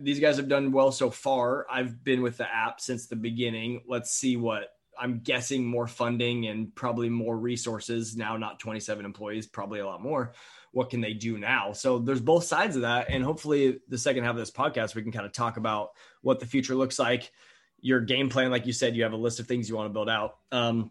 these 0.00 0.20
guys 0.20 0.36
have 0.36 0.48
done 0.48 0.72
well 0.72 0.92
so 0.92 1.10
far. 1.10 1.66
I've 1.70 2.02
been 2.02 2.22
with 2.22 2.36
the 2.36 2.52
app 2.52 2.80
since 2.80 3.06
the 3.06 3.16
beginning. 3.16 3.82
Let's 3.86 4.10
see 4.10 4.36
what 4.36 4.68
I'm 4.98 5.20
guessing 5.20 5.64
more 5.64 5.86
funding 5.86 6.46
and 6.46 6.74
probably 6.74 7.08
more 7.08 7.36
resources 7.36 8.16
now, 8.16 8.36
not 8.36 8.60
27 8.60 9.04
employees, 9.04 9.46
probably 9.46 9.80
a 9.80 9.86
lot 9.86 10.02
more. 10.02 10.32
What 10.72 10.90
can 10.90 11.00
they 11.00 11.14
do 11.14 11.38
now? 11.38 11.72
So 11.72 11.98
there's 11.98 12.20
both 12.20 12.44
sides 12.44 12.76
of 12.76 12.82
that. 12.82 13.06
And 13.08 13.22
hopefully, 13.22 13.80
the 13.88 13.98
second 13.98 14.24
half 14.24 14.32
of 14.32 14.38
this 14.38 14.50
podcast, 14.50 14.94
we 14.94 15.02
can 15.02 15.12
kind 15.12 15.26
of 15.26 15.32
talk 15.32 15.56
about 15.56 15.90
what 16.22 16.40
the 16.40 16.46
future 16.46 16.74
looks 16.74 16.98
like. 16.98 17.30
Your 17.80 18.00
game 18.00 18.28
plan, 18.28 18.50
like 18.50 18.66
you 18.66 18.72
said, 18.72 18.96
you 18.96 19.04
have 19.04 19.12
a 19.12 19.16
list 19.16 19.40
of 19.40 19.46
things 19.46 19.68
you 19.68 19.76
want 19.76 19.88
to 19.88 19.92
build 19.92 20.08
out. 20.08 20.36
Um, 20.50 20.90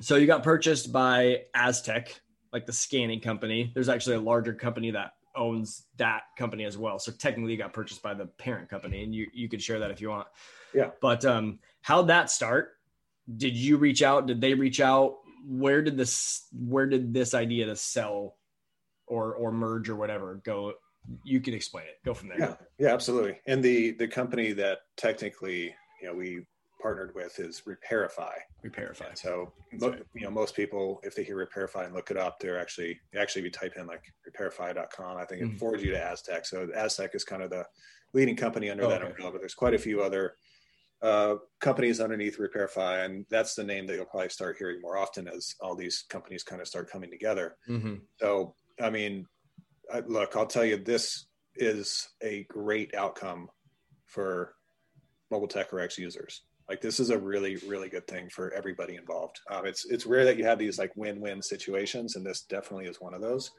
so 0.00 0.16
you 0.16 0.26
got 0.26 0.42
purchased 0.42 0.92
by 0.92 1.42
asTech, 1.54 2.08
like 2.52 2.66
the 2.66 2.72
scanning 2.72 3.20
company. 3.20 3.70
There's 3.74 3.88
actually 3.88 4.16
a 4.16 4.20
larger 4.20 4.54
company 4.54 4.90
that 4.92 5.12
owns 5.34 5.86
that 5.98 6.22
company 6.38 6.64
as 6.64 6.78
well. 6.78 6.98
So 6.98 7.12
technically 7.12 7.52
you 7.52 7.58
got 7.58 7.72
purchased 7.72 8.02
by 8.02 8.14
the 8.14 8.26
parent 8.26 8.70
company 8.70 9.04
and 9.04 9.14
you, 9.14 9.28
you 9.34 9.48
could 9.48 9.62
share 9.62 9.78
that 9.80 9.90
if 9.90 10.00
you 10.00 10.08
want. 10.08 10.28
Yeah. 10.72 10.90
But 11.00 11.24
um, 11.24 11.58
how'd 11.82 12.08
that 12.08 12.30
start? 12.30 12.76
Did 13.36 13.54
you 13.54 13.76
reach 13.76 14.02
out? 14.02 14.26
Did 14.26 14.40
they 14.40 14.54
reach 14.54 14.80
out? 14.80 15.18
Where 15.46 15.82
did 15.82 15.96
this, 15.96 16.46
where 16.52 16.86
did 16.86 17.12
this 17.12 17.34
idea 17.34 17.66
to 17.66 17.76
sell 17.76 18.36
or, 19.06 19.34
or 19.34 19.52
merge 19.52 19.88
or 19.88 19.96
whatever 19.96 20.40
go? 20.44 20.72
You 21.22 21.40
can 21.40 21.54
explain 21.54 21.84
it. 21.84 21.98
Go 22.04 22.14
from 22.14 22.28
there. 22.28 22.38
Yeah. 22.40 22.54
Yeah, 22.78 22.94
absolutely. 22.94 23.38
And 23.46 23.62
the, 23.62 23.92
the 23.92 24.08
company 24.08 24.52
that 24.52 24.78
technically, 24.96 25.74
you 26.00 26.08
know, 26.08 26.14
we 26.14 26.46
partnered 26.86 27.12
with 27.16 27.36
is 27.40 27.62
Repairify. 27.66 28.34
Repairify. 28.64 29.08
And 29.08 29.18
so, 29.18 29.52
you 30.14 30.20
know, 30.20 30.30
most 30.30 30.54
people, 30.54 31.00
if 31.02 31.16
they 31.16 31.24
hear 31.24 31.44
Repairify 31.44 31.84
and 31.84 31.92
look 31.92 32.12
it 32.12 32.16
up, 32.16 32.38
they're 32.38 32.60
actually, 32.60 33.00
actually, 33.18 33.40
if 33.40 33.46
you 33.46 33.50
type 33.50 33.72
in 33.76 33.88
like 33.88 34.04
repairify.com, 34.24 35.16
I 35.16 35.24
think 35.24 35.42
it 35.42 35.44
mm-hmm. 35.46 35.56
forwards 35.56 35.82
you 35.82 35.90
to 35.90 35.98
asTech. 35.98 36.46
So 36.46 36.68
asTech 36.68 37.16
is 37.16 37.24
kind 37.24 37.42
of 37.42 37.50
the 37.50 37.64
leading 38.14 38.36
company 38.36 38.70
under 38.70 38.84
oh, 38.84 38.88
that 38.88 39.02
okay. 39.02 39.10
umbrella, 39.10 39.32
but 39.32 39.40
there's 39.40 39.52
quite 39.52 39.74
a 39.74 39.78
few 39.78 40.00
other 40.00 40.36
uh, 41.02 41.34
companies 41.60 41.98
underneath 41.98 42.38
Repairify. 42.38 43.04
And 43.04 43.26
that's 43.30 43.56
the 43.56 43.64
name 43.64 43.88
that 43.88 43.96
you'll 43.96 44.04
probably 44.04 44.28
start 44.28 44.54
hearing 44.56 44.80
more 44.80 44.96
often 44.96 45.26
as 45.26 45.56
all 45.60 45.74
these 45.74 46.04
companies 46.08 46.44
kind 46.44 46.62
of 46.62 46.68
start 46.68 46.88
coming 46.88 47.10
together. 47.10 47.56
Mm-hmm. 47.68 47.96
So, 48.20 48.54
I 48.80 48.90
mean, 48.90 49.26
I, 49.92 50.04
look, 50.06 50.36
I'll 50.36 50.46
tell 50.46 50.64
you, 50.64 50.76
this 50.76 51.26
is 51.56 52.08
a 52.22 52.44
great 52.48 52.94
outcome 52.94 53.48
for 54.04 54.54
Mobile 55.32 55.48
Tech 55.48 55.72
RX 55.72 55.98
users. 55.98 56.42
Like 56.68 56.80
this 56.80 56.98
is 56.98 57.10
a 57.10 57.18
really, 57.18 57.56
really 57.68 57.88
good 57.88 58.06
thing 58.06 58.28
for 58.28 58.52
everybody 58.52 58.96
involved. 58.96 59.40
Um, 59.50 59.66
it's 59.66 59.84
it's 59.84 60.06
rare 60.06 60.24
that 60.24 60.36
you 60.36 60.44
have 60.44 60.58
these 60.58 60.78
like 60.78 60.92
win-win 60.96 61.40
situations, 61.42 62.16
and 62.16 62.26
this 62.26 62.42
definitely 62.42 62.86
is 62.86 63.00
one 63.00 63.14
of 63.14 63.20
those. 63.20 63.52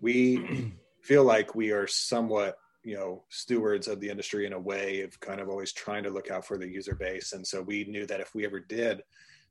We 0.00 0.74
feel 1.02 1.24
like 1.24 1.54
we 1.54 1.72
are 1.72 1.86
somewhat, 1.86 2.56
you 2.82 2.96
know, 2.96 3.24
stewards 3.28 3.86
of 3.86 4.00
the 4.00 4.08
industry 4.08 4.46
in 4.46 4.54
a 4.54 4.58
way 4.58 5.02
of 5.02 5.20
kind 5.20 5.40
of 5.40 5.48
always 5.48 5.72
trying 5.72 6.04
to 6.04 6.10
look 6.10 6.30
out 6.30 6.46
for 6.46 6.56
the 6.56 6.68
user 6.68 6.94
base, 6.94 7.32
and 7.32 7.46
so 7.46 7.60
we 7.60 7.84
knew 7.84 8.06
that 8.06 8.20
if 8.20 8.34
we 8.34 8.46
ever 8.46 8.60
did 8.60 9.02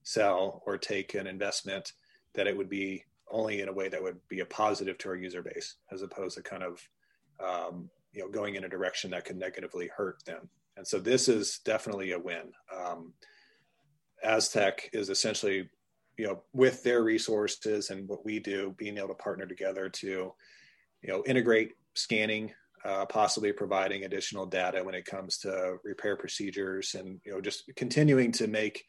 sell 0.03 0.63
or 0.65 0.77
take 0.77 1.13
an 1.13 1.27
investment, 1.27 1.91
that 2.33 2.47
it 2.47 2.57
would 2.57 2.69
be 2.69 3.03
only 3.29 3.61
in 3.61 3.67
a 3.67 3.73
way 3.73 3.89
that 3.89 4.01
would 4.01 4.17
be 4.29 4.39
a 4.39 4.45
positive 4.45 4.97
to 4.97 5.09
our 5.09 5.15
user 5.15 5.41
base, 5.41 5.75
as 5.91 6.01
opposed 6.01 6.37
to 6.37 6.43
kind 6.43 6.63
of, 6.63 6.81
um, 7.45 7.89
you 8.13 8.21
know, 8.21 8.29
going 8.29 8.55
in 8.55 8.63
a 8.63 8.69
direction 8.69 9.11
that 9.11 9.25
could 9.25 9.37
negatively 9.37 9.89
hurt 9.95 10.23
them. 10.25 10.49
And 10.77 10.87
so 10.87 10.99
this 10.99 11.27
is 11.27 11.59
definitely 11.65 12.11
a 12.11 12.19
win. 12.19 12.51
Um, 12.75 13.13
asTech 14.25 14.79
is 14.93 15.09
essentially, 15.09 15.69
you 16.17 16.27
know, 16.27 16.43
with 16.53 16.83
their 16.83 17.03
resources 17.03 17.89
and 17.89 18.07
what 18.07 18.23
we 18.23 18.39
do, 18.39 18.75
being 18.77 18.97
able 18.97 19.09
to 19.09 19.13
partner 19.15 19.45
together 19.45 19.89
to, 19.89 20.07
you 20.07 21.09
know, 21.09 21.23
integrate 21.25 21.73
scanning, 21.95 22.53
uh, 22.85 23.05
possibly 23.07 23.51
providing 23.51 24.05
additional 24.05 24.45
data 24.45 24.83
when 24.83 24.95
it 24.95 25.05
comes 25.05 25.39
to 25.39 25.77
repair 25.83 26.15
procedures, 26.15 26.93
and 26.93 27.19
you 27.25 27.31
know, 27.31 27.41
just 27.41 27.63
continuing 27.75 28.31
to 28.31 28.47
make 28.47 28.83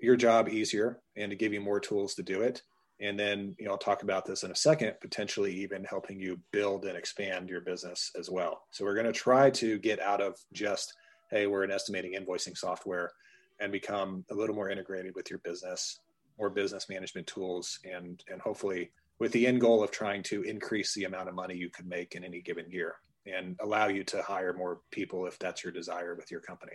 your 0.00 0.16
job 0.16 0.48
easier 0.48 1.00
and 1.16 1.30
to 1.30 1.36
give 1.36 1.52
you 1.52 1.60
more 1.60 1.80
tools 1.80 2.14
to 2.14 2.22
do 2.22 2.40
it 2.40 2.62
and 3.00 3.18
then 3.18 3.54
you 3.58 3.66
know 3.66 3.72
i'll 3.72 3.78
talk 3.78 4.02
about 4.02 4.24
this 4.24 4.42
in 4.42 4.50
a 4.50 4.56
second 4.56 4.94
potentially 5.00 5.52
even 5.52 5.84
helping 5.84 6.18
you 6.18 6.38
build 6.52 6.84
and 6.84 6.96
expand 6.96 7.48
your 7.48 7.60
business 7.60 8.10
as 8.18 8.30
well. 8.30 8.62
So 8.70 8.84
we're 8.84 8.94
going 8.94 9.06
to 9.06 9.12
try 9.12 9.50
to 9.50 9.78
get 9.78 10.00
out 10.00 10.20
of 10.20 10.36
just 10.52 10.94
hey 11.30 11.46
we're 11.46 11.64
an 11.64 11.70
estimating 11.70 12.14
invoicing 12.14 12.56
software 12.56 13.12
and 13.60 13.72
become 13.72 14.24
a 14.30 14.34
little 14.34 14.54
more 14.54 14.70
integrated 14.70 15.14
with 15.14 15.30
your 15.30 15.38
business 15.40 16.00
more 16.38 16.50
business 16.50 16.88
management 16.88 17.26
tools 17.26 17.78
and 17.84 18.22
and 18.30 18.40
hopefully 18.40 18.90
with 19.18 19.32
the 19.32 19.46
end 19.46 19.60
goal 19.60 19.82
of 19.82 19.90
trying 19.90 20.22
to 20.22 20.42
increase 20.42 20.94
the 20.94 21.04
amount 21.04 21.28
of 21.28 21.34
money 21.34 21.56
you 21.56 21.70
could 21.70 21.86
make 21.86 22.14
in 22.14 22.24
any 22.24 22.40
given 22.40 22.70
year 22.70 22.96
and 23.26 23.56
allow 23.60 23.88
you 23.88 24.04
to 24.04 24.22
hire 24.22 24.52
more 24.52 24.80
people 24.90 25.26
if 25.26 25.38
that's 25.38 25.64
your 25.64 25.72
desire 25.72 26.14
with 26.14 26.30
your 26.30 26.40
company. 26.40 26.72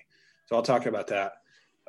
So 0.47 0.55
i'll 0.55 0.61
talk 0.61 0.85
about 0.85 1.07
that 1.07 1.33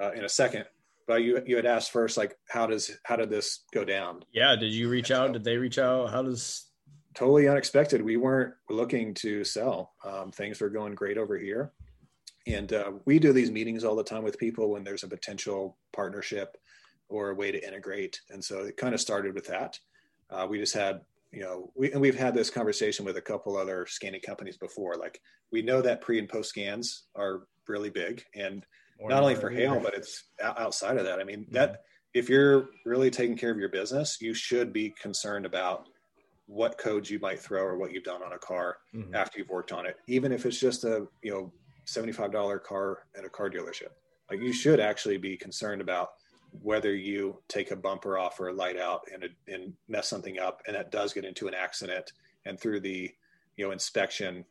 uh, 0.00 0.12
in 0.12 0.24
a 0.24 0.28
second 0.28 0.64
but 1.06 1.22
you 1.22 1.42
you 1.46 1.56
had 1.56 1.66
asked 1.66 1.90
first 1.90 2.16
like 2.16 2.36
how 2.48 2.66
does 2.66 2.90
how 3.04 3.16
did 3.16 3.30
this 3.30 3.64
go 3.72 3.84
down? 3.84 4.24
Yeah 4.32 4.56
did 4.56 4.72
you 4.72 4.88
reach 4.88 5.10
out? 5.10 5.32
Did 5.32 5.44
they 5.44 5.56
reach 5.56 5.78
out? 5.78 6.10
How 6.10 6.22
does 6.22 6.66
totally 7.14 7.48
unexpected. 7.48 8.02
We 8.02 8.16
weren't 8.16 8.54
looking 8.68 9.14
to 9.14 9.44
sell. 9.44 9.94
Um, 10.04 10.32
things 10.32 10.60
were 10.60 10.68
going 10.68 10.94
great 10.94 11.16
over 11.16 11.38
here. 11.38 11.72
And 12.46 12.72
uh, 12.72 12.92
we 13.06 13.18
do 13.18 13.32
these 13.32 13.50
meetings 13.50 13.84
all 13.84 13.96
the 13.96 14.04
time 14.04 14.22
with 14.22 14.38
people 14.38 14.70
when 14.70 14.84
there's 14.84 15.04
a 15.04 15.08
potential 15.08 15.78
partnership 15.92 16.56
or 17.08 17.30
a 17.30 17.34
way 17.34 17.52
to 17.52 17.66
integrate. 17.66 18.20
And 18.30 18.44
so 18.44 18.64
it 18.64 18.76
kind 18.76 18.94
of 18.94 19.00
started 19.00 19.34
with 19.34 19.46
that. 19.46 19.78
Uh, 20.28 20.46
we 20.48 20.58
just 20.58 20.74
had 20.74 21.00
you 21.32 21.40
know 21.40 21.72
we, 21.74 21.90
and 21.92 22.00
we've 22.00 22.18
had 22.18 22.34
this 22.34 22.50
conversation 22.50 23.04
with 23.04 23.16
a 23.16 23.22
couple 23.22 23.56
other 23.56 23.86
scanning 23.88 24.20
companies 24.20 24.56
before. 24.56 24.94
Like 24.96 25.20
we 25.50 25.62
know 25.62 25.80
that 25.82 26.00
pre 26.00 26.18
and 26.18 26.28
post 26.28 26.50
scans 26.50 27.04
are 27.14 27.46
really 27.66 27.90
big. 27.90 28.24
And 28.34 28.64
not 29.00 29.22
only 29.22 29.34
for 29.34 29.50
hail, 29.50 29.80
but 29.80 29.94
it's 29.94 30.24
outside 30.42 30.96
of 30.96 31.04
that. 31.04 31.20
I 31.20 31.24
mean, 31.24 31.40
mm-hmm. 31.40 31.54
that 31.54 31.82
if 32.14 32.28
you're 32.28 32.70
really 32.84 33.10
taking 33.10 33.36
care 33.36 33.50
of 33.50 33.58
your 33.58 33.68
business, 33.68 34.18
you 34.20 34.34
should 34.34 34.72
be 34.72 34.90
concerned 34.90 35.46
about 35.46 35.88
what 36.46 36.78
codes 36.78 37.10
you 37.10 37.18
might 37.18 37.40
throw 37.40 37.62
or 37.62 37.76
what 37.76 37.92
you've 37.92 38.04
done 38.04 38.22
on 38.22 38.32
a 38.32 38.38
car 38.38 38.76
mm-hmm. 38.94 39.14
after 39.14 39.38
you've 39.38 39.48
worked 39.48 39.72
on 39.72 39.86
it, 39.86 39.96
even 40.06 40.30
if 40.32 40.46
it's 40.46 40.60
just 40.60 40.84
a 40.84 41.06
you 41.22 41.32
know 41.32 41.52
seventy-five 41.84 42.32
dollar 42.32 42.58
car 42.58 43.00
at 43.16 43.24
a 43.24 43.28
car 43.28 43.50
dealership. 43.50 43.90
Like 44.30 44.40
you 44.40 44.52
should 44.52 44.80
actually 44.80 45.18
be 45.18 45.36
concerned 45.36 45.80
about 45.80 46.10
whether 46.62 46.94
you 46.94 47.38
take 47.48 47.70
a 47.72 47.76
bumper 47.76 48.16
off 48.16 48.38
or 48.38 48.48
a 48.48 48.52
light 48.52 48.78
out 48.78 49.02
and 49.12 49.28
and 49.48 49.72
mess 49.88 50.08
something 50.08 50.38
up, 50.38 50.62
and 50.66 50.76
that 50.76 50.90
does 50.90 51.12
get 51.12 51.24
into 51.24 51.48
an 51.48 51.54
accident, 51.54 52.12
and 52.46 52.60
through 52.60 52.80
the 52.80 53.10
you 53.56 53.66
know 53.66 53.72
inspection 53.72 54.44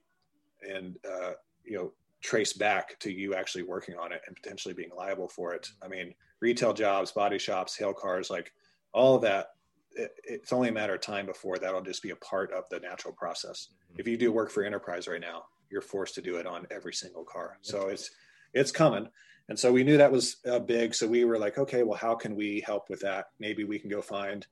and 0.68 0.98
uh, 1.10 1.32
you 1.64 1.78
know 1.78 1.92
trace 2.24 2.54
back 2.54 2.98
to 3.00 3.12
you 3.12 3.36
actually 3.36 3.64
working 3.64 3.96
on 3.98 4.12
it 4.12 4.22
and 4.28 4.36
potentially 4.36 4.74
being 4.74 4.92
liable 4.96 5.28
for 5.28 5.54
it. 5.54 5.68
I 5.84 5.88
mean, 5.88 6.14
retail 6.40 6.74
jobs, 6.74 7.12
body 7.12 7.38
shops, 7.38 7.76
hail 7.76 7.94
cars, 7.94 8.30
like 8.30 8.54
all 8.94 9.16
of 9.16 9.22
that 9.24 9.50
it, 9.96 10.12
it's 10.24 10.54
only 10.54 10.70
a 10.70 10.74
matter 10.74 10.96
of 10.96 11.02
time 11.02 11.26
before 11.26 11.58
that'll 11.58 11.82
just 11.82 12.04
be 12.04 12.12
a 12.12 12.16
part 12.18 12.52
of 12.52 12.64
the 12.70 12.80
natural 12.80 13.14
process. 13.14 13.70
Mm-hmm. 13.72 14.00
If 14.00 14.08
you 14.08 14.18
do 14.18 14.32
work 14.32 14.52
for 14.52 14.64
enterprise 14.64 15.08
right 15.08 15.22
now, 15.22 15.44
you're 15.70 15.82
forced 15.82 16.16
to 16.16 16.22
do 16.22 16.38
it 16.38 16.48
on 16.48 16.68
every 16.72 16.94
single 16.94 17.24
car. 17.24 17.58
So 17.62 17.88
it's 17.88 18.12
it's 18.54 18.72
coming. 18.72 19.08
And 19.50 19.60
so 19.60 19.72
we 19.72 19.84
knew 19.84 19.98
that 19.98 20.12
was 20.12 20.38
uh, 20.50 20.60
big. 20.60 20.96
So 20.96 21.08
we 21.08 21.26
were 21.26 21.38
like, 21.38 21.58
okay, 21.58 21.84
well, 21.84 21.98
how 21.98 22.16
can 22.16 22.36
we 22.36 22.64
help 22.66 22.90
with 22.90 23.02
that? 23.02 23.26
Maybe 23.40 23.64
we 23.66 23.78
can 23.78 23.90
go 23.90 24.02
find 24.02 24.46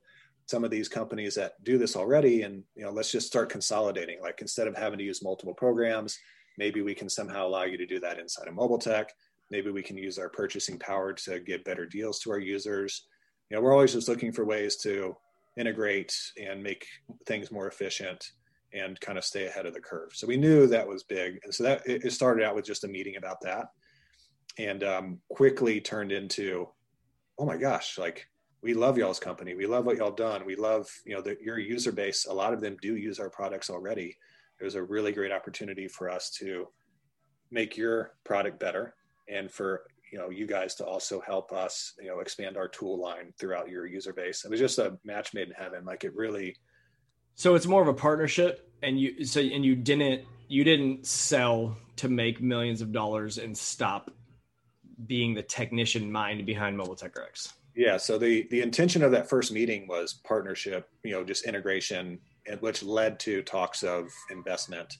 some 0.46 0.64
of 0.64 0.70
these 0.70 0.88
companies 0.88 1.34
that 1.36 1.62
do 1.64 1.78
this 1.78 1.96
already, 1.96 2.42
and 2.42 2.62
you 2.74 2.84
know, 2.84 2.90
let's 2.90 3.12
just 3.12 3.26
start 3.26 3.48
consolidating. 3.48 4.20
Like 4.20 4.40
instead 4.40 4.66
of 4.66 4.76
having 4.76 4.98
to 4.98 5.04
use 5.04 5.22
multiple 5.22 5.54
programs, 5.54 6.18
maybe 6.58 6.82
we 6.82 6.94
can 6.94 7.08
somehow 7.08 7.46
allow 7.46 7.64
you 7.64 7.76
to 7.78 7.86
do 7.86 8.00
that 8.00 8.18
inside 8.18 8.48
of 8.48 8.54
Mobile 8.54 8.78
Tech. 8.78 9.12
Maybe 9.50 9.70
we 9.70 9.82
can 9.82 9.96
use 9.96 10.18
our 10.18 10.28
purchasing 10.28 10.78
power 10.78 11.12
to 11.12 11.40
give 11.40 11.64
better 11.64 11.86
deals 11.86 12.18
to 12.20 12.30
our 12.30 12.38
users. 12.38 13.06
You 13.50 13.56
know, 13.56 13.62
we're 13.62 13.72
always 13.72 13.92
just 13.92 14.08
looking 14.08 14.32
for 14.32 14.44
ways 14.44 14.76
to 14.76 15.16
integrate 15.56 16.16
and 16.42 16.62
make 16.62 16.86
things 17.26 17.50
more 17.50 17.68
efficient 17.68 18.32
and 18.72 18.98
kind 19.00 19.18
of 19.18 19.24
stay 19.24 19.46
ahead 19.46 19.66
of 19.66 19.74
the 19.74 19.80
curve. 19.80 20.10
So 20.14 20.26
we 20.26 20.36
knew 20.36 20.66
that 20.66 20.88
was 20.88 21.02
big, 21.02 21.38
and 21.44 21.52
so 21.52 21.64
that 21.64 21.82
it 21.86 22.12
started 22.12 22.44
out 22.44 22.54
with 22.54 22.64
just 22.64 22.84
a 22.84 22.88
meeting 22.88 23.16
about 23.16 23.40
that, 23.42 23.66
and 24.58 24.82
um, 24.82 25.18
quickly 25.28 25.80
turned 25.80 26.12
into, 26.12 26.68
oh 27.38 27.44
my 27.44 27.56
gosh, 27.56 27.98
like 27.98 28.26
we 28.62 28.74
love 28.74 28.96
y'all's 28.96 29.20
company, 29.20 29.54
we 29.54 29.66
love 29.66 29.84
what 29.84 29.98
y'all 29.98 30.10
done, 30.10 30.46
we 30.46 30.56
love 30.56 30.88
you 31.04 31.14
know 31.14 31.22
your 31.42 31.58
user 31.58 31.92
base. 31.92 32.26
A 32.26 32.32
lot 32.32 32.54
of 32.54 32.60
them 32.60 32.76
do 32.80 32.96
use 32.96 33.20
our 33.20 33.30
products 33.30 33.68
already. 33.68 34.16
There's 34.62 34.76
a 34.76 34.82
really 34.82 35.10
great 35.10 35.32
opportunity 35.32 35.88
for 35.88 36.08
us 36.08 36.30
to 36.38 36.68
make 37.50 37.76
your 37.76 38.12
product 38.22 38.60
better, 38.60 38.94
and 39.28 39.50
for 39.50 39.82
you 40.12 40.18
know 40.18 40.30
you 40.30 40.46
guys 40.46 40.76
to 40.76 40.86
also 40.86 41.20
help 41.20 41.50
us 41.50 41.94
you 42.00 42.06
know 42.06 42.20
expand 42.20 42.56
our 42.56 42.68
tool 42.68 42.96
line 42.96 43.34
throughout 43.40 43.68
your 43.68 43.86
user 43.86 44.12
base. 44.12 44.44
It 44.44 44.52
was 44.52 44.60
just 44.60 44.78
a 44.78 44.96
match 45.04 45.34
made 45.34 45.48
in 45.48 45.54
heaven. 45.54 45.84
Like 45.84 46.04
it 46.04 46.14
really 46.14 46.54
so 47.34 47.56
it's 47.56 47.66
more 47.66 47.82
of 47.82 47.88
a 47.88 47.94
partnership, 47.94 48.70
and 48.84 49.00
you 49.00 49.24
so 49.24 49.40
and 49.40 49.64
you 49.64 49.74
didn't 49.74 50.22
you 50.46 50.62
didn't 50.62 51.08
sell 51.08 51.76
to 51.96 52.08
make 52.08 52.40
millions 52.40 52.80
of 52.80 52.92
dollars 52.92 53.38
and 53.38 53.58
stop 53.58 54.12
being 55.08 55.34
the 55.34 55.42
technician 55.42 56.12
mind 56.12 56.46
behind 56.46 56.76
Mobile 56.76 56.94
Tech 56.94 57.18
RX. 57.18 57.52
Yeah. 57.74 57.96
So 57.96 58.16
the 58.16 58.46
the 58.52 58.60
intention 58.60 59.02
of 59.02 59.10
that 59.10 59.28
first 59.28 59.50
meeting 59.50 59.88
was 59.88 60.12
partnership, 60.12 60.88
you 61.02 61.10
know, 61.10 61.24
just 61.24 61.46
integration, 61.46 62.20
and 62.46 62.60
which 62.60 62.82
led 62.82 63.18
to 63.20 63.42
talks 63.42 63.82
of 63.82 64.08
investment, 64.30 64.98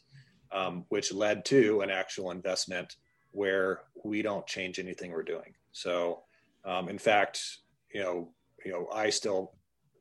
um, 0.53 0.85
which 0.89 1.13
led 1.13 1.45
to 1.47 1.81
an 1.81 1.91
actual 1.91 2.31
investment 2.31 2.97
where 3.33 3.83
we 4.05 4.23
don't 4.23 4.47
change 4.47 4.79
anything 4.79 5.11
we're 5.11 5.23
doing. 5.23 5.55
So, 5.73 6.23
um, 6.65 6.89
in 6.89 6.99
fact, 6.99 7.41
you 7.93 8.01
know, 8.01 8.29
you 8.65 8.73
know, 8.73 8.89
I 8.93 9.11
still 9.11 9.53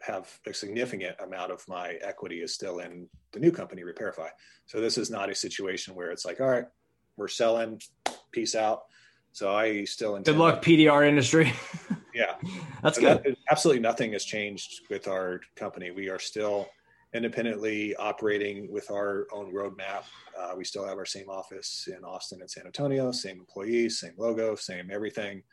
have 0.02 0.40
a 0.48 0.54
significant 0.54 1.16
amount 1.20 1.52
of 1.52 1.68
my 1.68 1.94
equity 2.02 2.42
is 2.42 2.54
still 2.54 2.80
in 2.80 3.08
the 3.32 3.40
new 3.40 3.52
company 3.52 3.84
repairify. 3.84 4.30
So 4.66 4.82
this 4.82 4.98
is 4.98 5.10
not 5.10 5.30
a 5.30 5.36
situation 5.36 5.96
where 5.96 6.12
it's 6.12 6.26
like 6.26 6.42
all 6.42 6.50
right 6.50 6.66
we're 7.18 7.28
selling 7.28 7.80
peace 8.32 8.56
out. 8.56 8.84
So 9.32 9.56
i 9.56 9.84
still 9.84 10.20
good 10.20 10.38
luck 10.38 10.64
pdr 10.64 11.08
industry. 11.08 11.54
Yeah. 12.14 12.36
That's 12.84 12.98
so 12.98 13.02
good. 13.04 13.24
that, 13.24 13.38
absolutely 13.50 13.82
nothing 13.82 14.12
has 14.12 14.26
changed 14.26 14.82
with 14.90 15.08
our 15.08 15.40
company. 15.56 15.92
We 15.92 16.10
are 16.10 16.20
still 16.20 16.68
independently 17.14 17.96
operating 17.96 18.72
with 18.72 18.90
our 18.90 19.28
own 19.34 19.54
roadmap 19.54 20.04
uh, 20.40 20.54
we 20.58 20.64
still 20.64 20.86
have 20.86 20.98
our 20.98 21.06
same 21.06 21.30
office 21.30 21.88
in 21.96 22.04
austin 22.04 22.40
and 22.42 22.50
san 22.50 22.66
antonio 22.66 23.12
same 23.12 23.40
employees 23.40 24.00
same 24.00 24.14
logo 24.18 24.56
same 24.56 24.90
everything 24.92 25.44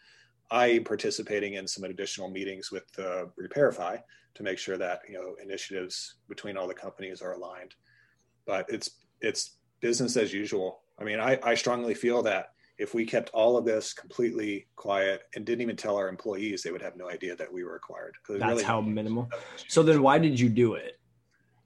I 0.50 0.68
am 0.68 0.84
participating 0.84 1.54
in 1.54 1.66
some 1.66 1.84
additional 1.84 2.30
meetings 2.30 2.70
with 2.70 2.86
uh, 2.98 3.26
Repairify 3.40 4.00
to 4.34 4.42
make 4.42 4.58
sure 4.58 4.78
that 4.78 5.00
you 5.08 5.14
know 5.14 5.34
initiatives 5.42 6.16
between 6.28 6.56
all 6.56 6.66
the 6.66 6.74
companies 6.74 7.20
are 7.20 7.32
aligned. 7.32 7.74
But 8.46 8.66
it's 8.68 8.90
it's 9.20 9.58
business 9.80 10.16
as 10.16 10.32
usual. 10.32 10.80
I 10.98 11.04
mean, 11.04 11.20
I, 11.20 11.38
I 11.42 11.54
strongly 11.54 11.94
feel 11.94 12.22
that 12.22 12.52
if 12.78 12.94
we 12.94 13.04
kept 13.04 13.30
all 13.30 13.56
of 13.56 13.64
this 13.64 13.92
completely 13.92 14.68
quiet 14.76 15.22
and 15.34 15.44
didn't 15.44 15.62
even 15.62 15.76
tell 15.76 15.96
our 15.96 16.08
employees, 16.08 16.62
they 16.62 16.70
would 16.70 16.82
have 16.82 16.96
no 16.96 17.10
idea 17.10 17.34
that 17.36 17.52
we 17.52 17.64
were 17.64 17.76
acquired. 17.76 18.14
That's 18.28 18.42
really 18.42 18.62
how 18.62 18.80
minimal. 18.80 19.28
So 19.66 19.82
then, 19.82 20.02
why 20.02 20.18
did 20.18 20.38
you 20.38 20.48
do 20.48 20.74
it? 20.74 20.97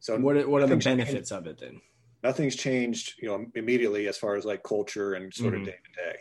So 0.02 0.18
what 0.18 0.48
what 0.48 0.62
are 0.62 0.66
the 0.66 0.76
benefits 0.76 1.30
changed. 1.30 1.32
of 1.32 1.46
it 1.46 1.60
then? 1.60 1.80
Nothing's 2.24 2.56
changed, 2.56 3.14
you 3.22 3.28
know, 3.28 3.46
immediately 3.54 4.08
as 4.08 4.18
far 4.18 4.34
as 4.34 4.44
like 4.44 4.64
culture 4.64 5.14
and 5.14 5.32
sort 5.32 5.54
mm-hmm. 5.54 5.62
of 5.62 5.66
day 5.66 5.76
to 5.76 6.10
day. 6.10 6.18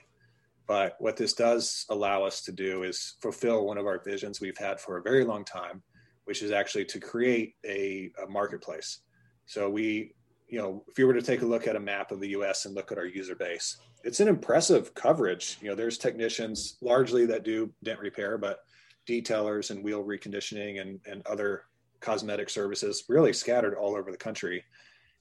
But 0.67 0.95
what 0.99 1.17
this 1.17 1.33
does 1.33 1.87
allow 1.89 2.23
us 2.23 2.41
to 2.43 2.51
do 2.51 2.83
is 2.83 3.15
fulfill 3.21 3.65
one 3.65 3.79
of 3.79 3.87
our 3.87 3.99
visions 4.03 4.39
we've 4.39 4.57
had 4.57 4.79
for 4.79 4.97
a 4.97 5.01
very 5.01 5.25
long 5.25 5.43
time, 5.43 5.81
which 6.25 6.43
is 6.43 6.51
actually 6.51 6.85
to 6.85 6.99
create 6.99 7.55
a, 7.65 8.11
a 8.23 8.29
marketplace. 8.29 8.99
So 9.47 9.67
we, 9.67 10.13
you 10.47 10.59
know, 10.59 10.83
if 10.87 10.99
you 10.99 11.07
were 11.07 11.15
to 11.15 11.21
take 11.21 11.41
a 11.41 11.45
look 11.45 11.65
at 11.65 11.75
a 11.75 11.79
map 11.79 12.11
of 12.11 12.19
the 12.19 12.29
U.S. 12.29 12.65
and 12.65 12.75
look 12.75 12.91
at 12.91 12.99
our 12.99 13.05
user 13.05 13.35
base, 13.35 13.77
it's 14.03 14.19
an 14.19 14.27
impressive 14.27 14.93
coverage. 14.93 15.57
You 15.59 15.69
know, 15.69 15.75
there's 15.75 15.97
technicians 15.97 16.77
largely 16.81 17.25
that 17.25 17.43
do 17.43 17.71
dent 17.83 17.99
repair, 17.99 18.37
but 18.37 18.59
detailers 19.07 19.71
and 19.71 19.83
wheel 19.83 20.03
reconditioning 20.03 20.79
and, 20.79 20.99
and 21.07 21.25
other 21.25 21.63
cosmetic 22.01 22.49
services 22.49 23.05
really 23.07 23.33
scattered 23.33 23.75
all 23.75 23.95
over 23.95 24.11
the 24.11 24.17
country. 24.17 24.63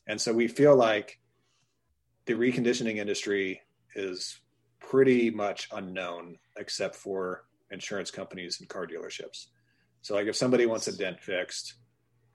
And 0.06 0.20
so 0.20 0.32
we 0.32 0.48
feel 0.48 0.74
like 0.74 1.20
the 2.26 2.34
reconditioning 2.34 2.96
industry 2.96 3.60
is 3.94 4.40
pretty 4.80 5.30
much 5.30 5.68
unknown 5.72 6.38
except 6.56 6.96
for 6.96 7.44
insurance 7.70 8.10
companies 8.10 8.60
and 8.60 8.68
car 8.68 8.86
dealerships. 8.86 9.46
So, 10.02 10.14
like 10.14 10.26
if 10.26 10.36
somebody 10.36 10.66
wants 10.66 10.88
a 10.88 10.96
dent 10.96 11.20
fixed, 11.20 11.74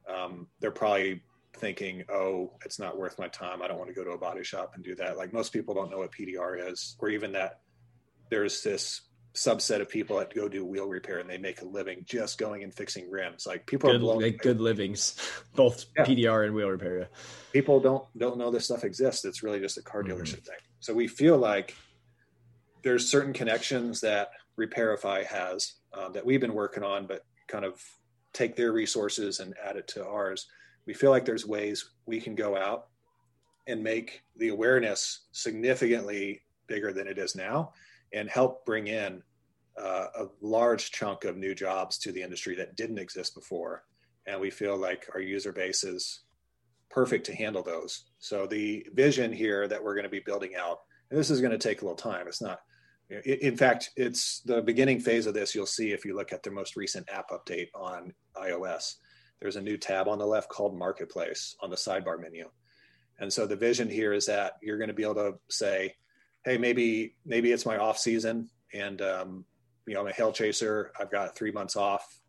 um, 0.07 0.47
they're 0.59 0.71
probably 0.71 1.23
thinking, 1.53 2.03
"Oh, 2.09 2.53
it's 2.63 2.79
not 2.79 2.97
worth 2.97 3.17
my 3.17 3.27
time. 3.27 3.61
I 3.61 3.67
don't 3.67 3.79
want 3.79 3.89
to 3.89 3.95
go 3.95 4.03
to 4.03 4.11
a 4.11 4.17
body 4.17 4.43
shop 4.43 4.73
and 4.75 4.83
do 4.83 4.95
that." 4.95 5.17
Like 5.17 5.33
most 5.33 5.51
people 5.51 5.73
don't 5.73 5.89
know 5.89 5.97
what 5.99 6.11
PDR 6.11 6.71
is, 6.71 6.95
or 6.99 7.09
even 7.09 7.31
that 7.31 7.61
there's 8.29 8.61
this 8.61 9.01
subset 9.35 9.81
of 9.81 9.89
people 9.89 10.17
that 10.17 10.33
go 10.33 10.47
do 10.47 10.65
wheel 10.65 10.87
repair 10.87 11.19
and 11.19 11.29
they 11.29 11.37
make 11.37 11.61
a 11.61 11.65
living 11.65 12.03
just 12.05 12.37
going 12.37 12.63
and 12.63 12.73
fixing 12.73 13.11
rims. 13.11 13.45
Like 13.45 13.65
people 13.65 13.89
good, 13.89 13.97
are 13.97 13.99
blown 13.99 14.21
like 14.21 14.37
good 14.39 14.61
livings, 14.61 15.15
both 15.55 15.85
yeah. 15.97 16.05
PDR 16.05 16.45
and 16.45 16.55
wheel 16.55 16.69
repair. 16.69 16.99
Yeah. 16.99 17.05
People 17.53 17.79
don't 17.79 18.05
don't 18.17 18.37
know 18.37 18.49
this 18.49 18.65
stuff 18.65 18.83
exists. 18.83 19.25
It's 19.25 19.43
really 19.43 19.59
just 19.59 19.77
a 19.77 19.81
car 19.81 20.03
mm-hmm. 20.03 20.13
dealership 20.13 20.41
mm-hmm. 20.41 20.45
thing. 20.45 20.59
So 20.79 20.93
we 20.93 21.07
feel 21.07 21.37
like 21.37 21.75
there's 22.83 23.07
certain 23.07 23.33
connections 23.33 24.01
that 24.01 24.29
Repairify 24.59 25.25
has 25.25 25.73
uh, 25.93 26.09
that 26.09 26.25
we've 26.25 26.41
been 26.41 26.53
working 26.53 26.83
on, 26.83 27.05
but 27.05 27.25
kind 27.47 27.65
of 27.65 27.81
take 28.33 28.55
their 28.55 28.71
resources 28.71 29.39
and 29.39 29.53
add 29.63 29.75
it 29.75 29.87
to 29.89 30.05
ours. 30.05 30.47
We 30.85 30.93
feel 30.93 31.09
like 31.09 31.25
there's 31.25 31.45
ways 31.45 31.89
we 32.05 32.21
can 32.21 32.35
go 32.35 32.55
out 32.55 32.87
and 33.67 33.83
make 33.83 34.21
the 34.37 34.49
awareness 34.49 35.21
significantly 35.31 36.41
bigger 36.67 36.93
than 36.93 37.07
it 37.07 37.17
is 37.17 37.35
now 37.35 37.73
and 38.13 38.29
help 38.29 38.65
bring 38.65 38.87
in 38.87 39.21
uh, 39.77 40.07
a 40.15 40.25
large 40.41 40.91
chunk 40.91 41.25
of 41.25 41.37
new 41.37 41.53
jobs 41.53 41.97
to 41.99 42.11
the 42.11 42.21
industry 42.21 42.55
that 42.55 42.75
didn't 42.75 42.99
exist 42.99 43.35
before. 43.35 43.83
And 44.25 44.39
we 44.39 44.49
feel 44.49 44.77
like 44.77 45.07
our 45.13 45.21
user 45.21 45.51
base 45.51 45.83
is 45.83 46.21
perfect 46.89 47.25
to 47.27 47.35
handle 47.35 47.63
those. 47.63 48.05
So 48.19 48.47
the 48.47 48.85
vision 48.93 49.31
here 49.31 49.67
that 49.67 49.83
we're 49.83 49.95
going 49.95 50.03
to 50.05 50.09
be 50.09 50.21
building 50.21 50.55
out, 50.55 50.79
and 51.09 51.19
this 51.19 51.29
is 51.29 51.41
going 51.41 51.51
to 51.51 51.57
take 51.57 51.81
a 51.81 51.85
little 51.85 51.97
time. 51.97 52.27
It's 52.27 52.41
not 52.41 52.59
in 53.09 53.55
fact, 53.55 53.91
it's 53.95 54.41
the 54.41 54.61
beginning 54.61 54.99
phase 54.99 55.27
of 55.27 55.33
this. 55.33 55.53
You'll 55.53 55.67
see 55.67 55.91
if 55.91 56.05
you 56.05 56.15
look 56.15 56.33
at 56.33 56.41
the 56.41 56.49
most 56.49 56.75
recent 56.75 57.07
app 57.11 57.29
update 57.29 57.67
on 57.75 58.13
iOS. 58.35 58.95
There's 59.39 59.57
a 59.57 59.61
new 59.61 59.77
tab 59.77 60.07
on 60.07 60.17
the 60.17 60.25
left 60.25 60.49
called 60.49 60.77
Marketplace 60.77 61.55
on 61.61 61.69
the 61.69 61.75
sidebar 61.75 62.19
menu. 62.19 62.49
And 63.19 63.31
so 63.31 63.45
the 63.45 63.55
vision 63.55 63.89
here 63.89 64.13
is 64.13 64.25
that 64.25 64.53
you're 64.61 64.77
going 64.77 64.87
to 64.87 64.93
be 64.93 65.03
able 65.03 65.15
to 65.15 65.33
say, 65.49 65.93
"Hey, 66.45 66.57
maybe 66.57 67.15
maybe 67.25 67.51
it's 67.51 67.65
my 67.65 67.77
off 67.77 67.97
season, 67.97 68.49
and 68.73 69.01
um, 69.01 69.45
you 69.87 69.95
know 69.95 70.01
I'm 70.01 70.07
a 70.07 70.13
hail 70.13 70.31
chaser. 70.31 70.91
I've 70.99 71.11
got 71.11 71.35
three 71.35 71.51
months 71.51 71.75
off. 71.75 72.21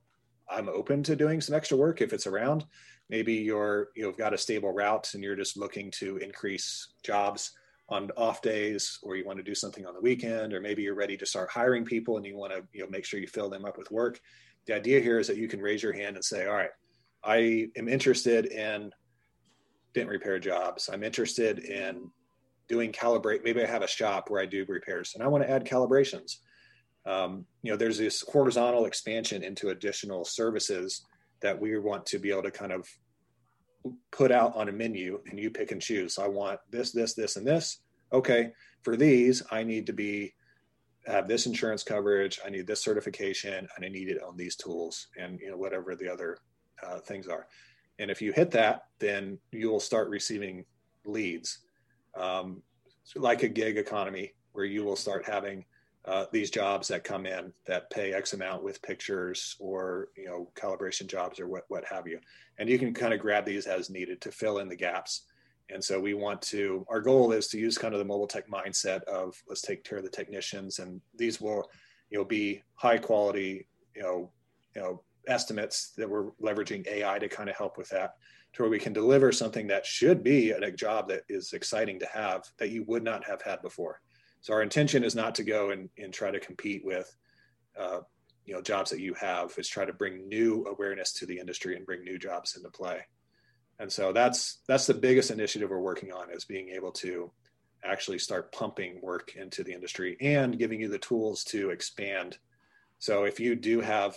I'm 0.49 0.69
open 0.69 1.03
to 1.05 1.17
doing 1.17 1.41
some 1.41 1.55
extra 1.55 1.77
work 1.77 2.01
if 2.01 2.13
it's 2.13 2.27
around. 2.27 2.65
Maybe 3.09 3.35
you're 3.35 3.91
you've 3.95 4.17
got 4.17 4.35
a 4.35 4.39
stable 4.39 4.73
route 4.73 5.15
and 5.15 5.23
you're 5.23 5.37
just 5.37 5.57
looking 5.57 5.91
to 5.93 6.17
increase 6.17 6.95
jobs." 7.05 7.53
on 7.89 8.11
off 8.17 8.43
days 8.43 8.99
or 9.03 9.17
you 9.17 9.25
want 9.25 9.39
to 9.39 9.45
do 9.45 9.55
something 9.55 9.87
on 9.87 9.95
the 9.95 10.01
weekend 10.01 10.53
or 10.53 10.61
maybe 10.61 10.83
you're 10.83 10.95
ready 10.95 11.17
to 11.17 11.25
start 11.25 11.49
hiring 11.51 11.85
people 11.85 12.17
and 12.17 12.27
you 12.27 12.37
want 12.37 12.53
to 12.53 12.63
you 12.73 12.83
know 12.83 12.91
make 12.91 13.05
sure 13.05 13.21
you 13.21 13.27
fill 13.27 13.49
them 13.49 13.65
up 13.65 13.79
with 13.79 13.91
work 13.91 14.21
the 14.67 14.75
idea 14.75 15.01
here 15.01 15.19
is 15.19 15.29
that 15.29 15.37
you 15.37 15.47
can 15.47 15.61
raise 15.61 15.83
your 15.83 15.93
hand 15.93 16.17
and 16.17 16.25
say 16.25 16.47
all 16.47 16.55
right 16.55 16.71
i 17.23 17.69
am 17.77 17.89
interested 17.89 18.47
in 18.47 18.91
dent 19.95 20.09
repair 20.09 20.39
jobs 20.39 20.91
i'm 20.93 21.05
interested 21.05 21.61
in 21.61 22.11
doing 22.69 22.93
calibrate 22.93 23.45
maybe 23.45 23.63
i 23.63 23.67
have 23.67 23.83
a 23.83 23.89
shop 23.89 24.29
where 24.29 24.41
i 24.41 24.47
do 24.47 24.65
repairs 24.69 25.13
and 25.15 25.23
i 25.23 25.27
want 25.27 25.43
to 25.43 25.51
add 25.51 25.65
calibrations 25.65 26.37
um, 27.07 27.45
you 27.63 27.71
know 27.71 27.77
there's 27.77 27.99
this 27.99 28.23
horizontal 28.23 28.87
expansion 28.87 29.45
into 29.45 29.69
additional 29.69 30.25
services 30.25 31.07
that 31.41 31.61
we 31.61 31.79
want 31.79 32.05
to 32.07 32.19
be 32.19 32.31
able 32.31 32.43
to 32.43 32.51
kind 32.51 32.73
of 32.73 32.89
put 34.11 34.33
out 34.33 34.55
on 34.57 34.69
a 34.69 34.73
menu 34.73 35.21
and 35.31 35.39
you 35.39 35.51
pick 35.51 35.73
and 35.73 35.81
choose. 35.81 36.15
So 36.15 36.25
I 36.25 36.29
want 36.29 36.61
this, 36.71 36.93
this, 36.93 37.15
this, 37.15 37.37
and 37.37 37.47
this. 37.47 37.81
Okay, 38.13 38.53
for 38.83 38.97
these, 38.97 39.43
I 39.51 39.63
need 39.65 39.87
to 39.87 39.93
be 39.93 40.33
have 41.07 41.29
this 41.29 41.47
insurance 41.47 41.83
coverage. 41.83 42.41
I 42.45 42.51
need 42.51 42.67
this 42.67 42.83
certification, 42.83 43.69
and 43.77 43.85
I 43.85 43.89
need 43.89 44.09
it 44.09 44.23
on 44.23 44.37
these 44.37 44.57
tools, 44.57 45.09
and 45.19 45.39
you 45.41 45.51
know 45.51 45.57
whatever 45.57 45.95
the 45.95 46.13
other 46.13 46.39
uh, 46.83 46.99
things 47.01 47.27
are. 47.27 47.47
And 47.99 48.11
if 48.11 48.21
you 48.21 48.33
hit 48.33 48.51
that, 48.53 48.83
then 48.99 49.39
you 49.53 49.71
will 49.71 49.81
start 49.81 50.09
receiving 50.09 50.65
leads, 51.05 51.66
um, 52.17 52.63
like 53.15 53.43
a 53.43 53.49
gig 53.49 53.77
economy, 53.77 54.33
where 54.53 54.65
you 54.65 54.85
will 54.85 54.97
start 54.97 55.27
having 55.27 55.65
uh, 56.07 56.27
these 56.33 56.51
jobs 56.51 56.89
that 56.89 57.05
come 57.05 57.27
in 57.27 57.53
that 57.67 57.91
pay 57.91 58.13
X 58.13 58.33
amount 58.33 58.63
with 58.63 58.81
pictures 58.83 59.57
or 59.59 60.09
you 60.17 60.27
know 60.27 60.51
calibration 60.55 61.07
jobs 61.07 61.41
or 61.41 61.49
what 61.49 61.65
what 61.69 61.85
have 61.85 62.07
you, 62.07 62.19
and 62.59 62.69
you 62.69 62.79
can 62.79 62.95
kind 62.95 63.13
of 63.13 63.21
grab 63.21 63.45
these 63.45 63.67
as 63.67 63.91
needed 63.91 64.21
to 64.21 64.31
fill 64.31 64.59
in 64.59 64.69
the 64.69 64.77
gaps. 64.77 65.23
And 65.69 65.83
so 65.83 65.99
we 65.99 66.15
want 66.15 66.41
to. 66.43 66.87
Our 66.89 67.01
goal 67.01 67.33
is 67.33 67.49
to 67.49 67.59
use 67.59 67.77
kind 67.77 67.93
of 67.93 67.99
the 67.99 68.05
mobile 68.05 68.29
tech 68.29 68.49
mindset 68.49 69.03
of 69.05 69.35
let's 69.49 69.63
take 69.63 69.83
care 69.83 69.99
of 69.99 70.05
the 70.05 70.11
technicians, 70.11 70.79
and 70.79 71.01
these 71.17 71.41
will 71.41 71.69
you 72.11 72.19
know 72.19 72.25
be 72.25 72.63
high 72.75 72.99
quality 72.99 73.67
you 73.97 74.03
know 74.03 74.31
you 74.75 74.81
know 74.81 75.03
estimates 75.27 75.93
that 75.97 76.09
we're 76.09 76.31
leveraging 76.43 76.87
AI 76.87 77.19
to 77.19 77.29
kind 77.29 77.49
of 77.49 77.57
help 77.57 77.77
with 77.77 77.89
that, 77.89 78.15
to 78.57 78.63
where 78.63 78.71
we 78.71 78.79
can 78.79 78.95
deliver 78.95 79.33
something 79.33 79.67
that 79.67 79.85
should 79.85 80.25
be 80.25 80.51
a 80.51 80.71
job 80.71 81.11
that 81.11 81.25
is 81.29 81.53
exciting 81.53 81.99
to 81.99 82.07
have 82.07 82.43
that 82.57 82.71
you 82.71 82.85
would 82.85 83.05
not 83.05 83.23
have 83.23 83.43
had 83.43 83.61
before. 83.61 84.01
So 84.41 84.55
our 84.55 84.63
intention 84.63 85.05
is 85.05 85.15
not 85.15 85.35
to 85.35 85.45
go 85.45 85.71
and, 85.71 85.91
and 85.99 86.13
try 86.13 86.31
to 86.31 86.41
compete 86.41 86.83
with, 86.83 87.15
uh, 87.79 88.01
you 88.47 88.55
know, 88.55 88.63
jobs 88.63 88.91
that 88.91 89.01
you 89.01 89.13
have. 89.15 89.53
Is 89.59 89.69
try 89.69 89.85
to 89.85 89.93
bring 89.93 90.27
new 90.27 90.65
awareness 90.71 91.13
to 91.15 91.27
the 91.27 91.39
industry 91.39 91.77
and 91.77 91.85
bring 91.85 92.03
new 92.03 92.19
jobs 92.19 92.57
into 92.57 92.71
play. 92.71 93.01
And 93.79 93.93
so 93.93 94.15
that's 94.15 94.61
that's 94.67 94.87
the 94.87 94.95
biggest 94.95 95.31
initiative 95.31 95.69
we're 95.69 95.79
working 95.79 96.11
on 96.13 96.31
is 96.31 96.47
being 96.47 96.71
able 96.71 96.93
to 96.93 97.31
actually 97.85 98.19
start 98.19 98.53
pumping 98.53 99.01
work 99.03 99.37
into 99.37 99.65
the 99.65 99.73
industry 99.73 100.17
and 100.23 100.59
giving 100.59 100.81
you 100.81 100.89
the 100.89 100.99
tools 100.99 101.45
to 101.45 101.71
expand. 101.71 102.39
So 103.01 103.25
if 103.25 103.39
you 103.39 103.55
do 103.55 103.81
have, 103.81 104.17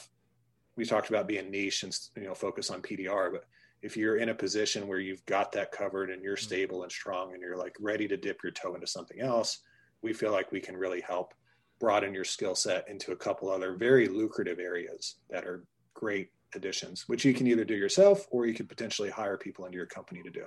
we 0.77 0.85
talked 0.85 1.09
about 1.09 1.27
being 1.27 1.51
niche 1.51 1.83
and 1.83 1.99
you 2.15 2.23
know 2.23 2.35
focus 2.35 2.69
on 2.69 2.81
PDR, 2.81 3.33
but 3.33 3.43
if 3.81 3.95
you're 3.95 4.17
in 4.17 4.29
a 4.29 4.35
position 4.35 4.87
where 4.87 4.99
you've 4.99 5.25
got 5.25 5.51
that 5.53 5.71
covered 5.71 6.09
and 6.09 6.21
you're 6.21 6.35
mm-hmm. 6.35 6.45
stable 6.45 6.83
and 6.83 6.91
strong 6.91 7.33
and 7.33 7.41
you're 7.41 7.57
like 7.57 7.75
ready 7.79 8.07
to 8.07 8.17
dip 8.17 8.43
your 8.43 8.51
toe 8.51 8.75
into 8.75 8.87
something 8.87 9.21
else, 9.21 9.59
we 10.01 10.13
feel 10.13 10.31
like 10.31 10.51
we 10.51 10.59
can 10.59 10.75
really 10.75 11.01
help 11.01 11.33
broaden 11.79 12.13
your 12.13 12.25
skill 12.25 12.55
set 12.55 12.87
into 12.89 13.11
a 13.11 13.15
couple 13.15 13.49
other 13.49 13.73
very 13.73 14.07
lucrative 14.07 14.59
areas 14.59 15.15
that 15.29 15.45
are 15.45 15.63
great 15.93 16.29
additions, 16.55 17.07
which 17.07 17.23
you 17.23 17.33
can 17.33 17.47
either 17.47 17.63
do 17.63 17.75
yourself 17.75 18.27
or 18.31 18.45
you 18.45 18.53
could 18.53 18.67
potentially 18.67 19.09
hire 19.09 19.37
people 19.37 19.65
into 19.65 19.77
your 19.77 19.85
company 19.85 20.21
to 20.23 20.29
do. 20.29 20.45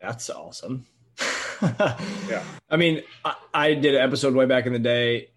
That's 0.00 0.28
awesome. 0.28 0.86
yeah. 1.62 2.42
I 2.68 2.76
mean, 2.76 3.02
I, 3.24 3.34
I, 3.54 3.74
did 3.74 3.94
an 3.94 4.00
episode 4.00 4.34
way 4.34 4.46
back 4.46 4.66
in 4.66 4.72
the 4.72 4.78
day, 4.78 5.28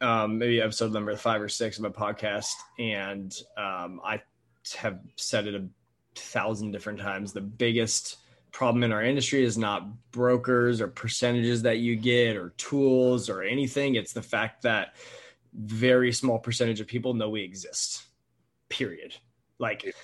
um, 0.00 0.38
maybe 0.38 0.62
episode 0.62 0.92
number 0.92 1.16
five 1.16 1.42
or 1.42 1.48
six 1.48 1.78
of 1.78 1.84
a 1.84 1.90
podcast, 1.90 2.52
and 2.78 3.34
um, 3.56 4.00
I 4.04 4.20
have 4.74 5.00
said 5.16 5.46
it 5.46 5.54
a 5.54 5.64
thousand 6.14 6.72
different 6.72 7.00
times. 7.00 7.32
The 7.32 7.40
biggest 7.40 8.16
problem 8.52 8.84
in 8.84 8.92
our 8.92 9.02
industry 9.02 9.44
is 9.44 9.58
not 9.58 9.86
brokers 10.12 10.80
or 10.80 10.88
percentages 10.88 11.62
that 11.62 11.78
you 11.78 11.94
get 11.94 12.36
or 12.36 12.50
tools 12.56 13.28
or 13.28 13.42
anything. 13.42 13.96
It's 13.96 14.12
the 14.12 14.22
fact 14.22 14.62
that 14.62 14.94
very 15.54 16.12
small 16.12 16.38
percentage 16.38 16.80
of 16.80 16.86
people 16.86 17.14
know 17.14 17.28
we 17.28 17.42
exist. 17.42 18.04
Period. 18.68 19.14
Like 19.58 19.94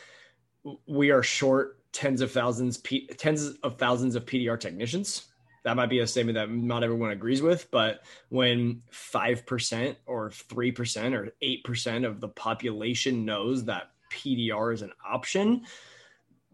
we 0.87 1.11
are 1.11 1.23
short 1.23 1.79
tens 1.93 2.21
of 2.21 2.31
thousands, 2.31 2.83
tens 3.17 3.57
of 3.63 3.79
thousands 3.79 4.17
of 4.17 4.27
PDR 4.27 4.59
technicians. 4.59 5.29
That 5.65 5.77
might 5.77 5.91
be 5.91 6.01
a 6.01 6.07
statement 6.07 6.35
that 6.35 6.51
not 6.51 6.83
everyone 6.83 7.11
agrees 7.11 7.41
with, 7.41 7.71
but 7.71 8.03
when 8.31 8.83
5% 8.93 9.97
or 10.07 10.31
3% 10.31 11.15
or 11.15 11.33
8% 11.43 12.07
of 12.07 12.21
the 12.21 12.29
population 12.29 13.25
knows 13.25 13.65
that 13.67 13.92
PDR 14.13 14.75
is 14.75 14.83
an 14.83 14.93
option, 15.07 15.65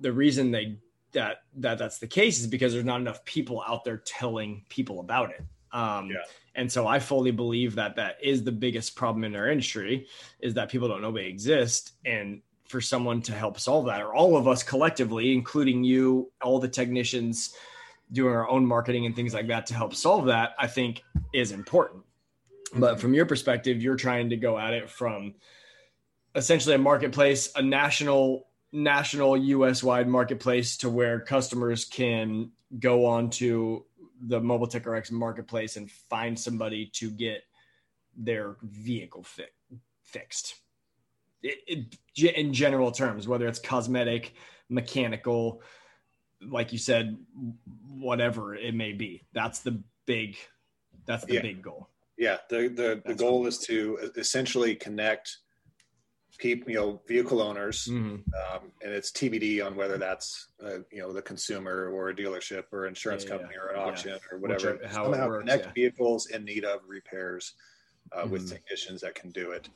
the 0.00 0.12
reason 0.12 0.50
they 0.50 0.78
that 1.12 1.38
that 1.56 1.78
that's 1.78 1.98
the 1.98 2.06
case 2.06 2.40
is 2.40 2.46
because 2.46 2.72
there's 2.72 2.84
not 2.84 3.00
enough 3.00 3.24
people 3.24 3.62
out 3.66 3.84
there 3.84 3.98
telling 3.98 4.64
people 4.68 5.00
about 5.00 5.30
it. 5.30 5.42
Um, 5.72 6.10
yeah. 6.10 6.16
And 6.54 6.70
so 6.70 6.86
I 6.86 6.98
fully 6.98 7.30
believe 7.30 7.74
that 7.76 7.96
that 7.96 8.16
is 8.22 8.42
the 8.42 8.52
biggest 8.52 8.96
problem 8.96 9.24
in 9.24 9.36
our 9.36 9.48
industry 9.48 10.06
is 10.40 10.54
that 10.54 10.70
people 10.70 10.88
don't 10.88 11.02
know 11.02 11.12
they 11.12 11.26
exist. 11.26 11.92
And 12.04 12.42
for 12.66 12.80
someone 12.80 13.22
to 13.22 13.32
help 13.32 13.58
solve 13.58 13.86
that, 13.86 14.00
or 14.00 14.14
all 14.14 14.36
of 14.36 14.48
us 14.48 14.62
collectively, 14.62 15.32
including 15.32 15.84
you, 15.84 16.30
all 16.42 16.58
the 16.58 16.68
technicians 16.68 17.54
doing 18.12 18.34
our 18.34 18.48
own 18.48 18.64
marketing 18.64 19.06
and 19.06 19.14
things 19.14 19.34
like 19.34 19.46
that 19.48 19.66
to 19.66 19.74
help 19.74 19.94
solve 19.94 20.26
that, 20.26 20.54
I 20.58 20.66
think 20.66 21.02
is 21.32 21.52
important. 21.52 22.02
But 22.74 23.00
from 23.00 23.14
your 23.14 23.26
perspective, 23.26 23.82
you're 23.82 23.96
trying 23.96 24.30
to 24.30 24.36
go 24.36 24.58
at 24.58 24.74
it 24.74 24.90
from 24.90 25.34
essentially 26.34 26.74
a 26.74 26.78
marketplace, 26.78 27.50
a 27.56 27.62
national 27.62 28.48
national 28.72 29.36
US 29.36 29.82
wide 29.82 30.08
marketplace 30.08 30.76
to 30.78 30.90
where 30.90 31.20
customers 31.20 31.84
can 31.84 32.50
go 32.78 33.06
on 33.06 33.30
to 33.30 33.84
the 34.20 34.40
Mobile 34.40 34.66
Tech 34.66 34.86
RX 34.86 35.10
marketplace 35.10 35.76
and 35.76 35.90
find 35.90 36.38
somebody 36.38 36.90
to 36.94 37.10
get 37.10 37.42
their 38.16 38.56
vehicle 38.62 39.22
fi- 39.22 39.44
fixed. 40.02 40.56
It, 41.42 41.58
it, 42.16 42.34
in 42.36 42.52
general 42.52 42.90
terms, 42.90 43.28
whether 43.28 43.46
it's 43.46 43.60
cosmetic, 43.60 44.34
mechanical, 44.68 45.62
like 46.42 46.72
you 46.72 46.78
said, 46.78 47.16
whatever 47.88 48.54
it 48.54 48.74
may 48.74 48.92
be. 48.92 49.22
That's 49.32 49.60
the 49.60 49.80
big, 50.04 50.36
that's 51.06 51.24
the 51.24 51.34
yeah. 51.34 51.42
big 51.42 51.62
goal. 51.62 51.88
Yeah. 52.16 52.38
The, 52.50 52.68
the, 52.68 53.02
the 53.06 53.14
goal 53.14 53.46
is 53.46 53.58
to 53.60 54.10
essentially 54.16 54.74
connect 54.74 55.38
people, 56.38 56.70
you 56.70 56.78
know, 56.78 57.00
vehicle 57.06 57.42
owners, 57.42 57.86
mm-hmm. 57.86 58.14
um, 58.14 58.72
and 58.82 58.92
it's 58.92 59.10
TBD 59.10 59.64
on 59.64 59.76
whether 59.76 59.98
that's 59.98 60.48
uh, 60.64 60.78
you 60.90 61.00
know 61.00 61.12
the 61.12 61.20
consumer 61.20 61.90
or 61.90 62.10
a 62.10 62.14
dealership 62.14 62.64
or 62.72 62.86
insurance 62.86 63.24
yeah, 63.24 63.30
company 63.30 63.54
yeah. 63.54 63.62
or 63.62 63.74
an 63.74 63.80
auction 63.88 64.10
yeah. 64.10 64.18
or 64.32 64.38
whatever. 64.38 64.76
Which, 64.76 64.90
how 64.90 65.04
Somehow 65.04 65.28
works, 65.28 65.42
connect 65.42 65.74
vehicles 65.74 66.26
in 66.26 66.44
need 66.44 66.64
of 66.64 66.80
repairs 66.86 67.54
uh, 68.12 68.22
mm-hmm. 68.22 68.30
with 68.30 68.50
technicians 68.50 69.00
that 69.02 69.14
can 69.14 69.30
do 69.30 69.50
it, 69.50 69.68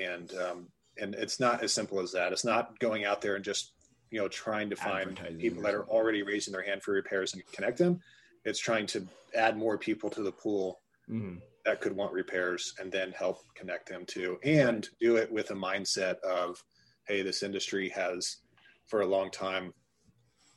and 0.00 0.32
um, 0.34 0.68
and 0.98 1.14
it's 1.14 1.38
not 1.38 1.62
as 1.62 1.72
simple 1.72 2.00
as 2.00 2.12
that. 2.12 2.32
It's 2.32 2.44
not 2.44 2.78
going 2.78 3.04
out 3.04 3.20
there 3.20 3.34
and 3.34 3.44
just 3.44 3.72
you 4.10 4.20
know 4.20 4.28
trying 4.28 4.70
to 4.70 4.76
find 4.76 5.20
people 5.38 5.62
that 5.64 5.74
are 5.74 5.84
already 5.84 6.22
raising 6.22 6.52
their 6.52 6.62
hand 6.62 6.82
for 6.82 6.92
repairs 6.92 7.34
and 7.34 7.42
connect 7.52 7.78
them. 7.78 8.00
It's 8.44 8.60
trying 8.60 8.86
to 8.88 9.06
add 9.34 9.58
more 9.58 9.76
people 9.76 10.08
to 10.10 10.22
the 10.22 10.32
pool. 10.32 10.80
Mm-hmm 11.10 11.38
that 11.66 11.80
could 11.80 11.94
want 11.94 12.12
repairs 12.12 12.72
and 12.80 12.90
then 12.90 13.12
help 13.12 13.42
connect 13.54 13.88
them 13.88 14.06
to 14.06 14.38
and 14.44 14.88
do 15.00 15.16
it 15.16 15.30
with 15.30 15.50
a 15.50 15.54
mindset 15.54 16.18
of 16.20 16.62
hey 17.06 17.20
this 17.20 17.42
industry 17.42 17.88
has 17.88 18.38
for 18.86 19.00
a 19.02 19.06
long 19.06 19.30
time 19.30 19.74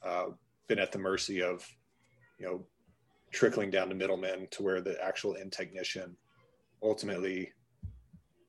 uh, 0.04 0.26
been 0.68 0.80
at 0.80 0.92
the 0.92 1.00
mercy 1.00 1.42
of 1.42 1.68
you 2.38 2.46
know 2.46 2.66
trickling 3.32 3.70
down 3.70 3.90
to 3.90 3.96
middlemen 3.96 4.48
to 4.52 4.64
where 4.64 4.82
the 4.82 5.04
actual 5.04 5.36
end 5.36 5.52
technician 5.52 6.16
ultimately 6.82 7.52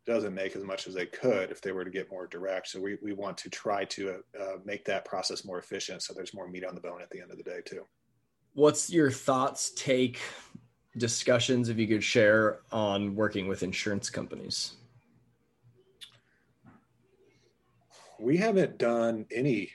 doesn't 0.07 0.35
make 0.35 0.57
as 0.57 0.65
much 0.65 0.87
as 0.87 0.95
they 0.95 1.07
could 1.07 1.51
if 1.51 1.61
they 1.61 1.73
were 1.73 1.85
to 1.85 1.91
get 1.91 2.11
more 2.11 2.27
direct. 2.27 2.69
So 2.69 2.81
we, 2.81 2.97
we 3.03 3.13
want 3.13 3.37
to 3.39 3.51
try 3.51 3.85
to 3.87 4.23
uh, 4.41 4.57
make 4.65 4.85
that 4.87 5.05
process 5.05 5.45
more 5.45 5.59
efficient 5.59 6.03
so 6.03 6.15
there's 6.15 6.35
more 6.35 6.49
meat 6.49 6.65
on 6.65 6.75
the 6.75 6.81
bone 6.81 7.03
at 7.03 7.11
the 7.11 7.21
end 7.21 7.31
of 7.31 7.37
the 7.37 7.45
day 7.45 7.61
too. 7.65 7.83
What's 8.55 8.91
your 8.91 9.11
thoughts 9.11 9.73
take 9.77 10.21
discussions 10.97 11.69
if 11.69 11.79
you 11.79 11.87
could 11.87 12.05
share 12.05 12.61
on 12.73 13.15
working 13.15 13.49
with 13.49 13.63
insurance 13.63 14.11
companies? 14.11 14.75
We 18.19 18.37
haven't 18.37 18.79
done 18.79 19.27
any 19.33 19.71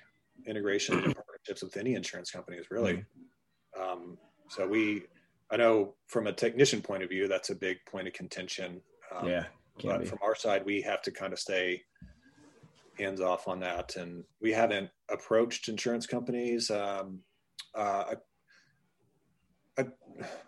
integration 0.45 1.01
partnerships 1.01 1.63
with 1.63 1.77
any 1.77 1.95
insurance 1.95 2.29
companies, 2.29 2.65
really. 2.69 2.93
Mm-hmm. 2.93 3.81
Um, 3.81 4.17
so 4.49 4.67
we, 4.67 5.03
I 5.49 5.57
know 5.57 5.95
from 6.07 6.27
a 6.27 6.33
technician 6.33 6.81
point 6.81 7.03
of 7.03 7.09
view, 7.09 7.27
that's 7.27 7.49
a 7.49 7.55
big 7.55 7.77
point 7.85 8.07
of 8.07 8.13
contention. 8.13 8.81
Um, 9.15 9.27
yeah. 9.27 9.45
But 9.83 10.01
be. 10.01 10.05
from 10.05 10.19
our 10.21 10.35
side, 10.35 10.63
we 10.65 10.81
have 10.81 11.01
to 11.03 11.11
kind 11.11 11.33
of 11.33 11.39
stay 11.39 11.83
hands 12.97 13.19
off 13.19 13.47
on 13.47 13.59
that, 13.59 13.95
and 13.97 14.23
we 14.41 14.53
haven't 14.53 14.89
approached 15.09 15.67
insurance 15.67 16.07
companies. 16.07 16.71
Um, 16.71 17.19
uh, 17.73 18.15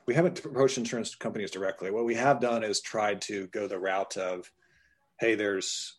we 0.05 0.13
haven't 0.13 0.43
approached 0.43 0.78
insurance 0.78 1.15
companies 1.15 1.51
directly. 1.51 1.91
What 1.91 2.05
we 2.05 2.15
have 2.15 2.39
done 2.39 2.63
is 2.63 2.82
tried 2.82 3.22
to 3.24 3.47
go 3.47 3.68
the 3.68 3.80
route 3.80 4.18
of, 4.18 4.51
hey, 5.20 5.36
there's 5.36 5.97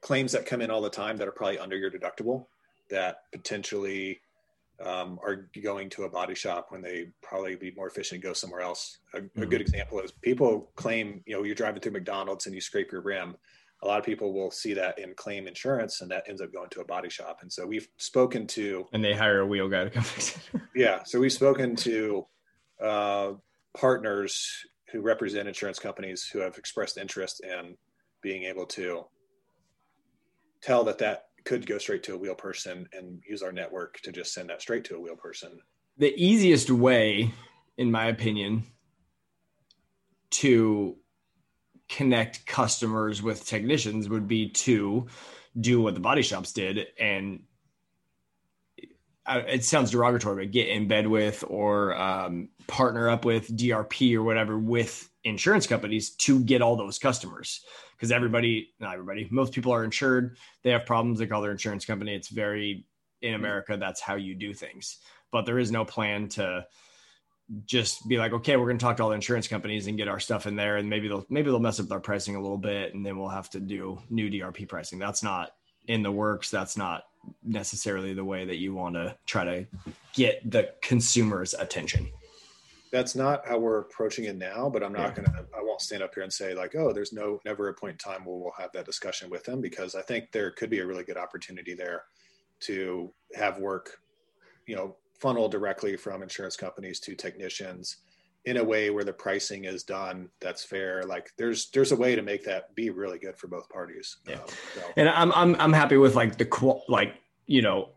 claims 0.00 0.32
that 0.32 0.46
come 0.46 0.60
in 0.60 0.70
all 0.70 0.82
the 0.82 0.90
time 0.90 1.16
that 1.16 1.28
are 1.28 1.32
probably 1.32 1.58
under 1.58 1.76
your 1.76 1.90
deductible 1.90 2.46
that 2.90 3.18
potentially 3.32 4.20
um, 4.84 5.18
are 5.22 5.48
going 5.62 5.88
to 5.90 6.04
a 6.04 6.08
body 6.08 6.34
shop 6.34 6.66
when 6.70 6.82
they 6.82 7.06
probably 7.22 7.54
be 7.54 7.72
more 7.76 7.86
efficient 7.86 8.20
to 8.20 8.26
go 8.26 8.32
somewhere 8.32 8.60
else. 8.60 8.98
A, 9.14 9.20
mm-hmm. 9.20 9.42
a, 9.42 9.46
good 9.46 9.60
example 9.60 10.00
is 10.00 10.10
people 10.10 10.70
claim, 10.74 11.22
you 11.24 11.36
know, 11.36 11.44
you're 11.44 11.54
driving 11.54 11.80
through 11.80 11.92
McDonald's 11.92 12.46
and 12.46 12.54
you 12.54 12.60
scrape 12.60 12.90
your 12.90 13.00
rim. 13.00 13.36
A 13.82 13.86
lot 13.86 13.98
of 13.98 14.04
people 14.04 14.32
will 14.32 14.50
see 14.50 14.74
that 14.74 14.98
in 14.98 15.14
claim 15.14 15.46
insurance 15.46 16.00
and 16.00 16.10
that 16.10 16.24
ends 16.28 16.40
up 16.40 16.52
going 16.52 16.68
to 16.70 16.80
a 16.80 16.84
body 16.84 17.08
shop. 17.08 17.38
And 17.42 17.52
so 17.52 17.66
we've 17.66 17.88
spoken 17.96 18.46
to. 18.48 18.86
And 18.92 19.04
they 19.04 19.14
hire 19.14 19.40
a 19.40 19.46
wheel 19.46 19.68
guy 19.68 19.84
to 19.84 19.90
come 19.90 20.02
fix 20.02 20.36
it. 20.36 20.60
yeah. 20.74 21.02
So 21.04 21.20
we've 21.20 21.32
spoken 21.32 21.76
to 21.76 22.26
uh, 22.82 23.32
partners 23.74 24.66
who 24.90 25.00
represent 25.00 25.48
insurance 25.48 25.78
companies 25.78 26.28
who 26.30 26.40
have 26.40 26.58
expressed 26.58 26.98
interest 26.98 27.42
in 27.42 27.76
being 28.22 28.44
able 28.44 28.66
to 28.66 29.04
tell 30.60 30.84
that 30.84 30.98
that 30.98 31.26
could 31.44 31.66
go 31.66 31.78
straight 31.78 32.02
to 32.04 32.14
a 32.14 32.16
wheel 32.16 32.34
person 32.34 32.88
and 32.92 33.20
use 33.28 33.42
our 33.42 33.52
network 33.52 34.00
to 34.00 34.12
just 34.12 34.32
send 34.32 34.48
that 34.50 34.60
straight 34.60 34.84
to 34.84 34.96
a 34.96 35.00
wheel 35.00 35.16
person. 35.16 35.58
The 35.98 36.14
easiest 36.16 36.70
way, 36.70 37.32
in 37.76 37.90
my 37.90 38.06
opinion, 38.06 38.64
to 40.30 40.96
connect 41.88 42.46
customers 42.46 43.22
with 43.22 43.46
technicians 43.46 44.08
would 44.08 44.28
be 44.28 44.48
to 44.50 45.06
do 45.60 45.82
what 45.82 45.94
the 45.94 46.00
body 46.00 46.22
shops 46.22 46.52
did 46.52 46.86
and 46.98 47.40
it 49.28 49.64
sounds 49.64 49.90
derogatory, 49.90 50.44
but 50.44 50.52
get 50.52 50.68
in 50.68 50.88
bed 50.88 51.06
with 51.06 51.44
or 51.46 51.94
um, 51.96 52.48
partner 52.66 53.08
up 53.08 53.24
with 53.24 53.56
DRP 53.56 54.14
or 54.14 54.22
whatever 54.22 54.58
with 54.58 55.08
insurance 55.24 55.66
companies 55.66 56.10
to 56.16 56.40
get 56.40 56.62
all 56.62 56.76
those 56.76 56.98
customers. 56.98 57.64
Because 57.96 58.10
everybody, 58.10 58.70
not 58.80 58.94
everybody, 58.94 59.28
most 59.30 59.52
people 59.52 59.72
are 59.72 59.84
insured. 59.84 60.36
They 60.62 60.70
have 60.70 60.86
problems. 60.86 61.18
They 61.18 61.26
call 61.26 61.42
their 61.42 61.52
insurance 61.52 61.84
company. 61.84 62.14
It's 62.14 62.28
very 62.28 62.84
in 63.20 63.32
mm-hmm. 63.32 63.40
America. 63.40 63.76
That's 63.76 64.00
how 64.00 64.16
you 64.16 64.34
do 64.34 64.52
things. 64.52 64.98
But 65.30 65.46
there 65.46 65.58
is 65.58 65.70
no 65.70 65.84
plan 65.84 66.28
to 66.30 66.66
just 67.64 68.08
be 68.08 68.18
like, 68.18 68.32
okay, 68.32 68.56
we're 68.56 68.66
going 68.66 68.78
to 68.78 68.84
talk 68.84 68.96
to 68.96 69.02
all 69.02 69.10
the 69.10 69.14
insurance 69.14 69.48
companies 69.48 69.86
and 69.86 69.96
get 69.96 70.08
our 70.08 70.20
stuff 70.20 70.46
in 70.46 70.56
there, 70.56 70.76
and 70.76 70.88
maybe 70.88 71.08
they'll 71.08 71.26
maybe 71.28 71.50
they'll 71.50 71.60
mess 71.60 71.80
up 71.80 71.90
our 71.90 72.00
pricing 72.00 72.36
a 72.36 72.40
little 72.40 72.58
bit, 72.58 72.94
and 72.94 73.04
then 73.04 73.18
we'll 73.18 73.28
have 73.28 73.50
to 73.50 73.60
do 73.60 74.00
new 74.10 74.30
DRP 74.30 74.68
pricing. 74.68 74.98
That's 74.98 75.22
not 75.22 75.50
in 75.86 76.02
the 76.02 76.12
works. 76.12 76.50
That's 76.50 76.76
not 76.76 77.04
necessarily 77.42 78.14
the 78.14 78.24
way 78.24 78.44
that 78.44 78.56
you 78.56 78.74
want 78.74 78.94
to 78.94 79.16
try 79.26 79.44
to 79.44 79.66
get 80.14 80.50
the 80.50 80.70
consumer's 80.82 81.54
attention. 81.54 82.08
That's 82.92 83.14
not 83.14 83.46
how 83.48 83.58
we're 83.58 83.80
approaching 83.80 84.26
it 84.26 84.36
now, 84.36 84.68
but 84.68 84.82
I'm 84.82 84.92
not 84.92 85.16
yeah. 85.16 85.24
going 85.24 85.32
to, 85.32 85.46
I 85.56 85.62
won't 85.62 85.80
stand 85.80 86.02
up 86.02 86.14
here 86.14 86.22
and 86.22 86.32
say, 86.32 86.54
like, 86.54 86.74
oh, 86.76 86.92
there's 86.92 87.12
no, 87.12 87.40
never 87.44 87.68
a 87.68 87.74
point 87.74 87.92
in 87.92 87.98
time 87.98 88.24
where 88.24 88.36
we'll 88.36 88.52
have 88.58 88.70
that 88.72 88.84
discussion 88.84 89.30
with 89.30 89.44
them 89.44 89.60
because 89.60 89.94
I 89.94 90.02
think 90.02 90.30
there 90.30 90.50
could 90.50 90.68
be 90.68 90.80
a 90.80 90.86
really 90.86 91.02
good 91.02 91.16
opportunity 91.16 91.74
there 91.74 92.04
to 92.60 93.12
have 93.34 93.58
work, 93.58 93.98
you 94.66 94.76
know, 94.76 94.96
funnel 95.20 95.48
directly 95.48 95.96
from 95.96 96.22
insurance 96.22 96.56
companies 96.56 97.00
to 97.00 97.14
technicians 97.14 97.98
in 98.44 98.56
a 98.56 98.64
way 98.64 98.90
where 98.90 99.04
the 99.04 99.12
pricing 99.12 99.64
is 99.64 99.84
done 99.84 100.28
that's 100.40 100.64
fair 100.64 101.04
like 101.04 101.30
there's 101.38 101.70
there's 101.70 101.92
a 101.92 101.96
way 101.96 102.16
to 102.16 102.22
make 102.22 102.44
that 102.44 102.74
be 102.74 102.90
really 102.90 103.18
good 103.18 103.36
for 103.38 103.46
both 103.46 103.68
parties 103.68 104.16
yeah. 104.28 104.34
Um, 104.34 104.40
so. 104.74 104.82
and 104.96 105.08
i'm 105.08 105.32
i'm 105.32 105.54
i'm 105.60 105.72
happy 105.72 105.96
with 105.96 106.16
like 106.16 106.36
the 106.38 106.80
like 106.88 107.14
you 107.46 107.62
know 107.62 107.90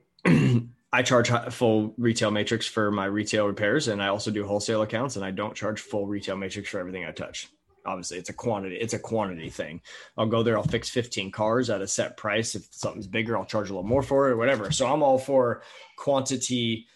i 0.95 1.01
charge 1.01 1.29
full 1.53 1.93
retail 1.97 2.31
matrix 2.31 2.65
for 2.65 2.91
my 2.91 3.05
retail 3.05 3.47
repairs 3.47 3.87
and 3.87 4.01
i 4.01 4.07
also 4.07 4.31
do 4.31 4.45
wholesale 4.45 4.81
accounts 4.81 5.15
and 5.15 5.25
i 5.25 5.31
don't 5.31 5.55
charge 5.55 5.81
full 5.81 6.05
retail 6.07 6.35
matrix 6.35 6.69
for 6.69 6.79
everything 6.79 7.05
i 7.05 7.11
touch 7.11 7.49
obviously 7.85 8.17
it's 8.17 8.29
a 8.29 8.33
quantity 8.33 8.75
it's 8.77 8.93
a 8.93 8.99
quantity 8.99 9.49
thing 9.49 9.79
i'll 10.17 10.25
go 10.25 10.41
there 10.41 10.57
i'll 10.57 10.63
fix 10.63 10.89
15 10.89 11.31
cars 11.31 11.69
at 11.69 11.81
a 11.81 11.87
set 11.87 12.17
price 12.17 12.55
if 12.55 12.67
something's 12.71 13.07
bigger 13.07 13.37
i'll 13.37 13.45
charge 13.45 13.69
a 13.69 13.73
little 13.73 13.87
more 13.87 14.01
for 14.01 14.27
it 14.27 14.31
or 14.31 14.37
whatever 14.37 14.71
so 14.71 14.87
i'm 14.87 15.03
all 15.03 15.19
for 15.19 15.61
quantity 15.97 16.87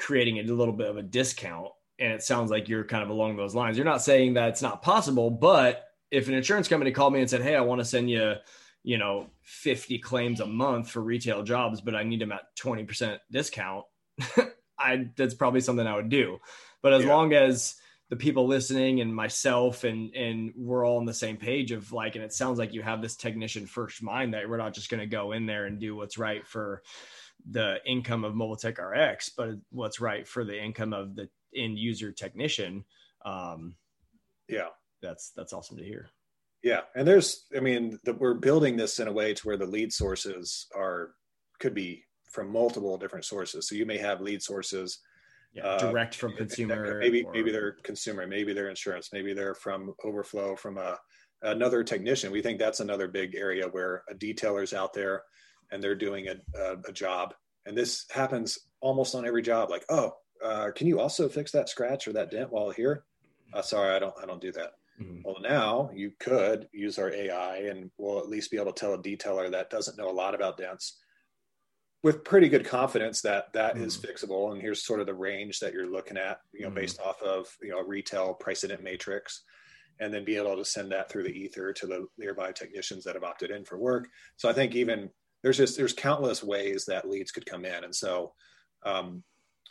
creating 0.00 0.38
a 0.38 0.42
little 0.42 0.74
bit 0.74 0.88
of 0.88 0.96
a 0.96 1.02
discount. 1.02 1.68
And 1.98 2.12
it 2.12 2.22
sounds 2.22 2.50
like 2.50 2.68
you're 2.68 2.84
kind 2.84 3.02
of 3.02 3.10
along 3.10 3.36
those 3.36 3.54
lines. 3.54 3.76
You're 3.76 3.84
not 3.84 4.02
saying 4.02 4.34
that 4.34 4.48
it's 4.48 4.62
not 4.62 4.82
possible, 4.82 5.30
but 5.30 5.84
if 6.10 6.26
an 6.28 6.34
insurance 6.34 6.66
company 6.66 6.90
called 6.90 7.12
me 7.12 7.20
and 7.20 7.28
said, 7.28 7.42
Hey, 7.42 7.54
I 7.54 7.60
want 7.60 7.80
to 7.80 7.84
send 7.84 8.10
you, 8.10 8.34
you 8.82 8.98
know, 8.98 9.26
50 9.42 9.98
claims 9.98 10.40
a 10.40 10.46
month 10.46 10.90
for 10.90 11.00
retail 11.00 11.42
jobs, 11.42 11.80
but 11.80 11.94
I 11.94 12.02
need 12.02 12.20
them 12.20 12.32
at 12.32 12.56
20% 12.56 13.18
discount, 13.30 13.84
I 14.78 15.08
that's 15.16 15.34
probably 15.34 15.60
something 15.60 15.86
I 15.86 15.96
would 15.96 16.08
do. 16.08 16.38
But 16.82 16.94
as 16.94 17.04
yeah. 17.04 17.14
long 17.14 17.34
as 17.34 17.74
the 18.08 18.16
people 18.16 18.46
listening 18.46 19.00
and 19.00 19.14
myself 19.14 19.84
and 19.84 20.14
and 20.14 20.52
we're 20.56 20.84
all 20.84 20.98
on 20.98 21.04
the 21.04 21.14
same 21.14 21.36
page 21.36 21.70
of 21.70 21.92
like 21.92 22.16
and 22.16 22.24
it 22.24 22.32
sounds 22.32 22.58
like 22.58 22.74
you 22.74 22.82
have 22.82 23.00
this 23.00 23.14
technician 23.14 23.66
first 23.66 24.02
mind 24.02 24.34
that 24.34 24.48
we're 24.48 24.56
not 24.56 24.74
just 24.74 24.90
going 24.90 25.00
to 25.00 25.06
go 25.06 25.32
in 25.32 25.46
there 25.46 25.66
and 25.66 25.78
do 25.78 25.94
what's 25.94 26.18
right 26.18 26.46
for 26.46 26.82
the 27.48 27.78
income 27.86 28.24
of 28.24 28.34
Mobile 28.34 28.56
Tech 28.56 28.78
RX, 28.78 29.30
but 29.30 29.50
what's 29.70 30.00
right 30.00 30.26
for 30.26 30.44
the 30.44 30.60
income 30.60 30.92
of 30.92 31.14
the 31.14 31.28
end 31.54 31.78
user 31.78 32.12
technician. 32.12 32.84
Um, 33.24 33.74
yeah, 34.48 34.68
that's 35.00 35.30
that's 35.30 35.52
awesome 35.52 35.76
to 35.78 35.84
hear. 35.84 36.10
Yeah, 36.62 36.80
and 36.94 37.08
there's, 37.08 37.46
I 37.56 37.60
mean, 37.60 37.98
the, 38.04 38.12
we're 38.12 38.34
building 38.34 38.76
this 38.76 38.98
in 38.98 39.08
a 39.08 39.12
way 39.12 39.32
to 39.32 39.46
where 39.46 39.56
the 39.56 39.66
lead 39.66 39.92
sources 39.92 40.66
are 40.74 41.12
could 41.58 41.74
be 41.74 42.04
from 42.30 42.52
multiple 42.52 42.96
different 42.98 43.24
sources. 43.24 43.68
So 43.68 43.74
you 43.74 43.86
may 43.86 43.98
have 43.98 44.20
lead 44.20 44.42
sources. 44.42 44.98
Yeah, 45.52 45.66
uh, 45.66 45.78
direct 45.78 46.14
from 46.14 46.36
consumer. 46.36 46.98
Maybe 47.00 47.24
or... 47.24 47.32
maybe 47.32 47.50
they're 47.50 47.76
consumer, 47.82 48.26
maybe 48.26 48.52
they're 48.52 48.68
insurance, 48.68 49.10
maybe 49.12 49.32
they're 49.32 49.54
from 49.54 49.94
overflow 50.04 50.54
from 50.54 50.78
a 50.78 50.96
another 51.42 51.82
technician. 51.82 52.30
We 52.30 52.42
think 52.42 52.58
that's 52.58 52.80
another 52.80 53.08
big 53.08 53.34
area 53.34 53.66
where 53.66 54.04
a 54.10 54.14
detailer's 54.14 54.74
out 54.74 54.92
there 54.92 55.22
and 55.72 55.82
they're 55.82 55.94
doing 55.94 56.28
a, 56.28 56.36
a, 56.58 56.76
a 56.88 56.92
job. 56.92 57.34
And 57.66 57.76
this 57.76 58.04
happens 58.10 58.58
almost 58.80 59.14
on 59.14 59.26
every 59.26 59.42
job. 59.42 59.70
Like, 59.70 59.84
oh, 59.88 60.12
uh, 60.44 60.70
can 60.74 60.86
you 60.86 61.00
also 61.00 61.28
fix 61.28 61.50
that 61.52 61.68
scratch 61.68 62.08
or 62.08 62.12
that 62.12 62.30
dent 62.30 62.52
while 62.52 62.70
here? 62.70 63.04
Uh, 63.52 63.62
sorry, 63.62 63.94
I 63.94 63.98
don't, 63.98 64.14
I 64.22 64.26
don't 64.26 64.40
do 64.40 64.52
that. 64.52 64.72
Mm-hmm. 65.00 65.20
Well, 65.24 65.40
now 65.40 65.90
you 65.94 66.12
could 66.18 66.68
use 66.72 66.98
our 66.98 67.10
AI, 67.10 67.58
and 67.68 67.90
we'll 67.96 68.18
at 68.18 68.28
least 68.28 68.50
be 68.50 68.58
able 68.58 68.72
to 68.72 68.80
tell 68.80 68.94
a 68.94 68.98
detailer 68.98 69.50
that 69.50 69.70
doesn't 69.70 69.96
know 69.96 70.10
a 70.10 70.12
lot 70.12 70.34
about 70.34 70.58
dents 70.58 70.98
with 72.02 72.24
pretty 72.24 72.48
good 72.48 72.64
confidence 72.64 73.20
that 73.22 73.52
that 73.52 73.74
mm-hmm. 73.74 73.84
is 73.84 73.96
fixable. 73.96 74.52
And 74.52 74.60
here's 74.60 74.84
sort 74.84 75.00
of 75.00 75.06
the 75.06 75.14
range 75.14 75.58
that 75.60 75.72
you're 75.72 75.90
looking 75.90 76.16
at, 76.16 76.38
you 76.52 76.62
know, 76.62 76.68
mm-hmm. 76.68 76.76
based 76.76 77.00
off 77.00 77.20
of 77.22 77.48
you 77.62 77.70
know 77.70 77.82
retail 77.82 78.34
precedent 78.34 78.82
matrix 78.82 79.42
and 80.00 80.12
then 80.12 80.24
be 80.24 80.36
able 80.36 80.56
to 80.56 80.64
send 80.64 80.90
that 80.90 81.10
through 81.10 81.24
the 81.24 81.38
ether 81.38 81.72
to 81.74 81.86
the 81.86 82.06
nearby 82.16 82.52
technicians 82.52 83.04
that 83.04 83.14
have 83.14 83.24
opted 83.24 83.50
in 83.50 83.64
for 83.64 83.78
work. 83.78 84.08
So 84.36 84.48
I 84.48 84.52
think 84.52 84.74
even 84.74 85.10
there's 85.42 85.58
just 85.58 85.76
there's 85.76 85.92
countless 85.92 86.42
ways 86.42 86.84
that 86.86 87.08
leads 87.08 87.30
could 87.30 87.46
come 87.46 87.64
in 87.64 87.84
and 87.84 87.94
so 87.94 88.32
um, 88.84 89.22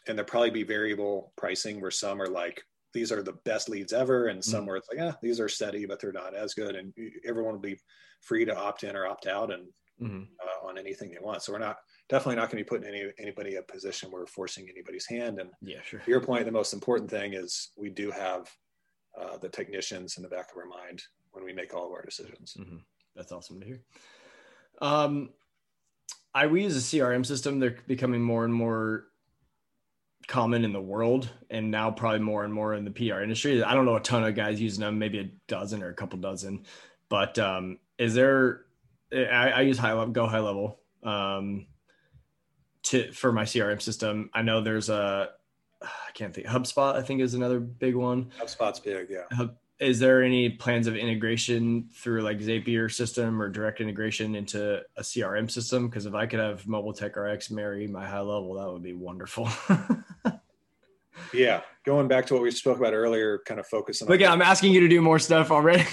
and 0.08 0.18
there'll 0.18 0.30
probably 0.30 0.52
be 0.52 0.64
variable 0.64 1.34
pricing 1.36 1.82
where 1.82 1.92
some 1.92 2.22
are 2.22 2.28
like 2.28 2.64
these 2.94 3.12
are 3.12 3.24
the 3.24 3.38
best 3.46 3.70
leads 3.70 3.94
ever 3.94 4.28
and 4.28 4.44
some 4.44 4.62
mm-hmm. 4.62 4.68
where 4.68 4.78
it's 4.78 4.88
like 4.90 4.98
yeah 4.98 5.14
these 5.22 5.40
are 5.40 5.50
steady 5.50 5.86
but 5.86 6.00
they're 6.00 6.12
not 6.12 6.36
as 6.36 6.54
good 6.54 6.76
and 6.76 6.94
everyone 7.26 7.54
will 7.54 7.60
be 7.60 7.80
free 8.22 8.46
to 8.46 8.56
opt 8.56 8.84
in 8.84 8.96
or 8.96 9.08
opt 9.08 9.28
out 9.28 9.52
and 9.52 9.68
mm-hmm. 10.02 10.24
uh, 10.42 10.68
on 10.68 10.78
anything 10.78 11.10
they 11.10 11.18
want 11.22 11.42
so 11.42 11.52
we're 11.52 11.60
not 11.60 11.78
definitely 12.10 12.36
not 12.36 12.50
going 12.50 12.64
to 12.64 12.64
be 12.64 12.64
putting 12.64 12.88
any 12.88 13.12
anybody 13.20 13.52
in 13.52 13.60
a 13.60 13.72
position 13.72 14.12
where 14.12 14.22
we're 14.22 14.28
forcing 14.28 14.68
anybody's 14.70 15.06
hand 15.06 15.40
and 15.40 15.50
yeah 15.62 15.82
sure 15.84 16.00
to 16.00 16.12
your 16.12 16.22
point 16.22 16.46
the 16.46 16.52
most 16.52 16.74
important 16.74 17.10
thing 17.10 17.34
is 17.34 17.72
we 17.78 17.90
do 17.90 18.12
have 18.12 18.50
uh, 19.20 19.38
the 19.38 19.50
technicians 19.50 20.18
in 20.18 20.24
the 20.24 20.30
back 20.30 20.52
of 20.52 20.58
our 20.58 20.66
mind 20.66 21.02
when 21.32 21.44
we 21.44 21.54
make 21.54 21.74
all 21.74 21.88
of 21.88 21.92
our 21.92 22.04
decisions 22.04 22.56
mm-hmm. 22.60 22.78
that's 23.16 23.32
awesome 23.32 23.60
to 23.60 23.66
hear 23.66 23.82
um, 24.82 25.30
I 26.34 26.48
we 26.48 26.64
use 26.64 26.78
a 26.78 26.98
CRM 26.98 27.26
system. 27.26 27.60
They're 27.60 27.78
becoming 27.88 28.22
more 28.22 28.46
and 28.46 28.54
more 28.54 29.06
common 30.30 30.64
in 30.64 30.72
the 30.72 30.82
world, 30.82 31.28
and 31.50 31.72
now 31.72 31.90
probably 31.92 32.20
more 32.20 32.46
and 32.46 32.54
more 32.54 32.76
in 32.76 32.86
the 32.86 32.92
PR 32.92 33.22
industry. 33.22 33.62
I 33.62 33.74
don't 33.74 33.86
know 33.86 33.96
a 33.96 34.00
ton 34.00 34.24
of 34.24 34.36
guys 34.36 34.62
using 34.62 34.82
them, 34.82 35.00
maybe 35.00 35.20
a 35.20 35.30
dozen 35.48 35.84
or 35.84 35.90
a 35.90 35.94
couple 35.94 36.20
dozen. 36.20 36.66
But 37.10 37.38
um, 37.40 37.80
is 37.98 38.14
there? 38.14 38.62
I, 39.12 39.52
I 39.52 39.62
use 39.62 39.80
high 39.80 39.94
level, 39.94 40.14
go 40.14 40.28
high 40.28 40.40
level 40.40 40.80
um, 41.04 41.66
to 42.84 43.12
for 43.12 43.34
my 43.34 43.44
CRM 43.44 43.82
system. 43.82 44.30
I 44.34 44.44
know 44.44 44.62
there's 44.62 44.90
a 44.90 45.32
I 45.82 46.12
can't 46.14 46.34
think 46.34 46.48
HubSpot. 46.48 46.96
I 46.96 47.02
think 47.02 47.22
is 47.22 47.34
another 47.34 47.60
big 47.60 47.96
one. 47.96 48.32
HubSpot's 48.40 48.80
big, 48.80 49.10
yeah. 49.10 49.24
Hub, 49.32 49.56
is 49.80 50.00
there 50.00 50.22
any 50.22 50.50
plans 50.50 50.88
of 50.88 50.96
integration 50.96 51.90
through 51.94 52.22
like 52.22 52.40
Zapier 52.40 52.92
system 52.92 53.42
or 53.42 53.48
direct 53.48 53.80
integration 53.80 54.36
into 54.36 54.82
a 54.98 55.02
CRM 55.02 55.50
system? 55.50 55.88
Because 55.88 56.06
if 56.06 56.14
I 56.14 56.26
could 56.26 56.40
have 56.40 56.68
Mobile 56.68 56.94
Tech 56.94 57.16
RX 57.16 57.50
marry 57.50 57.88
my 57.88 58.06
high 58.06 58.20
level, 58.20 58.56
that 58.56 58.72
would 58.72 58.84
be 58.84 58.94
wonderful. 58.94 59.48
yeah, 61.34 61.62
going 61.86 62.10
back 62.10 62.26
to 62.28 62.34
what 62.34 62.44
we 62.44 62.52
spoke 62.52 62.78
about 62.78 62.94
earlier, 62.94 63.40
kind 63.46 63.60
of 63.60 63.68
focusing. 63.68 64.08
On 64.08 64.12
Look, 64.12 64.22
on- 64.22 64.34
I'm 64.34 64.42
asking 64.42 64.74
you 64.74 64.82
to 64.82 64.90
do 64.90 65.02
more 65.02 65.18
stuff 65.18 65.50
already. 65.50 65.86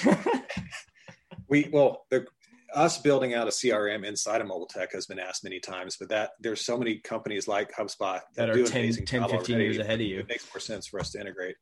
we 1.48 1.68
well, 1.72 2.06
the, 2.10 2.26
us 2.74 2.98
building 2.98 3.34
out 3.34 3.46
a 3.46 3.50
CRM 3.52 4.04
inside 4.04 4.40
of 4.40 4.48
Mobile 4.48 4.66
Tech 4.66 4.92
has 4.92 5.06
been 5.06 5.20
asked 5.20 5.44
many 5.44 5.60
times, 5.60 5.96
but 5.96 6.08
that 6.08 6.30
there's 6.40 6.60
so 6.60 6.76
many 6.76 6.98
companies 6.98 7.46
like 7.46 7.72
HubSpot 7.72 8.20
that, 8.34 8.46
that 8.46 8.50
are 8.50 8.66
10, 8.66 8.92
10 8.92 9.04
15 9.04 9.22
already. 9.22 9.54
years 9.62 9.78
ahead 9.78 10.00
of 10.00 10.06
you. 10.06 10.18
It 10.18 10.28
makes 10.28 10.44
more 10.52 10.60
sense 10.60 10.88
for 10.88 10.98
us 10.98 11.12
to 11.12 11.20
integrate. 11.20 11.54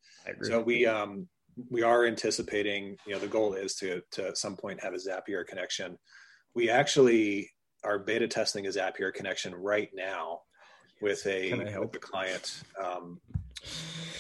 So 0.43 0.62
we 0.62 0.87
um 0.87 1.29
we 1.71 1.83
are 1.83 2.07
anticipating, 2.07 2.97
you 3.07 3.15
know, 3.15 3.19
the 3.19 3.27
goal 3.27 3.55
is 3.55 3.75
to, 3.77 4.03
to 4.13 4.29
at 4.29 4.39
some 4.39 4.57
point 4.57 4.83
have 4.83 4.95
a 4.95 4.99
Zapier 4.99 5.47
connection. 5.47 5.99
We 6.55 6.71
actually 6.71 7.51
are 7.83 7.99
beta 7.99 8.29
testing 8.29 8.67
a 8.67 8.71
Zapier 8.71 9.13
connection 9.13 9.55
right 9.55 9.91
now 9.95 10.41
with 11.01 11.27
a, 11.27 11.53
with 11.79 11.95
a 11.95 11.99
client. 11.99 12.63
Um, 12.83 13.21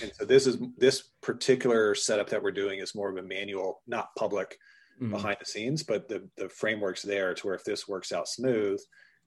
and 0.02 0.12
so 0.14 0.24
this 0.24 0.46
is 0.46 0.58
this 0.76 1.10
particular 1.22 1.94
setup 1.94 2.28
that 2.30 2.42
we're 2.42 2.50
doing 2.50 2.80
is 2.80 2.94
more 2.94 3.10
of 3.10 3.16
a 3.16 3.22
manual, 3.22 3.82
not 3.86 4.14
public 4.16 4.58
mm-hmm. 5.00 5.12
behind 5.12 5.36
the 5.40 5.46
scenes, 5.46 5.82
but 5.82 6.08
the, 6.08 6.28
the 6.36 6.48
framework's 6.48 7.02
there 7.02 7.34
to 7.34 7.46
where 7.46 7.54
if 7.54 7.64
this 7.64 7.88
works 7.88 8.12
out 8.12 8.28
smooth, 8.28 8.80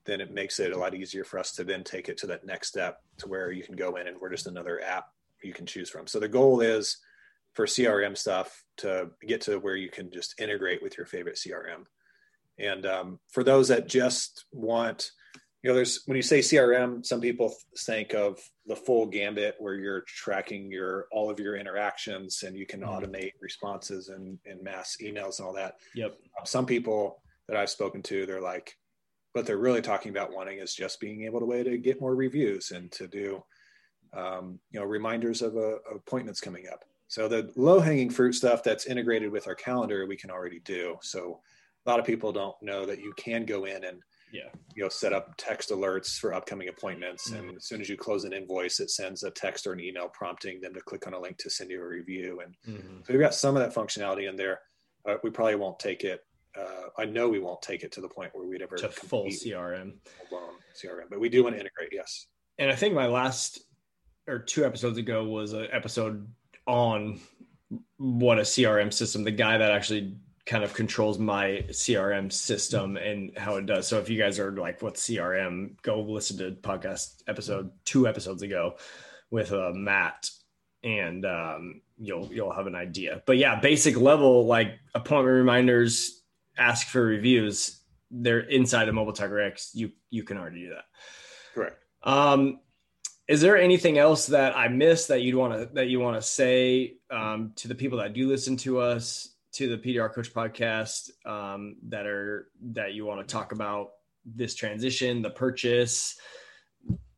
then 0.04 0.20
it 0.20 0.32
makes 0.32 0.60
it 0.60 0.72
a 0.72 0.78
lot 0.78 0.94
easier 0.94 1.24
for 1.24 1.38
us 1.38 1.52
to 1.52 1.64
then 1.64 1.84
take 1.84 2.08
it 2.08 2.16
to 2.18 2.26
that 2.26 2.46
next 2.46 2.68
step 2.68 2.98
to 3.18 3.28
where 3.28 3.50
you 3.50 3.62
can 3.62 3.76
go 3.76 3.96
in 3.96 4.06
and 4.06 4.16
we're 4.20 4.30
just 4.30 4.46
another 4.46 4.82
app 4.82 5.06
you 5.42 5.52
can 5.52 5.66
choose 5.66 5.90
from. 5.90 6.06
So 6.06 6.18
the 6.18 6.28
goal 6.28 6.60
is 6.60 6.98
for 7.58 7.66
CRM 7.66 8.16
stuff 8.16 8.62
to 8.76 9.10
get 9.26 9.40
to 9.40 9.58
where 9.58 9.74
you 9.74 9.90
can 9.90 10.12
just 10.12 10.40
integrate 10.40 10.80
with 10.80 10.96
your 10.96 11.06
favorite 11.06 11.34
CRM. 11.34 11.86
And 12.56 12.86
um, 12.86 13.18
for 13.32 13.42
those 13.42 13.66
that 13.66 13.88
just 13.88 14.44
want, 14.52 15.10
you 15.64 15.68
know, 15.68 15.74
there's 15.74 16.04
when 16.06 16.14
you 16.14 16.22
say 16.22 16.38
CRM, 16.38 17.04
some 17.04 17.20
people 17.20 17.52
think 17.80 18.14
of 18.14 18.38
the 18.66 18.76
full 18.76 19.06
gambit 19.06 19.56
where 19.58 19.74
you're 19.74 20.02
tracking 20.02 20.70
your 20.70 21.08
all 21.10 21.30
of 21.30 21.40
your 21.40 21.56
interactions 21.56 22.44
and 22.44 22.56
you 22.56 22.64
can 22.64 22.82
mm-hmm. 22.82 22.90
automate 22.90 23.32
responses 23.40 24.08
and, 24.08 24.38
and 24.46 24.62
mass 24.62 24.96
emails 25.02 25.40
and 25.40 25.48
all 25.48 25.54
that. 25.54 25.78
Yep. 25.96 26.12
Um, 26.38 26.46
some 26.46 26.64
people 26.64 27.20
that 27.48 27.56
I've 27.56 27.70
spoken 27.70 28.04
to, 28.04 28.24
they're 28.24 28.40
like, 28.40 28.76
what 29.32 29.46
they're 29.46 29.58
really 29.58 29.82
talking 29.82 30.10
about 30.10 30.32
wanting 30.32 30.58
is 30.58 30.74
just 30.74 31.00
being 31.00 31.24
able 31.24 31.40
to 31.40 31.46
way 31.46 31.64
to 31.64 31.76
get 31.76 32.00
more 32.00 32.14
reviews 32.14 32.70
and 32.70 32.92
to 32.92 33.08
do, 33.08 33.42
um, 34.16 34.60
you 34.70 34.78
know, 34.78 34.86
reminders 34.86 35.42
of 35.42 35.56
uh, 35.56 35.78
appointments 35.92 36.40
coming 36.40 36.68
up. 36.72 36.84
So 37.08 37.26
the 37.26 37.50
low 37.56 37.80
hanging 37.80 38.10
fruit 38.10 38.34
stuff 38.34 38.62
that's 38.62 38.86
integrated 38.86 39.32
with 39.32 39.46
our 39.48 39.54
calendar, 39.54 40.06
we 40.06 40.16
can 40.16 40.30
already 40.30 40.60
do. 40.60 40.96
So 41.02 41.40
a 41.86 41.90
lot 41.90 41.98
of 41.98 42.06
people 42.06 42.32
don't 42.32 42.56
know 42.62 42.84
that 42.86 43.00
you 43.00 43.12
can 43.16 43.44
go 43.44 43.64
in 43.64 43.84
and 43.84 44.02
yeah 44.32 44.48
you 44.74 44.82
know 44.82 44.88
set 44.88 45.12
up 45.12 45.34
text 45.36 45.70
alerts 45.70 46.18
for 46.18 46.34
upcoming 46.34 46.68
appointments 46.68 47.30
mm-hmm. 47.30 47.48
and 47.48 47.56
as 47.56 47.66
soon 47.66 47.80
as 47.80 47.88
you 47.88 47.96
close 47.96 48.24
an 48.24 48.32
invoice 48.32 48.80
it 48.80 48.90
sends 48.90 49.22
a 49.22 49.30
text 49.30 49.66
or 49.66 49.72
an 49.72 49.80
email 49.80 50.08
prompting 50.08 50.60
them 50.60 50.74
to 50.74 50.80
click 50.80 51.06
on 51.06 51.14
a 51.14 51.18
link 51.18 51.36
to 51.38 51.50
send 51.50 51.70
you 51.70 51.80
a 51.80 51.86
review 51.86 52.40
and 52.44 52.54
mm-hmm. 52.76 52.98
so 52.98 53.12
we've 53.12 53.20
got 53.20 53.34
some 53.34 53.56
of 53.56 53.62
that 53.62 53.74
functionality 53.74 54.28
in 54.28 54.36
there 54.36 54.60
uh, 55.08 55.14
we 55.22 55.30
probably 55.30 55.54
won't 55.54 55.78
take 55.78 56.04
it 56.04 56.20
uh, 56.58 56.88
i 56.98 57.04
know 57.04 57.28
we 57.28 57.38
won't 57.38 57.62
take 57.62 57.82
it 57.82 57.92
to 57.92 58.00
the 58.00 58.08
point 58.08 58.30
where 58.34 58.46
we'd 58.46 58.62
ever 58.62 58.76
to 58.76 58.88
full 58.88 59.24
crm 59.26 59.92
crm 60.30 61.04
but 61.08 61.20
we 61.20 61.28
do 61.28 61.42
want 61.42 61.54
to 61.54 61.60
integrate 61.60 61.90
yes 61.92 62.26
and 62.58 62.70
i 62.70 62.74
think 62.74 62.94
my 62.94 63.06
last 63.06 63.60
or 64.26 64.38
two 64.38 64.64
episodes 64.64 64.98
ago 64.98 65.24
was 65.24 65.54
an 65.54 65.68
episode 65.72 66.28
on 66.68 67.18
what 67.96 68.38
a 68.38 68.42
crm 68.42 68.92
system 68.92 69.24
the 69.24 69.30
guy 69.32 69.58
that 69.58 69.72
actually 69.72 70.14
kind 70.48 70.64
of 70.64 70.72
controls 70.72 71.18
my 71.18 71.62
CRM 71.68 72.32
system 72.32 72.96
and 72.96 73.36
how 73.36 73.56
it 73.56 73.66
does. 73.66 73.86
So 73.86 73.98
if 73.98 74.08
you 74.08 74.18
guys 74.18 74.38
are 74.38 74.50
like, 74.50 74.80
what's 74.80 75.06
CRM? 75.06 75.80
Go 75.82 76.00
listen 76.00 76.38
to 76.38 76.52
podcast 76.52 77.22
episode 77.28 77.70
two 77.84 78.08
episodes 78.08 78.40
ago 78.40 78.76
with 79.30 79.52
uh, 79.52 79.72
Matt, 79.74 80.30
and 80.82 81.26
um, 81.26 81.82
you'll 81.98 82.32
you'll 82.32 82.54
have 82.54 82.66
an 82.66 82.74
idea. 82.74 83.22
But 83.26 83.36
yeah, 83.36 83.60
basic 83.60 83.98
level 83.98 84.46
like 84.46 84.78
appointment 84.94 85.36
reminders, 85.36 86.22
ask 86.56 86.88
for 86.88 87.02
reviews. 87.02 87.82
They're 88.10 88.40
inside 88.40 88.88
of 88.88 88.94
Mobile 88.94 89.12
Tech 89.12 89.30
RX. 89.30 89.72
You 89.74 89.92
you 90.08 90.24
can 90.24 90.38
already 90.38 90.62
do 90.62 90.70
that. 90.70 90.84
Correct. 91.54 91.84
Um, 92.02 92.60
is 93.28 93.40
there 93.40 93.56
anything 93.56 93.98
else 93.98 94.26
that 94.26 94.56
I 94.56 94.68
missed 94.68 95.08
that 95.08 95.22
you'd 95.22 95.34
want 95.34 95.52
to 95.52 95.74
that 95.74 95.88
you 95.88 96.00
want 96.00 96.16
to 96.16 96.22
say 96.22 96.94
um, 97.10 97.52
to 97.56 97.68
the 97.68 97.74
people 97.74 97.98
that 97.98 98.14
do 98.14 98.28
listen 98.28 98.56
to 98.58 98.80
us? 98.80 99.34
to 99.58 99.68
the 99.68 99.76
PDR 99.76 100.12
Coach 100.12 100.32
podcast 100.32 101.10
um, 101.26 101.76
that 101.88 102.06
are 102.06 102.48
that 102.72 102.92
you 102.92 103.04
want 103.04 103.26
to 103.26 103.32
talk 103.32 103.50
about 103.50 103.90
this 104.24 104.54
transition, 104.54 105.20
the 105.20 105.30
purchase, 105.30 106.16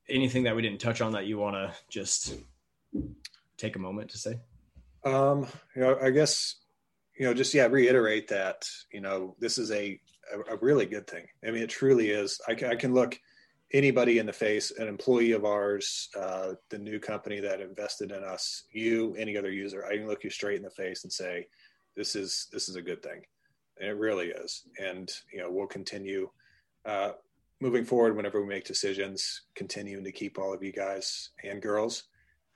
anything 0.08 0.44
that 0.44 0.56
we 0.56 0.62
didn't 0.62 0.80
touch 0.80 1.00
on 1.00 1.12
that 1.12 1.26
you 1.26 1.36
want 1.38 1.54
to 1.56 1.72
just 1.90 2.34
take 3.56 3.76
a 3.76 3.78
moment 3.78 4.10
to 4.10 4.18
say? 4.18 4.38
Um, 5.04 5.46
you 5.74 5.82
know, 5.82 5.98
I 6.00 6.10
guess 6.10 6.56
you 7.18 7.26
know, 7.26 7.34
just 7.34 7.52
yeah, 7.52 7.66
reiterate 7.66 8.28
that 8.28 8.66
you 8.92 9.00
know 9.02 9.36
this 9.38 9.58
is 9.58 9.70
a 9.70 10.00
a, 10.32 10.54
a 10.54 10.56
really 10.62 10.86
good 10.86 11.06
thing. 11.06 11.26
I 11.46 11.50
mean, 11.50 11.62
it 11.62 11.70
truly 11.70 12.10
is. 12.10 12.40
I 12.48 12.54
can, 12.54 12.70
I 12.70 12.76
can 12.76 12.94
look 12.94 13.18
anybody 13.72 14.18
in 14.18 14.26
the 14.26 14.32
face, 14.32 14.72
an 14.72 14.88
employee 14.88 15.32
of 15.32 15.44
ours, 15.44 16.08
uh, 16.18 16.54
the 16.70 16.78
new 16.78 16.98
company 16.98 17.40
that 17.40 17.60
invested 17.60 18.10
in 18.10 18.24
us, 18.24 18.64
you, 18.72 19.14
any 19.16 19.36
other 19.36 19.50
user. 19.50 19.86
I 19.86 19.96
can 19.96 20.08
look 20.08 20.24
you 20.24 20.30
straight 20.30 20.56
in 20.56 20.62
the 20.62 20.70
face 20.70 21.04
and 21.04 21.12
say, 21.12 21.46
this 21.96 22.16
is 22.16 22.46
this 22.52 22.68
is 22.68 22.76
a 22.76 22.82
good 22.82 23.02
thing 23.02 23.22
and 23.78 23.88
it 23.88 23.96
really 23.96 24.28
is 24.28 24.64
and 24.78 25.10
you 25.32 25.38
know 25.38 25.50
we'll 25.50 25.66
continue 25.66 26.28
uh, 26.86 27.12
moving 27.60 27.84
forward 27.84 28.16
whenever 28.16 28.40
we 28.40 28.48
make 28.48 28.64
decisions 28.64 29.42
continuing 29.54 30.04
to 30.04 30.12
keep 30.12 30.38
all 30.38 30.52
of 30.52 30.62
you 30.62 30.72
guys 30.72 31.30
and 31.44 31.60
girls 31.60 32.04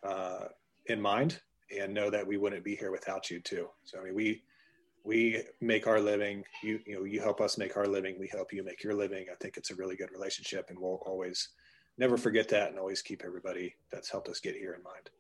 uh, 0.03 0.47
in 0.87 1.01
mind 1.01 1.41
and 1.79 1.93
know 1.93 2.11
that 2.11 2.27
we 2.27 2.37
wouldn't 2.37 2.65
be 2.65 2.77
here 2.77 2.91
without 2.91 3.31
you 3.31 3.41
too 3.41 3.69
so 3.85 3.99
i 4.01 4.05
mean 4.05 4.15
we 4.15 4.43
we 5.05 5.43
make 5.61 5.87
our 5.87 6.01
living 6.01 6.43
you 6.63 6.81
you 6.87 6.95
know 6.95 7.05
you 7.05 7.21
help 7.21 7.41
us 7.41 7.59
make 7.59 7.77
our 7.77 7.87
living 7.87 8.17
we 8.19 8.29
help 8.29 8.53
you 8.53 8.65
make 8.65 8.83
your 8.83 8.95
living 8.95 9.27
i 9.31 9.35
think 9.41 9.57
it's 9.57 9.71
a 9.71 9.75
really 9.75 9.97
good 9.97 10.11
relationship 10.13 10.67
and 10.71 10.79
we'll 10.79 11.03
always 11.07 11.51
never 11.99 12.17
forget 12.17 12.49
that 12.49 12.71
and 12.71 12.79
always 12.79 13.03
keep 13.03 13.23
everybody 13.25 13.75
that's 13.93 14.11
helped 14.11 14.29
us 14.29 14.41
get 14.41 14.55
here 14.55 14.73
in 14.73 14.83
mind 14.83 15.11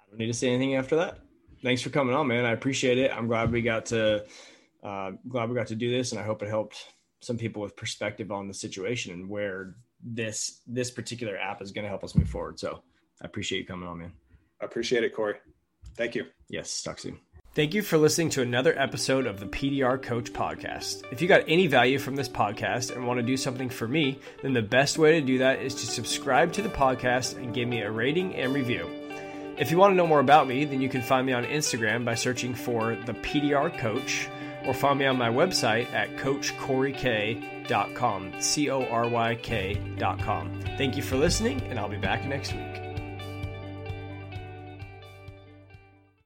i 0.00 0.10
don't 0.10 0.18
need 0.18 0.26
to 0.26 0.34
say 0.34 0.48
anything 0.48 0.76
after 0.76 0.96
that 0.96 1.20
thanks 1.62 1.82
for 1.82 1.90
coming 1.90 2.14
on, 2.14 2.26
man. 2.28 2.44
I 2.44 2.52
appreciate 2.52 2.98
it. 2.98 3.10
I'm 3.10 3.26
glad 3.26 3.50
we 3.50 3.62
got 3.62 3.86
to 3.86 4.24
uh, 4.82 5.12
glad 5.28 5.48
we 5.48 5.54
got 5.54 5.66
to 5.68 5.74
do 5.74 5.90
this, 5.90 6.12
and 6.12 6.20
I 6.20 6.24
hope 6.24 6.42
it 6.42 6.48
helped 6.48 6.92
some 7.20 7.36
people 7.36 7.62
with 7.62 7.76
perspective 7.76 8.30
on 8.30 8.46
the 8.46 8.54
situation 8.54 9.12
and 9.12 9.28
where 9.28 9.74
this 10.02 10.60
this 10.66 10.90
particular 10.90 11.36
app 11.36 11.62
is 11.62 11.72
going 11.72 11.84
to 11.84 11.88
help 11.88 12.04
us 12.04 12.14
move 12.14 12.28
forward. 12.28 12.58
So 12.58 12.82
I 13.22 13.26
appreciate 13.26 13.60
you 13.60 13.66
coming 13.66 13.88
on, 13.88 13.98
man. 13.98 14.12
I 14.60 14.64
appreciate 14.64 15.04
it, 15.04 15.14
Cory. 15.14 15.34
Thank 15.96 16.14
you. 16.14 16.26
Yes, 16.48 16.82
talk 16.82 16.98
soon. 16.98 17.18
Thank 17.56 17.72
you 17.72 17.80
for 17.80 17.96
listening 17.96 18.28
to 18.30 18.42
another 18.42 18.78
episode 18.78 19.24
of 19.24 19.40
the 19.40 19.46
PDR 19.46 20.02
Coach 20.02 20.30
Podcast. 20.30 21.04
If 21.10 21.22
you 21.22 21.26
got 21.26 21.44
any 21.48 21.66
value 21.66 21.98
from 21.98 22.14
this 22.14 22.28
podcast 22.28 22.94
and 22.94 23.06
want 23.06 23.18
to 23.18 23.24
do 23.24 23.38
something 23.38 23.70
for 23.70 23.88
me, 23.88 24.18
then 24.42 24.52
the 24.52 24.60
best 24.60 24.98
way 24.98 25.18
to 25.18 25.26
do 25.26 25.38
that 25.38 25.62
is 25.62 25.74
to 25.76 25.86
subscribe 25.86 26.52
to 26.52 26.60
the 26.60 26.68
podcast 26.68 27.38
and 27.38 27.54
give 27.54 27.66
me 27.66 27.80
a 27.80 27.90
rating 27.90 28.34
and 28.34 28.52
review. 28.52 28.86
If 29.56 29.70
you 29.70 29.78
want 29.78 29.92
to 29.92 29.96
know 29.96 30.06
more 30.06 30.20
about 30.20 30.46
me, 30.46 30.66
then 30.66 30.82
you 30.82 30.90
can 30.90 31.00
find 31.00 31.26
me 31.26 31.32
on 31.32 31.46
Instagram 31.46 32.04
by 32.04 32.14
searching 32.14 32.54
for 32.54 32.94
the 33.06 33.14
PDR 33.14 33.78
Coach 33.78 34.28
or 34.66 34.74
find 34.74 34.98
me 34.98 35.06
on 35.06 35.16
my 35.16 35.30
website 35.30 35.90
at 35.94 36.14
coachcoryk.com, 36.18 38.32
C 38.38 38.68
O 38.68 38.84
R 38.84 39.08
Y 39.08 39.34
K.com. 39.36 40.60
Thank 40.76 40.98
you 40.98 41.02
for 41.02 41.16
listening, 41.16 41.62
and 41.70 41.78
I'll 41.78 41.88
be 41.88 41.96
back 41.96 42.26
next 42.26 42.52
week. 42.52 42.85